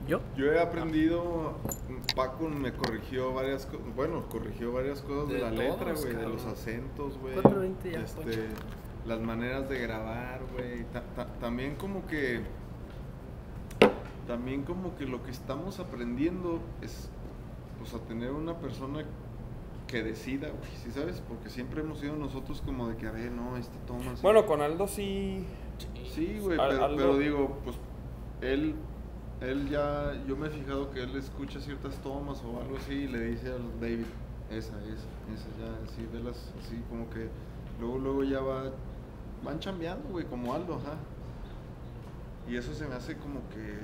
¿Yo? 0.06 0.20
Yo 0.36 0.52
he 0.52 0.60
aprendido, 0.60 1.54
Paco 2.16 2.48
me 2.48 2.72
corrigió 2.72 3.32
varias 3.32 3.66
cosas, 3.66 3.86
bueno, 3.94 4.24
corrigió 4.28 4.72
varias 4.72 5.02
cosas 5.02 5.28
de, 5.28 5.34
De 5.34 5.40
la 5.40 5.50
letra, 5.50 5.92
güey, 5.92 6.14
de 6.14 6.28
los 6.28 6.44
acentos, 6.46 7.18
güey. 7.18 7.36
4:20 7.36 7.92
ya, 7.92 8.00
este, 8.00 8.22
Poncho. 8.22 8.40
Las 9.06 9.20
maneras 9.20 9.68
de 9.68 9.78
grabar, 9.78 10.40
güey. 10.52 10.84
ta- 10.92 11.02
ta- 11.16 11.26
también 11.40 11.74
como 11.76 12.06
que, 12.06 12.42
también 14.26 14.62
como 14.62 14.94
que 14.96 15.06
lo 15.06 15.22
que 15.22 15.30
estamos 15.30 15.80
aprendiendo 15.80 16.60
es, 16.82 17.08
pues, 17.78 17.94
a 17.94 17.98
tener 18.00 18.30
una 18.30 18.54
persona 18.58 19.04
que 19.86 20.02
decida, 20.04 20.48
güey, 20.50 20.70
¿sí 20.84 20.92
sabes? 20.92 21.20
Porque 21.28 21.50
siempre 21.50 21.80
hemos 21.80 21.98
sido 21.98 22.14
nosotros 22.16 22.62
como 22.64 22.88
de 22.88 22.96
que, 22.96 23.06
a 23.08 23.10
ver, 23.10 23.32
no, 23.32 23.56
este 23.56 23.76
toma 23.86 24.12
así. 24.12 24.22
Bueno, 24.22 24.46
con 24.46 24.60
Aldo 24.60 24.86
sí. 24.86 25.44
Sí, 26.14 26.38
güey, 26.40 26.58
pero, 26.58 26.96
pero 26.96 27.18
digo, 27.18 27.58
pues 27.64 27.76
él, 28.42 28.74
él 29.40 29.68
ya, 29.68 30.12
yo 30.28 30.36
me 30.36 30.46
he 30.48 30.50
fijado 30.50 30.90
que 30.92 31.02
él 31.02 31.16
escucha 31.16 31.58
ciertas 31.60 31.96
tomas 32.02 32.42
o 32.44 32.60
algo 32.60 32.76
así 32.76 32.92
y 32.92 33.08
le 33.08 33.20
dice 33.30 33.48
al 33.50 33.80
David, 33.80 34.04
esa, 34.50 34.76
esa, 34.82 35.08
esa, 35.34 35.48
ya, 35.58 35.84
así, 35.90 36.06
velas, 36.12 36.52
así 36.60 36.80
como 36.88 37.08
que 37.10 37.28
luego, 37.80 37.98
luego 37.98 38.24
ya 38.24 38.40
va, 38.40 38.70
van 39.44 39.58
chambeando, 39.58 40.08
güey, 40.10 40.24
como 40.26 40.54
Aldo, 40.54 40.74
ajá. 40.74 40.96
Y 42.48 42.56
eso 42.56 42.74
se 42.74 42.86
me 42.86 42.94
hace 42.94 43.16
como 43.16 43.40
que, 43.50 43.78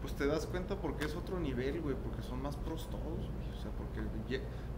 pues 0.00 0.14
te 0.14 0.26
das 0.26 0.46
cuenta 0.46 0.76
porque 0.76 1.04
es 1.04 1.14
otro 1.16 1.38
nivel, 1.38 1.80
güey, 1.82 1.96
porque 1.96 2.22
son 2.22 2.42
más 2.42 2.56
pros 2.56 2.88
todos, 2.90 3.02
güey, 3.04 3.50
o 3.52 3.60
sea, 3.60 3.70
porque 3.72 4.00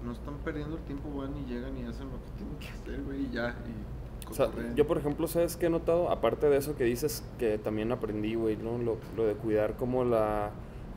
no 0.05 0.13
están 0.13 0.35
perdiendo 0.45 0.77
el 0.77 0.83
tiempo, 0.83 1.09
van 1.15 1.37
y 1.37 1.45
llegan 1.45 1.77
y 1.77 1.85
hacen 1.85 2.09
lo 2.11 2.17
que 2.25 2.31
tienen 2.37 2.57
que 2.59 2.69
hacer, 2.69 3.03
güey, 3.03 3.27
y 3.27 3.31
ya, 3.31 3.57
y 3.67 4.31
O 4.31 4.35
sea, 4.35 4.51
yo, 4.75 4.87
por 4.87 4.99
ejemplo, 4.99 5.27
¿sabes 5.29 5.57
qué 5.57 5.67
he 5.67 5.71
notado? 5.71 6.11
Aparte 6.11 6.49
de 6.49 6.57
eso 6.57 6.77
que 6.77 6.85
dices, 6.85 7.23
que 7.39 7.59
también 7.59 7.93
aprendí, 7.93 8.35
güey, 8.35 8.57
¿no? 8.57 8.79
Lo, 8.79 8.99
lo 9.17 9.27
de 9.27 9.35
cuidar 9.35 9.77
como 9.77 10.05
la, 10.05 10.51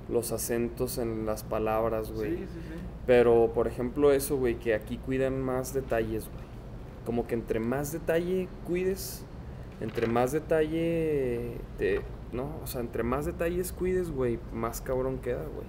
los 0.09 0.31
acentos 0.31 0.97
en 0.97 1.25
las 1.25 1.43
palabras, 1.43 2.11
güey. 2.11 2.37
Sí, 2.37 2.45
sí, 2.45 2.59
sí. 2.67 2.73
Pero, 3.07 3.51
por 3.53 3.67
ejemplo, 3.67 4.11
eso, 4.11 4.37
güey, 4.37 4.55
que 4.55 4.73
aquí 4.73 4.97
cuidan 4.97 5.41
más 5.41 5.73
detalles, 5.73 6.27
güey. 6.27 6.50
Como 7.05 7.27
que 7.27 7.35
entre 7.35 7.59
más 7.59 7.91
detalle 7.91 8.47
cuides, 8.65 9.25
entre 9.79 10.07
más 10.07 10.31
detalle 10.31 11.57
te... 11.77 12.01
No, 12.31 12.49
o 12.63 12.67
sea, 12.67 12.79
entre 12.81 13.03
más 13.03 13.25
detalles 13.25 13.73
cuides, 13.73 14.09
güey, 14.09 14.39
más 14.53 14.79
cabrón 14.79 15.17
queda, 15.19 15.43
güey. 15.43 15.67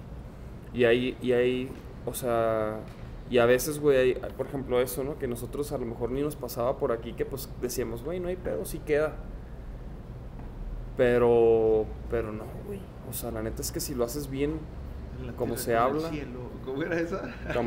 Y 0.73 0.85
ahí, 0.85 1.17
y 1.21 1.33
ahí, 1.33 1.69
o 2.05 2.13
sea... 2.13 2.79
Y 3.29 3.39
a 3.39 3.45
veces, 3.45 3.79
güey, 3.79 4.15
por 4.37 4.45
ejemplo, 4.45 4.79
eso, 4.79 5.03
¿no? 5.03 5.17
Que 5.17 5.27
nosotros 5.27 5.71
a 5.71 5.77
lo 5.77 5.85
mejor 5.85 6.11
ni 6.11 6.21
nos 6.21 6.35
pasaba 6.35 6.77
por 6.77 6.91
aquí, 6.91 7.13
que 7.13 7.25
pues 7.25 7.49
decíamos, 7.61 8.03
güey, 8.03 8.19
no 8.19 8.27
hay 8.27 8.35
pedo, 8.35 8.63
sí 8.65 8.79
queda. 8.79 9.15
Pero, 10.97 11.85
pero 12.11 12.31
no, 12.31 12.43
güey. 12.67 12.79
O 13.09 13.13
sea, 13.13 13.31
la 13.31 13.41
neta 13.41 13.61
es 13.61 13.71
que 13.71 13.79
si 13.79 13.95
lo 13.95 14.03
haces 14.03 14.29
bien, 14.29 14.59
Como 15.37 15.57
se 15.57 15.75
habla. 15.75 16.09
cielo. 16.09 16.39
¿Cómo 16.65 16.83
era 16.83 16.99
esa? 16.99 17.21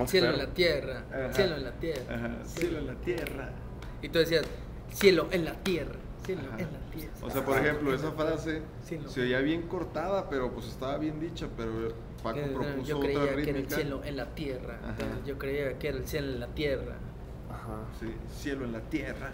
Cielo 0.06 0.30
en 0.30 0.38
la 0.38 0.46
tierra, 0.46 1.04
Ajá. 1.10 1.32
cielo 1.32 1.56
en 1.56 1.64
la 1.64 1.72
tierra. 1.72 2.14
Ajá, 2.14 2.30
cielo 2.44 2.78
en 2.78 2.86
la 2.86 2.94
tierra. 2.94 3.50
Y 4.02 4.08
tú 4.08 4.18
decías, 4.18 4.44
cielo 4.92 5.28
en 5.30 5.44
la 5.44 5.54
tierra, 5.54 5.94
cielo 6.24 6.42
Ajá. 6.48 6.58
en 6.60 6.72
la 6.72 6.90
tierra. 6.90 7.12
O 7.22 7.30
sea, 7.30 7.44
por 7.44 7.58
ejemplo, 7.58 7.94
esa 7.94 8.12
frase 8.12 8.62
Cielo. 8.84 9.08
se 9.08 9.20
oía 9.22 9.40
bien 9.40 9.62
cortada, 9.62 10.28
pero 10.30 10.50
pues 10.52 10.66
estaba 10.66 10.96
bien 10.98 11.20
dicha, 11.20 11.46
pero 11.56 11.70
Paco 12.22 12.38
Eh, 12.38 12.50
propuso 12.54 12.82
yo 12.86 12.98
otra 12.98 13.08
creía 13.10 13.36
que 13.44 13.50
era 13.50 13.58
el 13.58 13.70
cielo 13.70 14.00
en 14.04 14.16
la 14.16 14.26
tierra. 14.34 14.78
Ajá. 14.82 14.96
Yo 15.26 15.38
creía 15.38 15.78
que 15.78 15.88
era 15.88 15.96
el 15.98 16.06
cielo 16.06 16.32
en 16.32 16.40
la 16.40 16.48
tierra. 16.48 16.94
Ajá. 17.50 17.84
Sí, 18.00 18.06
cielo 18.40 18.64
en 18.64 18.72
la 18.72 18.80
tierra. 18.80 19.32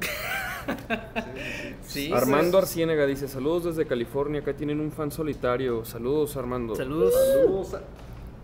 Sí, 0.00 0.06
sí, 0.76 1.74
sí. 1.82 2.06
Sí. 2.06 2.12
Armando 2.12 2.58
Arciénega 2.58 3.06
dice, 3.06 3.28
saludos 3.28 3.64
desde 3.64 3.86
California, 3.86 4.40
acá 4.40 4.54
tienen 4.54 4.80
un 4.80 4.92
fan 4.92 5.10
solitario. 5.10 5.84
Saludos, 5.84 6.36
Armando. 6.36 6.74
Saludos. 6.76 7.14
Saludos 7.14 7.74
a- 7.74 7.82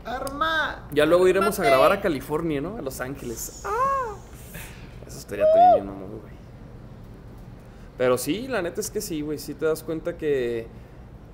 Arma. 0.07 0.87
Ya 0.93 1.05
luego 1.05 1.27
iremos 1.27 1.59
a 1.59 1.65
grabar 1.65 1.93
a 1.93 2.01
California, 2.01 2.61
¿no? 2.61 2.77
A 2.77 2.83
Los 2.83 3.01
Ángeles. 3.01 3.63
¡Ah! 3.65 4.15
Eso 5.07 5.19
estaría 5.19 5.45
también 5.53 5.87
bien, 5.87 6.09
güey. 6.09 6.37
Pero 7.99 8.17
sí, 8.17 8.47
la 8.47 8.63
neta 8.63 8.81
es 8.81 8.91
que 8.91 9.01
sí, 9.01 9.21
güey. 9.21 9.39
Sí 9.39 9.55
te 9.55 9.67
das 9.67 9.83
cuenta 9.83 10.17
que, 10.17 10.69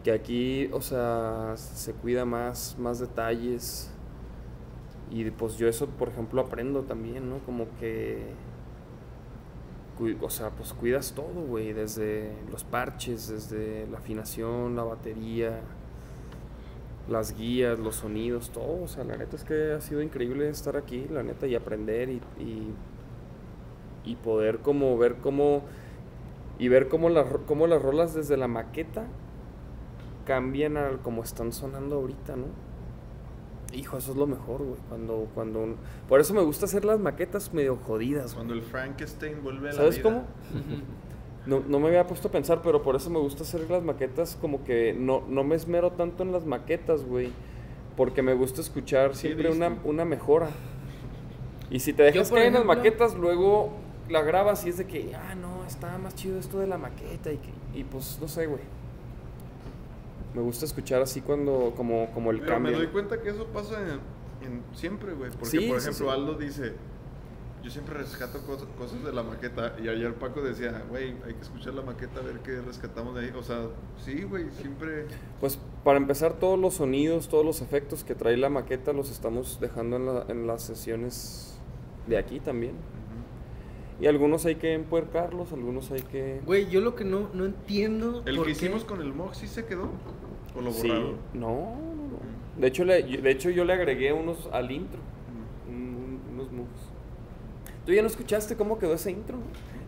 que 0.05 0.13
aquí, 0.13 0.71
o 0.73 0.81
sea, 0.81 1.55
se 1.57 1.93
cuida 1.93 2.25
más, 2.25 2.77
más 2.79 2.99
detalles. 2.99 3.91
Y 5.11 5.31
pues 5.31 5.59
yo 5.59 5.69
eso, 5.69 5.87
por 5.87 6.09
ejemplo, 6.09 6.41
aprendo 6.41 6.83
también, 6.83 7.29
¿no? 7.29 7.39
Como 7.41 7.67
que... 7.79 8.33
O 10.21 10.31
sea, 10.31 10.51
pues 10.51 10.73
cuidas 10.73 11.13
todo, 11.13 11.43
güey. 11.47 11.73
Desde 11.73 12.33
los 12.51 12.65
parches, 12.65 13.29
desde 13.29 13.87
la 13.89 13.99
afinación, 13.99 14.75
la 14.75 14.83
batería, 14.83 15.61
las 17.09 17.37
guías, 17.37 17.79
los 17.79 17.97
sonidos, 17.97 18.51
todo. 18.51 18.83
O 18.83 18.89
sea, 18.89 19.05
la 19.05 19.17
neta 19.17 19.37
es 19.37 19.45
que 19.45 19.73
ha 19.73 19.81
sido 19.81 20.03
increíble 20.03 20.49
estar 20.49 20.77
aquí, 20.77 21.07
la 21.11 21.23
neta, 21.23 21.47
y 21.47 21.55
aprender 21.55 22.09
y, 22.09 22.21
y, 22.39 22.73
y 24.05 24.17
poder 24.17 24.59
como 24.59 24.97
ver 24.99 25.17
cómo... 25.17 25.63
Y 26.59 26.69
ver 26.69 26.89
cómo, 26.89 27.09
las 27.09 27.27
cómo 27.47 27.67
las 27.67 27.83
rolas 27.83 28.15
desde 28.15 28.37
la 28.37 28.47
maqueta 28.47 29.07
cambian 30.27 30.77
a 30.77 30.91
como 31.03 31.23
están 31.25 31.53
sonando 31.53 31.97
ahorita, 31.97 32.37
¿no? 32.37 32.47
Hijo, 33.73 33.97
eso 33.97 34.13
es 34.13 34.17
lo 34.19 34.27
mejor, 34.27 34.63
güey. 34.63 34.79
Cuando, 34.89 35.29
cuando... 35.35 35.61
un- 35.61 35.77
Por 36.09 36.21
eso 36.21 36.35
me 36.35 36.43
gusta 36.43 36.67
hacer 36.67 36.85
las 36.85 37.01
maquetas 37.01 37.53
medio 37.55 37.77
jodidas, 37.77 38.35
güey. 38.35 38.47
Cuando 38.47 38.55
el 38.55 38.63
Frankenstein 38.63 39.43
vuelve 39.43 39.71
a 39.71 39.73
la 39.73 39.79
¿Sabes 39.79 39.97
vida. 39.97 40.03
cómo? 40.05 40.25
No, 41.47 41.61
no 41.67 41.81
me 41.81 41.89
había 41.89 42.07
puesto 42.07 42.29
a 42.29 42.31
pensar, 42.31 42.63
pero 42.63 42.83
por 42.83 42.95
eso 42.95 43.11
me 43.11 43.19
gusta 43.19 43.43
hacer 43.43 43.69
las 43.69 43.83
maquetas 43.83 44.39
como 44.41 44.63
que 44.65 44.93
no, 44.93 45.23
no 45.29 45.43
me 45.43 45.57
esmero 45.57 45.91
tanto 45.93 46.23
en 46.23 46.31
las 46.33 46.45
maquetas, 46.47 47.05
güey. 47.05 47.31
Porque 47.97 48.23
me 48.23 48.33
gusta 48.35 48.61
escuchar 48.61 49.15
siempre 49.17 49.51
una, 49.51 49.77
una 49.85 50.05
mejora. 50.05 50.51
Y 51.71 51.81
si 51.81 51.93
te 51.93 52.05
dejas 52.05 52.31
caer 52.31 52.47
en 52.47 52.55
las 52.55 52.65
maquetas, 52.65 53.15
luego 53.17 53.71
la 54.09 54.23
grabas 54.23 54.65
y 54.67 54.69
es 54.71 54.79
de 54.79 54.87
que, 54.87 55.15
ah, 55.15 55.35
no, 55.35 55.65
está 55.67 55.99
más 55.99 56.15
chido 56.15 56.39
esto 56.39 56.59
de 56.61 56.67
la 56.69 56.79
maqueta. 56.79 57.33
Y, 57.33 57.39
que, 57.39 57.51
y 57.79 57.85
pues, 57.85 58.19
no 58.21 58.29
sé, 58.29 58.47
güey. 58.47 58.61
Me 60.35 60.41
gusta 60.41 60.65
escuchar 60.65 61.03
así 61.03 61.21
cuando, 61.21 61.75
como, 61.77 62.07
como 62.15 62.31
el 62.31 62.41
Pero 62.41 62.53
cambio. 62.53 62.73
me 62.73 62.79
doy 62.79 62.87
cuenta 62.87 63.21
que 63.21 63.29
eso 63.31 63.47
pasa 63.47 63.79
en, 63.83 64.47
en- 64.47 64.63
siempre, 64.75 65.13
güey. 65.13 65.31
Porque, 65.31 65.47
Sí, 65.47 65.69
por 65.69 65.81
sí, 65.81 65.89
ejemplo, 65.91 66.07
sí. 66.15 66.19
Aldo 66.21 66.35
dice, 66.35 66.73
yo 67.63 67.71
siempre 67.71 67.95
rescato 67.95 68.41
cosas, 68.45 68.67
cosas 68.77 69.05
de 69.05 69.13
la 69.13 69.23
maqueta. 69.23 69.77
Y 69.83 69.89
ayer 69.89 70.15
Paco 70.15 70.43
decía, 70.43 70.83
güey, 70.89 71.15
hay 71.27 71.35
que 71.35 71.41
escuchar 71.43 71.75
la 71.75 71.83
maqueta 71.83 72.21
a 72.21 72.23
ver 72.23 72.41
qué 72.41 72.61
rescatamos 72.61 73.15
de 73.15 73.27
ahí. 73.27 73.33
O 73.37 73.43
sea, 73.43 73.67
sí, 73.99 74.23
güey, 74.25 74.51
siempre... 74.51 75.07
Pues 75.41 75.59
para 75.85 75.99
empezar, 75.99 76.35
todos 76.35 76.59
los 76.59 76.75
sonidos, 76.75 77.29
todos 77.29 77.45
los 77.45 77.61
efectos 77.63 78.03
que 78.05 78.15
trae 78.15 78.37
la 78.37 78.49
maqueta 78.49 78.93
los 78.93 79.11
estamos 79.11 79.59
dejando 79.61 79.97
en, 79.97 80.07
la- 80.07 80.25
en 80.29 80.47
las 80.47 80.63
sesiones 80.63 81.59
de 82.09 82.17
aquí 82.19 82.41
también. 82.41 82.73
Y 84.01 84.07
algunos 84.09 84.45
hay 84.47 84.57
que 84.57 84.73
empuercarlos, 84.73 85.53
algunos 85.53 85.93
hay 85.93 86.03
que... 86.03 86.41
Güey, 86.45 86.69
yo 86.69 86.81
lo 86.81 86.97
que 86.97 87.05
no, 87.05 87.29
no 87.35 87.45
entiendo. 87.45 88.23
¿El 88.27 88.37
por 88.37 88.47
que 88.47 88.53
qué- 88.55 88.59
hicimos 88.67 88.83
con 88.85 89.01
el 89.01 89.13
Mox 89.15 89.39
sí 89.39 89.47
se 89.47 89.65
quedó? 89.65 89.89
¿O 90.57 90.61
lo 90.61 90.73
Sí, 90.73 90.89
borraron? 90.89 91.17
no, 91.35 91.49
no, 91.49 91.95
no. 91.95 92.61
De 92.61 92.67
hecho, 92.67 92.85
le, 92.85 93.03
de 93.05 93.31
hecho, 93.31 93.51
yo 93.51 93.65
le 93.65 93.73
agregué 93.75 94.13
unos 94.13 94.49
al 94.53 94.73
intro, 94.73 94.99
un- 95.69 95.75
un- 95.75 96.21
unos 96.35 96.51
moves. 96.51 96.69
¿Tú 97.87 97.93
ya 97.93 98.03
no 98.03 98.09
escuchaste 98.09 98.57
cómo 98.57 98.79
quedó 98.79 98.95
ese 98.95 99.11
intro? 99.11 99.39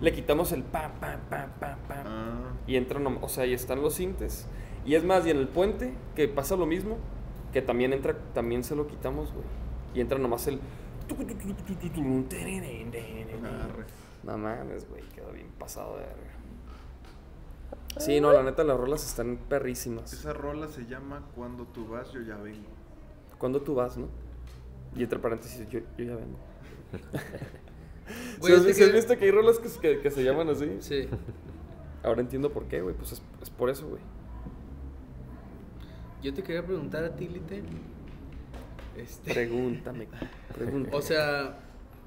Le 0.01 0.13
quitamos 0.13 0.53
el 0.53 0.63
pa, 0.63 0.93
pa, 1.01 1.19
pa, 1.31 1.47
pa, 1.61 1.79
pa. 1.89 2.03
Ah, 2.05 2.53
Y 2.67 2.77
entran, 2.77 3.07
o 3.07 3.29
sea, 3.29 3.45
ahí 3.45 3.55
están 3.55 3.83
los 3.83 3.95
sintes. 3.95 4.47
Y 4.85 4.95
es 4.97 5.05
más, 5.05 5.27
y 5.27 5.31
en 5.31 5.39
el 5.39 5.49
puente, 5.49 5.95
que 6.17 6.29
pasa 6.29 6.57
lo 6.57 6.67
mismo, 6.67 6.99
que 7.53 7.63
también 7.63 7.93
entra, 7.93 8.17
también 8.35 8.65
se 8.65 8.75
lo 8.75 8.87
quitamos, 8.87 9.33
güey. 9.33 9.47
Y 9.95 10.01
entra 10.01 10.19
nomás 10.19 10.47
el... 10.49 10.61
No 14.25 14.39
mames, 14.39 14.89
güey, 14.89 15.03
quedó 15.15 15.31
bien 15.33 15.49
pasado 15.59 15.97
de 15.99 16.05
verga. 16.07 16.35
Sí, 17.99 18.21
no, 18.21 18.33
la 18.33 18.43
neta, 18.43 18.65
las 18.65 18.77
rolas 18.77 19.07
están 19.07 19.37
perrísimas. 19.49 20.13
Esa 20.13 20.33
rola 20.33 20.67
se 20.69 20.87
llama 20.87 21.23
Cuando 21.37 21.65
tú 21.65 21.87
vas, 21.87 22.11
yo 22.13 22.23
ya 22.23 22.37
vengo. 22.37 22.69
¿Cuándo 23.39 23.63
tú 23.63 23.75
vas, 23.75 23.97
no? 23.97 24.09
Y 24.97 25.03
entre 25.03 25.19
paréntesis, 25.19 25.69
yo, 25.69 25.81
yo 25.97 26.05
ya 26.05 26.17
vengo. 26.17 26.39
Güey, 28.41 28.53
¿Sí 28.53 28.59
has- 28.59 28.61
es 28.61 28.67
que 28.67 28.75
sí 28.75 28.83
has 28.83 28.89
que- 28.91 28.95
visto 28.97 29.19
que 29.19 29.25
hay 29.25 29.31
rolas 29.31 29.59
que, 29.59 29.69
que- 29.81 30.01
que 30.01 30.11
se 30.11 30.23
llaman 30.25 30.49
así? 30.51 30.69
Sí. 30.81 31.09
Ahora 32.03 32.21
entiendo 32.21 32.53
por 32.53 32.65
qué, 32.67 32.81
güey. 32.83 32.95
Pues 32.95 33.13
es, 33.13 33.23
es 33.43 33.51
por 33.51 33.71
eso, 33.71 33.89
güey. 33.89 34.03
Yo 36.23 36.33
te 36.33 36.43
quería 36.43 36.65
preguntar 36.65 37.05
a 37.05 37.15
ti, 37.15 37.29
Lite. 37.29 37.63
Este, 38.97 39.33
Pregúntame. 39.35 40.09
Pregúntame. 40.55 40.97
o 40.97 41.03
sea, 41.03 41.59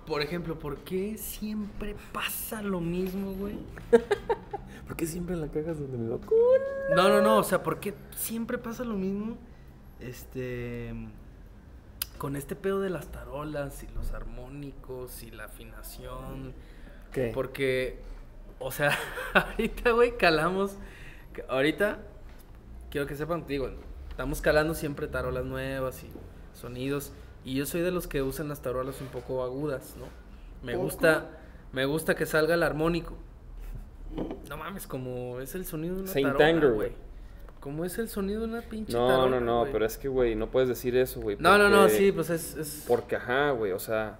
por 0.05 0.21
ejemplo, 0.21 0.57
¿por 0.57 0.77
qué 0.79 1.17
siempre 1.17 1.95
pasa 2.13 2.61
lo 2.61 2.79
mismo, 2.79 3.33
güey? 3.33 3.57
¿Por 4.87 4.95
qué 4.95 5.05
siempre 5.05 5.35
la 5.35 5.49
cagas 5.49 5.79
donde 5.79 5.97
me 5.97 6.09
va 6.09 6.17
No, 6.95 7.09
no, 7.09 7.21
no, 7.21 7.37
o 7.39 7.43
sea, 7.43 7.61
¿por 7.61 7.79
qué 7.79 7.93
siempre 8.15 8.57
pasa 8.57 8.83
lo 8.85 8.95
mismo? 8.95 9.37
Este. 9.99 10.93
Con 12.17 12.35
este 12.35 12.55
pedo 12.55 12.81
de 12.81 12.89
las 12.89 13.07
tarolas 13.11 13.83
y 13.83 13.87
los 13.95 14.11
armónicos 14.13 15.23
y 15.23 15.31
la 15.31 15.45
afinación. 15.45 16.53
¿Qué? 17.11 17.31
Porque, 17.33 17.99
o 18.59 18.71
sea, 18.71 18.97
ahorita, 19.33 19.91
güey, 19.91 20.17
calamos. 20.17 20.77
Ahorita, 21.47 21.99
quiero 22.89 23.05
que 23.05 23.15
sepan, 23.15 23.45
digo, 23.47 23.69
estamos 24.09 24.41
calando 24.41 24.73
siempre 24.73 25.07
tarolas 25.07 25.45
nuevas 25.45 26.03
y 26.03 26.09
sonidos. 26.53 27.11
Y 27.45 27.53
yo 27.55 27.65
soy 27.65 27.81
de 27.81 27.91
los 27.91 28.07
que 28.07 28.21
usan 28.23 28.49
las 28.49 28.61
tarolas 28.61 28.99
un 28.99 29.07
poco 29.07 29.43
agudas, 29.43 29.95
¿no? 29.97 30.05
Me 30.65 30.73
¿Poco? 30.73 30.85
gusta, 30.85 31.29
me 31.71 31.85
gusta 31.85 32.15
que 32.15 32.25
salga 32.25 32.55
el 32.55 32.63
armónico. 32.63 33.13
No 34.49 34.57
mames, 34.57 34.87
como 34.87 35.39
es 35.39 35.53
el 35.53 35.65
sonido 35.65 35.95
de 35.95 36.01
una 36.01 36.11
Saint 36.11 36.35
tarola, 36.37 36.69
güey. 36.73 36.91
Como 37.59 37.83
es 37.85 37.97
el 37.97 38.07
sonido 38.07 38.41
de 38.41 38.47
una 38.47 38.61
pinche 38.61 38.93
No, 38.93 39.07
tarola, 39.07 39.39
no, 39.39 39.45
no, 39.45 39.59
güey. 39.61 39.71
pero 39.73 39.85
es 39.85 39.97
que, 39.97 40.07
güey, 40.07 40.35
no 40.35 40.49
puedes 40.49 40.69
decir 40.69 40.95
eso, 40.95 41.19
güey. 41.19 41.37
No, 41.39 41.57
no, 41.57 41.69
no, 41.69 41.89
sí, 41.89 42.11
pues 42.11 42.29
es... 42.29 42.55
es... 42.55 42.85
Porque, 42.87 43.15
ajá, 43.17 43.51
güey, 43.51 43.71
o 43.73 43.79
sea, 43.79 44.19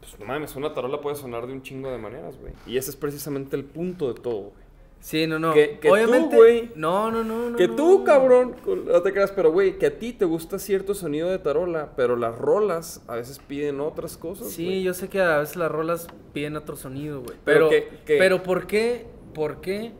pues 0.00 0.18
no 0.18 0.26
mames, 0.26 0.54
una 0.56 0.74
tarola 0.74 1.00
puede 1.00 1.16
sonar 1.16 1.46
de 1.46 1.52
un 1.52 1.62
chingo 1.62 1.90
de 1.90 1.98
maneras, 1.98 2.36
güey. 2.40 2.52
Y 2.66 2.76
ese 2.76 2.90
es 2.90 2.96
precisamente 2.96 3.56
el 3.56 3.64
punto 3.64 4.12
de 4.12 4.20
todo, 4.20 4.36
güey. 4.50 4.66
Sí, 4.98 5.26
no, 5.26 5.38
no. 5.38 5.52
Que- 5.54 5.78
que 5.78 5.88
tú, 5.88 5.94
Obviamente... 5.94 6.34
güey, 6.36 6.72
No, 6.74 7.10
no, 7.12 7.22
no, 7.22 7.50
no. 7.50 7.56
Que 7.56 7.68
no, 7.68 7.76
tú, 7.76 7.98
no. 7.98 8.04
cabrón, 8.04 8.56
no 8.66 9.02
te 9.02 9.12
creas, 9.12 9.30
pero 9.30 9.52
güey, 9.52 9.78
que 9.78 9.86
a 9.86 9.98
ti 9.98 10.12
te 10.12 10.24
gusta 10.24 10.58
cierto 10.58 10.94
sonido 10.94 11.28
de 11.30 11.38
tarola, 11.38 11.92
pero 11.96 12.16
las 12.16 12.36
rolas 12.36 13.02
a 13.06 13.14
veces 13.14 13.38
piden 13.38 13.80
otras 13.80 14.16
cosas. 14.16 14.48
Sí, 14.50 14.64
güey. 14.64 14.82
yo 14.82 14.94
sé 14.94 15.08
que 15.08 15.20
a 15.20 15.38
veces 15.38 15.56
las 15.56 15.70
rolas 15.70 16.08
piden 16.32 16.56
otro 16.56 16.74
sonido, 16.76 17.20
güey. 17.22 17.38
Pero 17.44 17.68
Pero, 17.68 17.70
que- 17.70 17.88
que- 18.04 18.18
pero 18.18 18.42
¿por 18.42 18.66
qué? 18.66 19.06
¿Por 19.34 19.60
qué? 19.60 19.92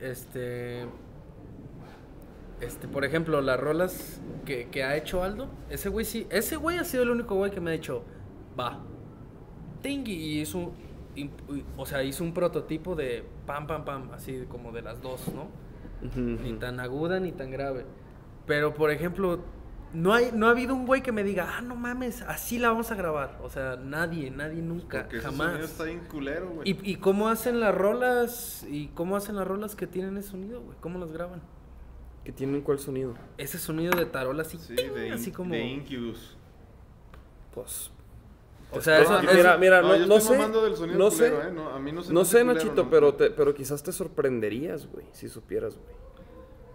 Este... 0.00 0.84
Este, 2.64 2.88
por 2.88 3.04
ejemplo, 3.04 3.40
las 3.40 3.58
rolas 3.60 4.20
que, 4.44 4.68
que 4.70 4.84
ha 4.84 4.96
hecho 4.96 5.22
Aldo, 5.22 5.48
ese 5.70 5.88
güey 5.88 6.04
sí, 6.04 6.26
ese 6.30 6.56
güey 6.56 6.78
ha 6.78 6.84
sido 6.84 7.02
el 7.02 7.10
único 7.10 7.34
güey 7.34 7.50
que 7.50 7.60
me 7.60 7.70
ha 7.70 7.72
dicho, 7.74 8.02
va, 8.58 8.80
ting, 9.82 10.04
y 10.06 10.40
hizo, 10.40 10.58
un- 10.58 10.72
y- 11.14 11.24
y- 11.24 11.64
o 11.76 11.84
sea, 11.86 12.02
hizo 12.02 12.24
un 12.24 12.32
prototipo 12.34 12.94
de 12.94 13.24
pam, 13.46 13.66
pam, 13.66 13.84
pam, 13.84 14.10
así 14.12 14.44
como 14.48 14.72
de 14.72 14.82
las 14.82 15.00
dos, 15.02 15.20
¿no? 15.34 15.48
Ni 16.16 16.52
tan 16.54 16.80
aguda 16.80 17.18
ni 17.20 17.32
tan 17.32 17.50
grave. 17.50 17.84
Pero, 18.46 18.74
por 18.74 18.90
ejemplo, 18.90 19.40
no, 19.94 20.12
hay, 20.12 20.30
no 20.34 20.48
ha 20.48 20.50
habido 20.50 20.74
un 20.74 20.86
güey 20.86 21.02
que 21.02 21.12
me 21.12 21.22
diga, 21.24 21.56
ah, 21.56 21.62
no 21.62 21.76
mames, 21.76 22.20
así 22.22 22.58
la 22.58 22.68
vamos 22.68 22.90
a 22.90 22.94
grabar. 22.94 23.38
O 23.42 23.48
sea, 23.48 23.76
nadie, 23.76 24.30
nadie 24.30 24.60
nunca, 24.60 25.02
Porque 25.02 25.16
ese 25.18 25.26
jamás. 25.26 25.48
sonido 25.48 25.64
está 25.66 25.84
bien 25.84 26.00
culero, 26.10 26.50
güey. 26.50 26.70
¿Y, 26.70 26.90
¿Y 26.92 26.96
cómo 26.96 27.28
hacen 27.28 27.58
las 27.60 27.74
rolas? 27.74 28.66
¿Y 28.68 28.88
cómo 28.88 29.16
hacen 29.16 29.36
las 29.36 29.46
rolas 29.46 29.74
que 29.76 29.86
tienen 29.86 30.16
ese 30.18 30.30
sonido, 30.30 30.60
güey? 30.62 30.76
¿Cómo 30.80 30.98
las 30.98 31.10
graban? 31.12 31.40
¿Que 32.24 32.32
tienen 32.32 32.62
cuál 32.62 32.78
sonido? 32.78 33.14
Ese 33.36 33.58
sonido 33.58 33.92
de 33.96 34.06
tarola 34.06 34.42
así, 34.42 34.58
Sí, 34.58 34.74
de, 34.74 35.12
así 35.12 35.30
como... 35.30 35.52
de 35.54 35.62
Incubus. 35.64 36.36
Pues. 37.54 37.90
o 38.72 38.80
sea, 38.80 38.98
es 39.00 39.04
eso, 39.08 39.20
mira, 39.34 39.56
mira, 39.58 39.82
no, 39.82 39.94
yo 39.96 40.06
no 40.06 40.16
estoy 40.16 40.20
sé. 40.32 40.38
mamando 40.38 40.64
del 40.64 40.74
sonido 40.76 40.98
No 40.98 41.10
culero, 41.10 41.42
sé. 41.42 41.48
¿eh? 41.48 41.52
No, 41.52 41.68
a 41.68 41.78
mí 41.78 41.92
no 41.92 42.02
se 42.02 42.08
me 42.08 42.14
No 42.14 42.20
hace 42.22 42.30
sé, 42.32 42.38
culero, 42.40 42.54
Nachito, 42.54 42.82
no. 42.84 42.90
pero, 42.90 43.14
te, 43.14 43.30
pero 43.30 43.54
quizás 43.54 43.82
te 43.82 43.92
sorprenderías, 43.92 44.86
güey, 44.90 45.06
si 45.12 45.28
supieras, 45.28 45.76
güey. 45.76 46.03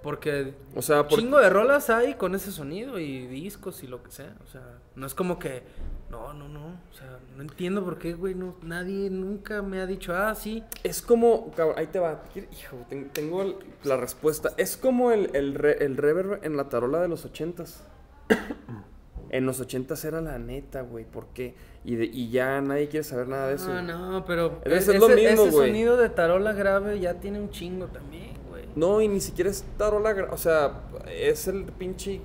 Porque 0.02 0.54
O 0.76 0.82
sea, 0.82 1.08
por- 1.08 1.20
chingo 1.20 1.40
de 1.40 1.50
rolas 1.50 1.90
hay 1.90 2.14
con 2.16 2.34
ese 2.36 2.52
sonido 2.52 3.00
y 3.00 3.28
discos 3.28 3.84
y 3.84 3.88
lo 3.88 4.02
que 4.02 4.12
sea. 4.12 4.34
O 4.44 4.48
sea, 4.48 4.62
no 4.96 5.06
es 5.06 5.14
como 5.14 5.38
que, 5.40 5.64
no, 6.10 6.32
no, 6.34 6.48
no. 6.48 6.68
O 6.90 6.94
sea, 6.94 7.20
no 7.36 7.42
entiendo 7.42 7.84
por 7.84 7.98
qué, 7.98 8.14
güey. 8.14 8.34
No, 8.34 8.56
nadie 8.62 9.10
nunca 9.10 9.62
me 9.62 9.82
ha 9.82 9.86
dicho, 9.86 10.16
ah, 10.16 10.34
sí. 10.36 10.64
Es 10.84 11.02
como, 11.02 11.52
cabrón, 11.52 11.76
ahí 11.78 11.88
te 11.88 12.00
va. 12.00 12.24
Hijo, 12.36 12.78
ten- 12.88 13.10
tengo 13.10 13.60
la 13.84 13.98
respuesta. 13.98 14.52
Es 14.58 14.78
como 14.78 15.12
el, 15.12 15.36
el, 15.36 15.54
re- 15.56 15.84
el 15.84 15.98
reverb 15.98 16.40
en 16.46 16.56
la 16.56 16.70
tarola 16.70 17.02
de 17.02 17.08
los 17.10 17.26
ochentas. 17.26 17.84
en 19.32 19.46
los 19.46 19.60
ochentas 19.60 20.04
era 20.06 20.22
la 20.22 20.40
neta, 20.40 20.82
güey. 20.82 21.06
¿Por 21.06 21.28
qué? 21.28 21.56
Y, 21.84 21.96
de- 21.96 22.06
y 22.06 22.30
ya 22.30 22.62
nadie 22.62 22.88
quiere 22.88 23.04
saber 23.04 23.28
nada 23.28 23.48
de 23.50 23.56
eso. 23.56 23.72
Ah, 23.72 23.82
no, 23.82 24.24
pero 24.26 24.60
Es- 24.66 24.88
es 24.88 25.00
lo 25.00 25.08
mismo, 25.10 25.44
ese 25.44 25.52
güey. 25.52 25.68
sonido 25.70 25.98
de 25.98 26.10
tarola 26.10 26.54
grave 26.54 27.00
ya 27.00 27.16
tiene 27.16 27.40
un 27.40 27.50
chingo 27.50 27.88
también. 27.88 28.29
No, 28.76 29.02
y 29.02 29.08
ni 29.08 29.20
siquiera 29.20 29.50
es 29.50 29.66
tarola, 29.78 30.28
o 30.32 30.38
sea, 30.38 30.82
es 31.08 31.48
el 31.48 31.66
pinche 31.66 32.22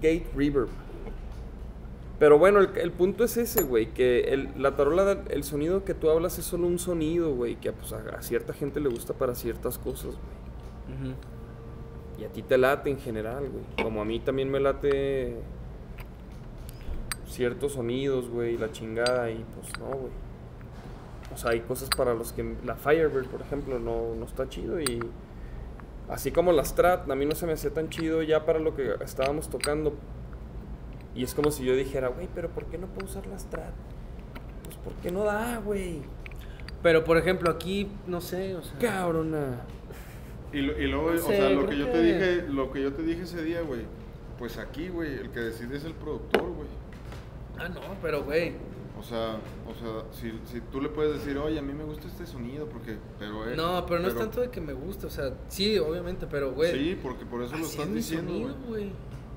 gate 0.00 0.26
reverb. 0.36 0.68
Pero 2.18 2.38
bueno, 2.38 2.60
el, 2.60 2.76
el 2.76 2.92
punto 2.92 3.24
es 3.24 3.38
ese, 3.38 3.62
güey, 3.62 3.94
que 3.94 4.20
el, 4.32 4.50
la 4.56 4.76
tarola, 4.76 5.24
el 5.30 5.42
sonido 5.42 5.84
que 5.84 5.94
tú 5.94 6.10
hablas 6.10 6.38
es 6.38 6.44
solo 6.44 6.66
un 6.66 6.78
sonido, 6.78 7.34
güey, 7.34 7.56
que 7.56 7.72
pues, 7.72 7.94
a, 7.94 7.98
a 8.16 8.22
cierta 8.22 8.52
gente 8.52 8.78
le 8.78 8.90
gusta 8.90 9.14
para 9.14 9.34
ciertas 9.34 9.78
cosas, 9.78 10.16
güey. 10.16 11.14
Y 12.18 12.24
a 12.24 12.28
ti 12.28 12.42
te 12.42 12.58
late 12.58 12.90
en 12.90 12.98
general, 12.98 13.48
güey. 13.48 13.64
Como 13.82 14.02
a 14.02 14.04
mí 14.04 14.20
también 14.20 14.50
me 14.50 14.60
late 14.60 15.40
ciertos 17.26 17.72
sonidos, 17.72 18.28
güey, 18.28 18.58
la 18.58 18.70
chingada, 18.70 19.30
y 19.30 19.42
pues 19.54 19.78
no, 19.80 19.86
güey. 19.86 20.12
O 21.32 21.38
sea, 21.38 21.52
hay 21.52 21.60
cosas 21.60 21.88
para 21.88 22.12
los 22.12 22.32
que 22.32 22.56
la 22.66 22.74
Firebird, 22.74 23.28
por 23.28 23.40
ejemplo, 23.40 23.78
no, 23.78 24.14
no 24.14 24.26
está 24.26 24.46
chido 24.48 24.78
y 24.80 25.00
así 26.10 26.30
como 26.32 26.52
la 26.52 26.64
Strat, 26.64 27.10
a 27.10 27.14
mí 27.14 27.24
no 27.26 27.34
se 27.34 27.46
me 27.46 27.52
hacía 27.52 27.70
tan 27.72 27.88
chido 27.88 28.22
ya 28.22 28.44
para 28.44 28.58
lo 28.58 28.74
que 28.74 28.94
estábamos 29.02 29.48
tocando. 29.48 29.94
Y 31.14 31.24
es 31.24 31.34
como 31.34 31.50
si 31.50 31.64
yo 31.64 31.74
dijera, 31.74 32.08
güey, 32.08 32.28
pero 32.34 32.48
¿por 32.50 32.66
qué 32.66 32.78
no 32.78 32.86
puedo 32.86 33.06
usar 33.06 33.26
la 33.26 33.38
Strat? 33.38 33.72
Pues 34.64 34.76
porque 34.84 35.10
no 35.10 35.24
da, 35.24 35.58
güey. 35.58 36.02
Pero, 36.82 37.04
por 37.04 37.18
ejemplo, 37.18 37.50
aquí, 37.50 37.88
no 38.06 38.20
sé, 38.20 38.54
o 38.56 38.62
sea... 38.62 38.78
Cabrona. 38.78 39.60
Y, 40.52 40.60
luego, 40.62 41.10
No 41.10 41.14
o 41.14 41.18
sea, 41.18 41.50
lo 41.50 41.68
que 41.68 41.76
yo 41.78 41.86
que- 41.86 41.92
te 41.92 42.02
dije, 42.02 42.42
lo 42.48 42.72
que 42.72 42.82
yo 42.82 42.92
te 42.92 43.02
dije 43.02 43.22
ese 43.22 43.42
día, 43.42 43.60
güey, 43.62 43.82
pues 44.38 44.56
aquí, 44.58 44.88
güey, 44.88 45.12
el 45.14 45.30
que 45.30 45.40
decide 45.40 45.76
es 45.76 45.84
el 45.84 45.92
productor, 45.92 46.42
güey. 46.50 46.68
Ah, 47.58 47.68
no, 47.68 47.80
pero, 48.02 48.24
güey. 48.24 48.54
O 49.00 49.02
sea, 49.02 49.38
o 49.66 49.74
sea, 49.74 50.04
si, 50.12 50.30
si 50.44 50.60
tú 50.70 50.78
le 50.82 50.90
puedes 50.90 51.14
decir, 51.14 51.38
oye, 51.38 51.58
a 51.58 51.62
mí 51.62 51.72
me 51.72 51.84
gusta 51.84 52.06
este 52.06 52.26
sonido, 52.26 52.66
porque, 52.66 52.98
pero 53.18 53.48
eh, 53.48 53.56
No, 53.56 53.86
pero 53.86 53.98
no 53.98 54.08
es 54.08 54.14
tanto 54.14 54.42
de 54.42 54.50
que 54.50 54.60
me 54.60 54.74
guste, 54.74 55.06
o 55.06 55.10
sea, 55.10 55.32
sí, 55.48 55.78
obviamente, 55.78 56.26
pero, 56.30 56.52
güey... 56.52 56.72
Sí, 56.72 56.98
porque 57.02 57.24
por 57.24 57.42
eso 57.42 57.56
lo 57.56 57.64
estás 57.64 57.86
es 57.86 57.94
diciendo, 57.94 58.32
sonido, 58.32 58.54
güey. 58.68 58.90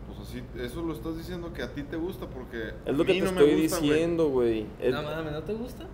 Pues 0.05 0.19
así, 0.19 0.43
eso 0.59 0.81
lo 0.81 0.93
estás 0.93 1.17
diciendo 1.17 1.53
que 1.53 1.63
a 1.63 1.73
ti 1.73 1.83
te 1.83 1.95
gusta, 1.95 2.27
porque 2.27 2.73
Es 2.85 2.93
lo 2.95 3.03
a 3.03 3.05
que 3.05 3.13
mí 3.13 3.19
te 3.21 3.25
no 3.25 3.31
me 3.31 3.39
estoy 3.41 3.61
gusta, 3.63 3.79
diciendo, 3.79 4.27
güey. 4.29 4.65
No 4.91 5.01
mames, 5.01 5.31
¿no 5.31 5.43
te 5.43 5.53
gusta? 5.53 5.85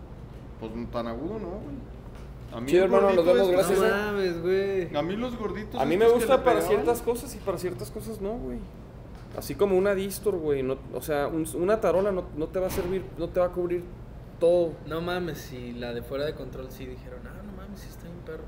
Pues 0.59 0.72
tan 0.91 1.05
agudo, 1.07 1.38
¿no, 1.39 1.47
güey? 1.49 1.76
A 2.51 2.59
mí 2.59 2.72
el 2.72 2.78
hermano, 2.86 3.13
nos 3.13 3.24
vemos, 3.26 3.49
gracias, 3.51 3.80
No 3.80 3.86
eh. 3.86 3.91
mames, 3.91 4.41
güey. 4.41 4.95
A 4.97 5.01
mí 5.03 5.15
los 5.15 5.38
gorditos 5.38 5.80
A 5.80 5.86
mí 5.86 5.95
me 5.95 6.09
gusta 6.09 6.43
para 6.43 6.59
pegaban, 6.59 6.67
ciertas 6.67 7.01
cosas 7.03 7.36
y 7.36 7.38
para 7.38 7.59
ciertas 7.59 7.91
cosas 7.91 8.20
no, 8.20 8.32
güey. 8.32 8.57
Así 9.38 9.55
como 9.55 9.77
una 9.77 9.93
distor, 9.95 10.38
güey. 10.38 10.63
No, 10.63 10.77
o 10.93 11.01
sea, 11.01 11.27
un- 11.27 11.47
una 11.55 11.80
tarola 11.80 12.11
no, 12.11 12.25
no 12.36 12.47
te 12.47 12.59
va 12.59 12.67
a 12.67 12.71
servir, 12.71 13.03
no 13.17 13.30
te 13.30 13.39
va 13.39 13.47
a 13.47 13.51
cubrir 13.51 13.84
todo. 14.39 14.73
No 14.88 15.01
mames, 15.01 15.38
si 15.38 15.73
la 15.73 15.93
de 15.93 16.01
fuera 16.01 16.25
de 16.25 16.34
control 16.34 16.67
sí 16.71 16.86
dijeron, 16.86 17.19
ah, 17.25 17.41
no 17.45 17.51
mames, 17.57 17.80
sí 17.82 17.88
está 17.89 18.03
bien 18.05 18.17
perro. 18.25 18.43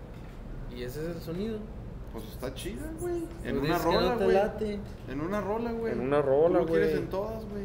Y 0.75 0.83
ese 0.83 1.01
es 1.09 1.15
el 1.15 1.21
sonido. 1.21 1.59
Pues 2.11 2.25
está 2.25 2.53
chida, 2.53 2.91
güey. 2.99 3.19
En 3.19 3.25
Pues 3.25 3.53
una 3.53 3.61
dices 3.61 3.81
que 3.85 3.85
rola, 3.95 4.15
güey. 4.15 4.79
En 5.07 5.21
una 5.21 5.39
rola, 5.41 5.71
güey. 5.71 5.93
En 5.93 5.99
una 6.01 6.21
rola, 6.21 6.59
lo 6.59 6.65
quieres 6.65 6.89
güey. 6.91 7.01
en 7.03 7.09
todas, 7.09 7.45
güey. 7.49 7.63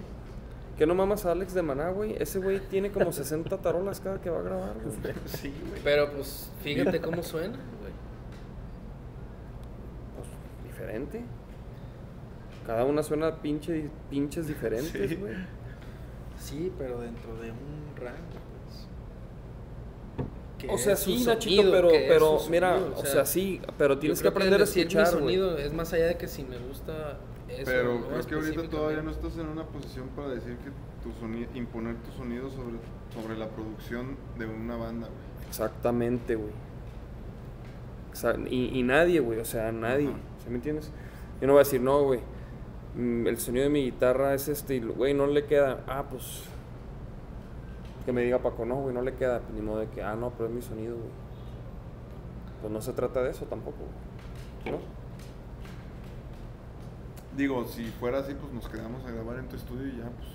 ¿Qué 0.78 0.86
no 0.86 0.94
mamas 0.94 1.24
a 1.24 1.32
Alex 1.32 1.54
de 1.54 1.62
Maná, 1.62 1.90
güey? 1.90 2.14
Ese 2.20 2.38
güey 2.38 2.60
tiene 2.60 2.90
como 2.92 3.10
60 3.10 3.56
tarolas 3.58 3.98
cada 3.98 4.20
que 4.20 4.28
va 4.30 4.40
a 4.40 4.42
grabar, 4.42 4.74
güey. 4.84 4.94
Sí, 5.26 5.52
güey. 5.68 5.80
Pero 5.82 6.12
pues 6.12 6.50
fíjate 6.62 7.00
cómo 7.00 7.22
suena, 7.22 7.56
güey. 7.80 7.92
Pues, 10.16 10.28
diferente. 10.64 11.24
Cada 12.66 12.84
una 12.84 13.02
suena 13.02 13.36
pinche, 13.36 13.88
pinches 14.10 14.48
diferentes, 14.48 15.08
Sí. 15.10 15.16
güey. 15.16 15.34
Sí, 16.38 16.72
pero 16.76 17.00
dentro 17.00 17.34
de 17.36 17.50
un 17.50 17.96
rango, 17.96 18.16
pues. 18.66 18.86
Que 20.58 20.68
O 20.68 20.78
sea, 20.78 20.96
sí, 20.96 21.24
Nachito, 21.24 21.70
pero, 21.70 21.88
que 21.88 22.06
pero 22.08 22.38
mira, 22.50 22.78
sonido, 22.78 22.98
o 22.98 23.04
sea, 23.04 23.24
sí, 23.24 23.60
pero 23.78 23.98
tienes 23.98 24.20
que 24.20 24.28
aprender 24.28 24.56
a 24.56 24.64
decir 24.64 24.86
mi 24.86 24.92
escuchar, 24.92 25.20
güey. 25.22 25.36
sonido 25.36 25.58
es 25.58 25.72
más 25.72 25.92
allá 25.92 26.06
de 26.06 26.16
que 26.16 26.26
si 26.28 26.42
me 26.44 26.58
gusta 26.58 27.18
eso. 27.48 27.62
Pero 27.64 27.94
¿no? 28.00 28.08
creo 28.08 28.26
que 28.26 28.34
ahorita 28.34 28.68
todavía 28.68 29.02
no 29.02 29.10
estás 29.10 29.36
en 29.38 29.46
una 29.48 29.64
posición 29.64 30.08
para 30.16 30.28
decir 30.28 30.56
que 30.58 30.70
tu 31.02 31.12
sonido, 31.20 31.48
imponer 31.54 31.96
tu 32.02 32.10
sonido 32.12 32.50
sobre, 32.50 32.76
sobre 33.14 33.36
la 33.36 33.48
producción 33.48 34.16
de 34.38 34.46
una 34.46 34.76
banda, 34.76 35.06
güey. 35.08 35.46
Exactamente, 35.48 36.34
güey. 36.34 36.52
Y, 38.50 38.78
y 38.78 38.82
nadie, 38.82 39.20
güey, 39.20 39.38
o 39.40 39.44
sea, 39.44 39.70
nadie. 39.72 40.08
¿Sí 40.42 40.48
me 40.48 40.56
entiendes? 40.56 40.90
Yo 41.40 41.46
no 41.46 41.52
voy 41.52 41.60
a 41.60 41.64
decir, 41.64 41.80
no, 41.80 42.02
güey. 42.02 42.20
Mm, 42.96 43.26
El 43.26 43.38
sonido 43.38 43.64
de 43.64 43.70
mi 43.70 43.84
guitarra 43.84 44.34
es 44.34 44.48
este, 44.48 44.76
y, 44.76 44.80
güey, 44.80 45.14
no 45.14 45.26
le 45.26 45.44
queda. 45.46 45.84
Ah, 45.86 46.04
pues. 46.10 46.44
Que 48.04 48.12
me 48.12 48.22
diga 48.22 48.38
Paco, 48.38 48.64
no, 48.64 48.76
güey, 48.76 48.94
no 48.94 49.02
le 49.02 49.14
queda. 49.14 49.40
Ni 49.54 49.60
modo 49.60 49.80
de 49.80 49.88
que, 49.88 50.02
ah, 50.02 50.14
no, 50.14 50.30
pero 50.30 50.48
es 50.48 50.54
mi 50.54 50.62
sonido, 50.62 50.94
güey. 50.96 51.10
Pues 52.60 52.72
no 52.72 52.80
se 52.80 52.92
trata 52.92 53.22
de 53.22 53.30
eso 53.30 53.44
tampoco, 53.46 53.78
güey. 54.64 54.74
¿No? 54.76 54.80
Digo, 57.36 57.64
si 57.66 57.84
fuera 57.90 58.20
así, 58.20 58.34
pues 58.34 58.52
nos 58.52 58.68
quedamos 58.68 59.04
a 59.04 59.10
grabar 59.10 59.38
en 59.38 59.48
tu 59.48 59.56
estudio 59.56 59.86
y 59.88 59.98
ya, 59.98 60.04
pues 60.10 60.28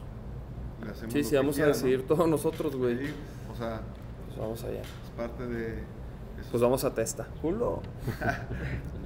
le 0.85 0.91
hacemos 0.91 1.13
Sí, 1.13 1.19
lo 1.19 1.23
sí, 1.23 1.29
que 1.31 1.37
vamos 1.37 1.59
a 1.59 1.65
decidir 1.65 2.07
todos 2.07 2.27
nosotros, 2.27 2.75
güey. 2.75 3.07
Sí, 3.07 3.13
o 3.51 3.55
sea, 3.55 3.81
Pues 4.27 4.37
vamos 4.39 4.63
allá. 4.63 4.81
es 4.81 5.09
parte 5.17 5.47
de... 5.47 5.83
Pues 6.51 6.61
vamos 6.61 6.83
a 6.83 6.93
testa. 6.93 7.25
Culo. 7.41 7.81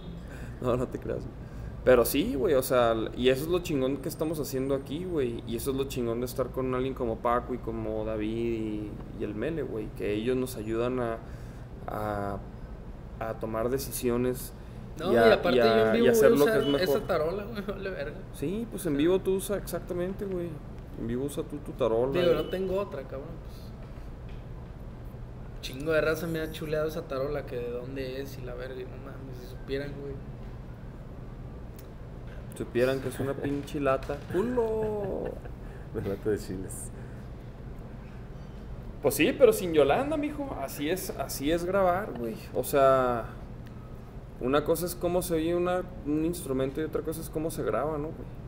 no, 0.60 0.76
no 0.76 0.88
te 0.88 0.98
creas. 0.98 1.22
Pero 1.84 2.04
sí, 2.04 2.34
güey, 2.34 2.54
o 2.54 2.62
sea, 2.62 2.94
y 3.16 3.30
eso 3.30 3.44
es 3.44 3.48
lo 3.48 3.60
chingón 3.60 3.96
que 3.98 4.08
estamos 4.10 4.38
haciendo 4.38 4.74
aquí, 4.74 5.04
güey. 5.04 5.42
Y 5.46 5.56
eso 5.56 5.70
es 5.70 5.76
lo 5.78 5.84
chingón 5.84 6.20
de 6.20 6.26
estar 6.26 6.48
con 6.50 6.74
alguien 6.74 6.92
como 6.92 7.16
Paco 7.20 7.54
y 7.54 7.58
como 7.58 8.04
David 8.04 8.28
y, 8.28 8.90
y 9.20 9.24
el 9.24 9.34
Mele, 9.34 9.62
güey. 9.62 9.86
Que 9.96 10.12
ellos 10.12 10.36
nos 10.36 10.56
ayudan 10.56 11.00
a, 11.00 11.18
a, 11.86 12.38
a 13.18 13.34
tomar 13.40 13.70
decisiones. 13.70 14.52
No, 14.98 15.10
y, 15.10 15.14
y, 15.14 15.18
a, 15.18 15.32
aparte 15.32 15.56
y 15.56 15.60
a- 15.60 15.64
yo 15.64 15.86
en 15.90 15.96
y 15.96 16.00
vivo 16.00 16.12
hacer 16.12 16.32
voy 16.32 16.36
a 16.36 16.38
lo 16.40 16.44
que 16.44 16.50
usar 16.50 16.60
es 16.62 16.68
mejor. 16.68 16.96
esa 16.98 17.06
tarola, 17.06 17.44
güey, 17.44 17.62
vale 17.66 17.90
verga. 17.90 18.16
Sí, 18.34 18.66
pues 18.70 18.84
en 18.84 18.96
vivo 18.98 19.18
tú 19.20 19.36
usas 19.36 19.56
exactamente, 19.56 20.26
güey. 20.26 20.48
En 21.00 21.06
vivo 21.06 21.24
usa 21.24 21.42
tú 21.44 21.56
tu 21.64 21.72
tarola. 21.72 22.12
Digo, 22.12 22.32
y- 22.32 22.34
no 22.34 22.44
tengo 22.50 22.78
otra, 22.78 23.00
cabrón. 23.04 23.22
Pues. 23.46 23.70
Chingo 25.62 25.92
de 25.92 26.00
raza 26.02 26.26
me 26.26 26.40
ha 26.40 26.50
chuleado 26.52 26.88
esa 26.88 27.08
tarola 27.08 27.46
que 27.46 27.56
de 27.56 27.70
dónde 27.70 28.20
es 28.20 28.38
y 28.38 28.42
la 28.42 28.54
verga. 28.54 28.80
Y 28.80 28.84
no 28.84 28.96
mames, 28.98 29.36
si 29.40 29.46
supieran, 29.46 29.92
güey. 30.00 30.14
Supieran 32.60 33.00
que 33.00 33.08
es 33.08 33.18
una 33.18 33.32
pinche 33.32 33.80
lata. 33.80 34.18
¡Culo! 34.34 35.24
De 35.94 36.02
lata 36.06 36.28
de 36.28 36.36
chiles. 36.38 36.90
Pues 39.00 39.14
sí, 39.14 39.34
pero 39.36 39.50
sin 39.54 39.72
Yolanda, 39.72 40.18
mijo. 40.18 40.54
Así 40.60 40.90
es, 40.90 41.08
así 41.18 41.50
es 41.50 41.64
grabar, 41.64 42.12
güey. 42.18 42.36
O 42.52 42.62
sea, 42.62 43.24
una 44.40 44.62
cosa 44.62 44.84
es 44.84 44.94
cómo 44.94 45.22
se 45.22 45.36
oye 45.36 45.54
una- 45.54 45.82
un 46.04 46.26
instrumento 46.26 46.82
y 46.82 46.84
otra 46.84 47.00
cosa 47.00 47.22
es 47.22 47.30
cómo 47.30 47.50
se 47.50 47.62
graba, 47.62 47.96
¿no, 47.96 48.08
güey? 48.08 48.40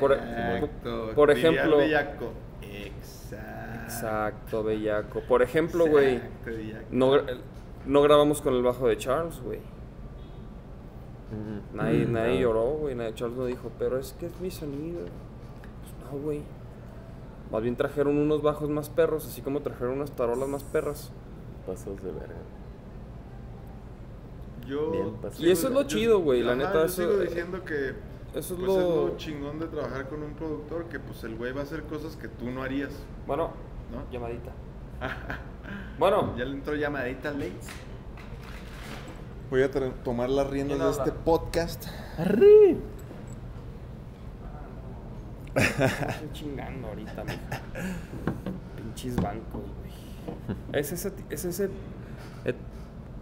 Por, 0.00 0.10
e- 0.10 0.16
Exacto. 0.16 1.10
por 1.14 1.32
diría 1.32 1.48
el 1.50 1.54
ejemplo- 1.54 1.76
bellaco. 1.76 2.32
Exacto. 2.62 3.84
Exacto, 3.84 4.64
bellaco. 4.64 5.20
Por 5.20 5.40
ejemplo, 5.42 5.86
güey, 5.86 6.20
no, 6.90 7.12
no 7.86 8.02
grabamos 8.02 8.42
con 8.42 8.54
el 8.54 8.62
bajo 8.64 8.88
de 8.88 8.96
Charles, 8.96 9.40
güey. 9.40 9.60
Mm, 11.34 11.76
Nadie, 11.76 12.06
mm, 12.06 12.12
nadie 12.12 12.34
no. 12.34 12.40
lloró, 12.40 12.64
güey. 12.78 12.94
Nadie, 12.94 13.14
Charles 13.14 13.36
no 13.36 13.46
dijo, 13.46 13.70
pero 13.78 13.98
es 13.98 14.12
que 14.14 14.26
es 14.26 14.40
mi 14.40 14.50
sonido. 14.50 15.00
Pues 15.00 16.12
no, 16.12 16.18
güey. 16.18 16.42
Más 17.52 17.62
bien 17.62 17.76
trajeron 17.76 18.16
unos 18.18 18.42
bajos 18.42 18.68
más 18.70 18.88
perros, 18.88 19.26
así 19.26 19.40
como 19.42 19.60
trajeron 19.60 19.94
unas 19.94 20.10
tarolas 20.12 20.48
más 20.48 20.62
perras. 20.64 21.10
Pasos 21.66 22.02
de 22.02 22.10
verga. 22.12 22.34
Yo 24.66 24.90
Bien. 24.90 25.10
Y 25.38 25.50
eso 25.50 25.68
es 25.68 25.74
lo 25.74 25.82
yo- 25.82 25.88
chido, 25.88 26.18
güey, 26.20 26.42
la 26.42 26.54
neta, 26.54 26.72
Yo 26.72 26.84
eso- 26.84 27.02
sigo 27.10 27.20
diciendo 27.22 27.64
que 27.64 27.90
Eso 28.34 28.54
es 28.54 28.60
pues, 28.60 28.60
lo... 28.62 28.78
es 29.06 29.10
lo 29.12 29.16
chingón 29.18 29.58
de 29.58 29.66
trabajar 29.66 30.08
con 30.08 30.22
un 30.22 30.32
productor, 30.34 30.86
que 30.86 30.98
pues 30.98 31.22
el 31.24 31.36
güey 31.36 31.52
va 31.52 31.60
a 31.60 31.64
hacer 31.64 31.82
cosas 31.84 32.16
que 32.16 32.28
tú 32.28 32.50
no 32.50 32.62
harías, 32.62 32.90
Bueno, 33.26 33.50
¿no? 33.92 34.10
llamadita. 34.10 34.52
bueno, 35.98 36.34
Ya 36.36 36.44
le 36.46 36.52
entró 36.52 36.74
llamadita 36.74 37.28
al 37.28 37.38
Leitz. 37.40 37.66
Voy 39.54 39.62
a 39.62 39.70
tomar 39.70 40.28
las 40.30 40.50
riendas 40.50 40.78
¿Quién 40.78 40.90
de 40.90 41.10
este 41.10 41.12
podcast. 41.12 41.84
¡Arre! 42.18 42.76
estoy 45.54 46.32
chingando 46.32 46.88
ahorita, 46.88 47.22
mija. 47.22 47.60
Pinches 48.76 49.14
bancos, 49.14 49.62
güey. 49.62 50.56
Es 50.72 50.90
ese, 50.90 51.12
es 51.30 51.44
ese 51.44 51.70
eh, 52.44 52.54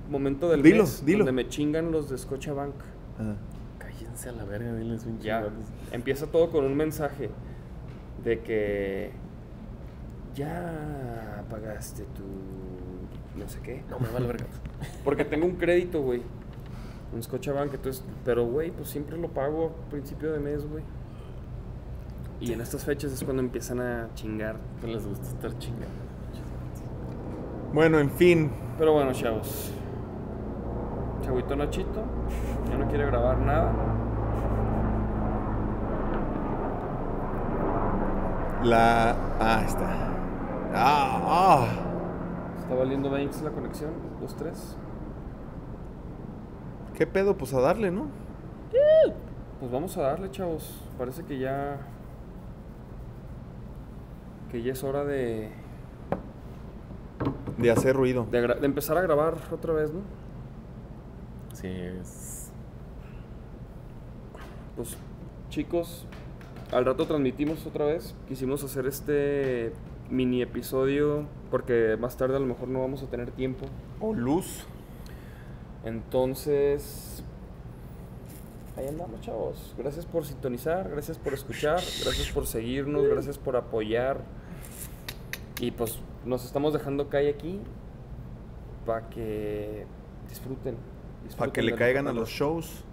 momento 0.08 0.48
del 0.48 0.62
Dilo, 0.62 0.84
mes 0.84 1.04
dilo. 1.04 1.18
donde 1.18 1.32
me 1.32 1.50
chingan 1.50 1.92
los 1.92 2.08
de 2.08 2.16
Scotiabank. 2.16 2.76
Cállense 3.76 4.30
a 4.30 4.32
la 4.32 4.44
verga, 4.46 4.74
diles 4.74 5.04
un 5.04 5.18
Ya, 5.20 5.46
empieza 5.90 6.28
todo 6.28 6.50
con 6.50 6.64
un 6.64 6.74
mensaje 6.74 7.28
de 8.24 8.40
que 8.40 9.10
ya 10.34 11.44
pagaste 11.50 12.04
tu 12.04 12.61
no 13.36 13.48
sé 13.48 13.60
qué. 13.60 13.82
No 13.90 13.98
me 13.98 14.08
vale 14.08 14.26
verga. 14.26 14.46
Porque 15.04 15.24
tengo 15.24 15.46
un 15.46 15.56
crédito, 15.56 16.02
güey. 16.02 16.22
En 17.14 17.22
Scotiabank, 17.22 17.74
entonces, 17.74 18.04
pero 18.24 18.46
güey, 18.46 18.70
pues 18.70 18.88
siempre 18.88 19.18
lo 19.18 19.28
pago 19.28 19.74
a 19.86 19.90
principio 19.90 20.32
de 20.32 20.38
mes, 20.38 20.66
güey. 20.66 20.82
Y 22.40 22.52
en 22.52 22.60
estas 22.60 22.84
fechas 22.84 23.12
es 23.12 23.22
cuando 23.22 23.42
empiezan 23.42 23.80
a 23.80 24.08
chingar. 24.14 24.56
No 24.80 24.88
les 24.88 25.06
gusta 25.06 25.28
estar 25.28 25.58
chingando. 25.58 25.86
Bueno, 27.72 27.98
en 28.00 28.10
fin. 28.10 28.50
Pero 28.78 28.94
bueno, 28.94 29.12
chavos. 29.12 29.70
Chavito 31.22 31.54
Nachito, 31.54 32.02
ya 32.68 32.76
no 32.76 32.88
quiere 32.88 33.06
grabar 33.06 33.38
nada. 33.38 33.72
La. 38.64 39.16
Ah, 39.38 39.62
está. 39.64 40.12
Ah, 40.74 41.20
ah. 41.24 41.91
Está 42.72 42.84
valiendo 42.84 43.10
Banks 43.10 43.42
la 43.42 43.50
conexión, 43.50 43.90
los 44.22 44.34
tres. 44.34 44.78
¿Qué 46.96 47.06
pedo? 47.06 47.36
Pues 47.36 47.52
a 47.52 47.60
darle, 47.60 47.90
¿no? 47.90 48.06
Pues 49.60 49.70
vamos 49.70 49.94
a 49.98 50.00
darle, 50.00 50.30
chavos. 50.30 50.80
Parece 50.96 51.22
que 51.22 51.38
ya. 51.38 51.76
Que 54.50 54.62
ya 54.62 54.72
es 54.72 54.82
hora 54.82 55.04
de. 55.04 55.50
De 57.58 57.70
hacer 57.70 57.94
ruido. 57.94 58.26
De, 58.30 58.40
de 58.40 58.64
empezar 58.64 58.96
a 58.96 59.02
grabar 59.02 59.34
otra 59.52 59.74
vez, 59.74 59.92
¿no? 59.92 60.00
Sí, 61.52 61.68
es. 61.68 62.50
Pues, 64.76 64.96
chicos, 65.50 66.06
al 66.72 66.86
rato 66.86 67.06
transmitimos 67.06 67.66
otra 67.66 67.84
vez. 67.84 68.14
Quisimos 68.28 68.64
hacer 68.64 68.86
este 68.86 69.74
mini 70.12 70.42
episodio 70.42 71.26
porque 71.50 71.96
más 71.98 72.16
tarde 72.16 72.36
a 72.36 72.38
lo 72.38 72.46
mejor 72.46 72.68
no 72.68 72.80
vamos 72.80 73.02
a 73.02 73.06
tener 73.06 73.30
tiempo. 73.30 73.66
O 73.98 74.12
luz. 74.12 74.66
Entonces, 75.84 77.24
ahí 78.76 78.86
andamos, 78.86 79.20
chavos. 79.22 79.74
Gracias 79.76 80.06
por 80.06 80.24
sintonizar, 80.24 80.88
gracias 80.88 81.18
por 81.18 81.34
escuchar, 81.34 81.80
gracias 82.04 82.30
por 82.32 82.46
seguirnos, 82.46 83.06
gracias 83.08 83.38
por 83.38 83.56
apoyar. 83.56 84.20
Y 85.60 85.70
pues 85.72 85.98
nos 86.24 86.44
estamos 86.44 86.72
dejando 86.72 87.08
calle 87.08 87.30
aquí 87.30 87.60
para 88.86 89.08
que 89.08 89.86
disfruten. 90.28 90.76
Para 91.36 91.52
que 91.52 91.62
le 91.62 91.74
caigan 91.74 92.06
a 92.06 92.12
los 92.12 92.28
shows. 92.28 92.84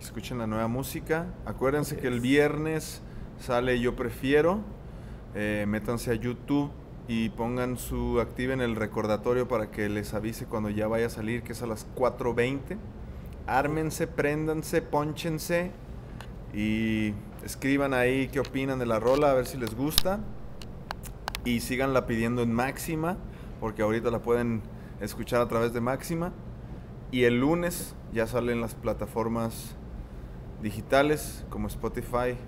Escuchen 0.00 0.38
la 0.38 0.46
nueva 0.46 0.68
música. 0.68 1.26
Acuérdense 1.44 1.96
que 1.96 2.08
el 2.08 2.20
viernes 2.20 3.02
sale 3.38 3.78
Yo 3.80 3.94
Prefiero. 3.96 4.75
Eh, 5.38 5.66
métanse 5.68 6.10
a 6.12 6.14
YouTube 6.14 6.70
y 7.08 7.28
pongan 7.28 7.76
su. 7.76 8.20
Activen 8.20 8.62
el 8.62 8.74
recordatorio 8.74 9.46
para 9.46 9.70
que 9.70 9.90
les 9.90 10.14
avise 10.14 10.46
cuando 10.46 10.70
ya 10.70 10.88
vaya 10.88 11.06
a 11.06 11.10
salir, 11.10 11.42
que 11.42 11.52
es 11.52 11.60
a 11.60 11.66
las 11.66 11.86
4.20. 11.94 12.78
Ármense, 13.46 14.06
préndanse, 14.06 14.80
ponchense 14.80 15.72
y 16.54 17.12
escriban 17.44 17.92
ahí 17.92 18.28
qué 18.28 18.40
opinan 18.40 18.78
de 18.78 18.86
la 18.86 18.98
rola, 18.98 19.30
a 19.30 19.34
ver 19.34 19.46
si 19.46 19.58
les 19.58 19.74
gusta. 19.76 20.20
Y 21.44 21.60
síganla 21.60 22.06
pidiendo 22.06 22.42
en 22.42 22.54
máxima, 22.54 23.18
porque 23.60 23.82
ahorita 23.82 24.10
la 24.10 24.20
pueden 24.20 24.62
escuchar 25.02 25.42
a 25.42 25.48
través 25.48 25.74
de 25.74 25.82
máxima. 25.82 26.32
Y 27.12 27.24
el 27.24 27.40
lunes 27.40 27.94
ya 28.14 28.26
salen 28.26 28.62
las 28.62 28.74
plataformas 28.74 29.76
digitales 30.62 31.44
como 31.50 31.68
Spotify 31.68 32.38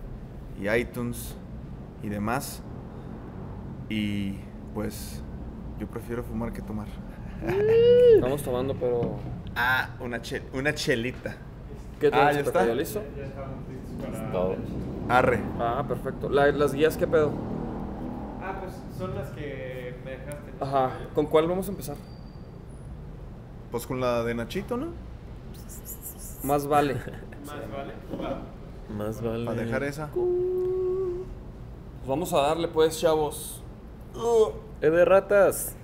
y 0.59 0.71
iTunes 0.71 1.37
y 2.03 2.09
demás. 2.09 2.63
Y 3.89 4.35
pues 4.75 5.23
yo 5.79 5.87
prefiero 5.87 6.23
fumar 6.23 6.53
que 6.53 6.63
tomar. 6.63 6.87
Estamos 8.15 8.43
tomando, 8.43 8.75
pero. 8.75 9.17
Ah, 9.57 9.91
una, 10.01 10.21
una 10.53 10.75
chelita. 10.75 11.37
¿Qué 12.01 12.09
Ah, 12.09 12.11
tal? 12.11 12.27
ya 12.29 12.33
¿Se 12.35 12.41
está. 12.49 12.65
listo? 12.75 13.01
es 13.01 14.33
todo. 14.33 14.57
Arre. 15.09 15.41
Ah, 15.59 15.85
perfecto. 15.89 16.29
La- 16.29 16.51
las 16.53 16.73
guías, 16.75 16.97
¿qué 16.97 17.07
pedo? 17.07 17.33
Ah, 18.43 18.61
pues 18.61 18.73
son 18.97 19.15
las 19.15 19.29
que 19.31 19.97
me 20.05 20.13
dejaste. 20.13 20.53
Ajá. 20.61 20.91
¿Con 21.15 21.27
cuál 21.27 21.49
vamos 21.49 21.67
a 21.69 21.71
empezar? 21.71 21.97
Pues 23.71 23.87
con 23.87 24.01
la 24.01 24.23
de 24.25 24.35
Nachito, 24.35 24.77
¿no? 24.77 24.87
Más 26.45 26.67
vale. 26.67 26.95
Más 27.47 27.71
vale. 27.71 27.93
Va. 28.23 28.41
Más 28.97 29.23
vale. 29.23 29.45
Para 29.47 29.61
dejar 29.63 29.83
esa. 29.83 30.09
Pues 30.13 30.25
vamos 32.07 32.33
a 32.33 32.39
darle, 32.43 32.69
pues, 32.69 32.99
chavos. 33.01 33.63
¡Eh, 34.81 34.91
de 34.91 35.05
ratas! 35.05 35.75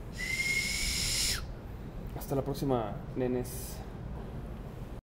Hasta 2.17 2.35
la 2.35 2.43
próxima, 2.43 2.93
nenes. 3.17 3.74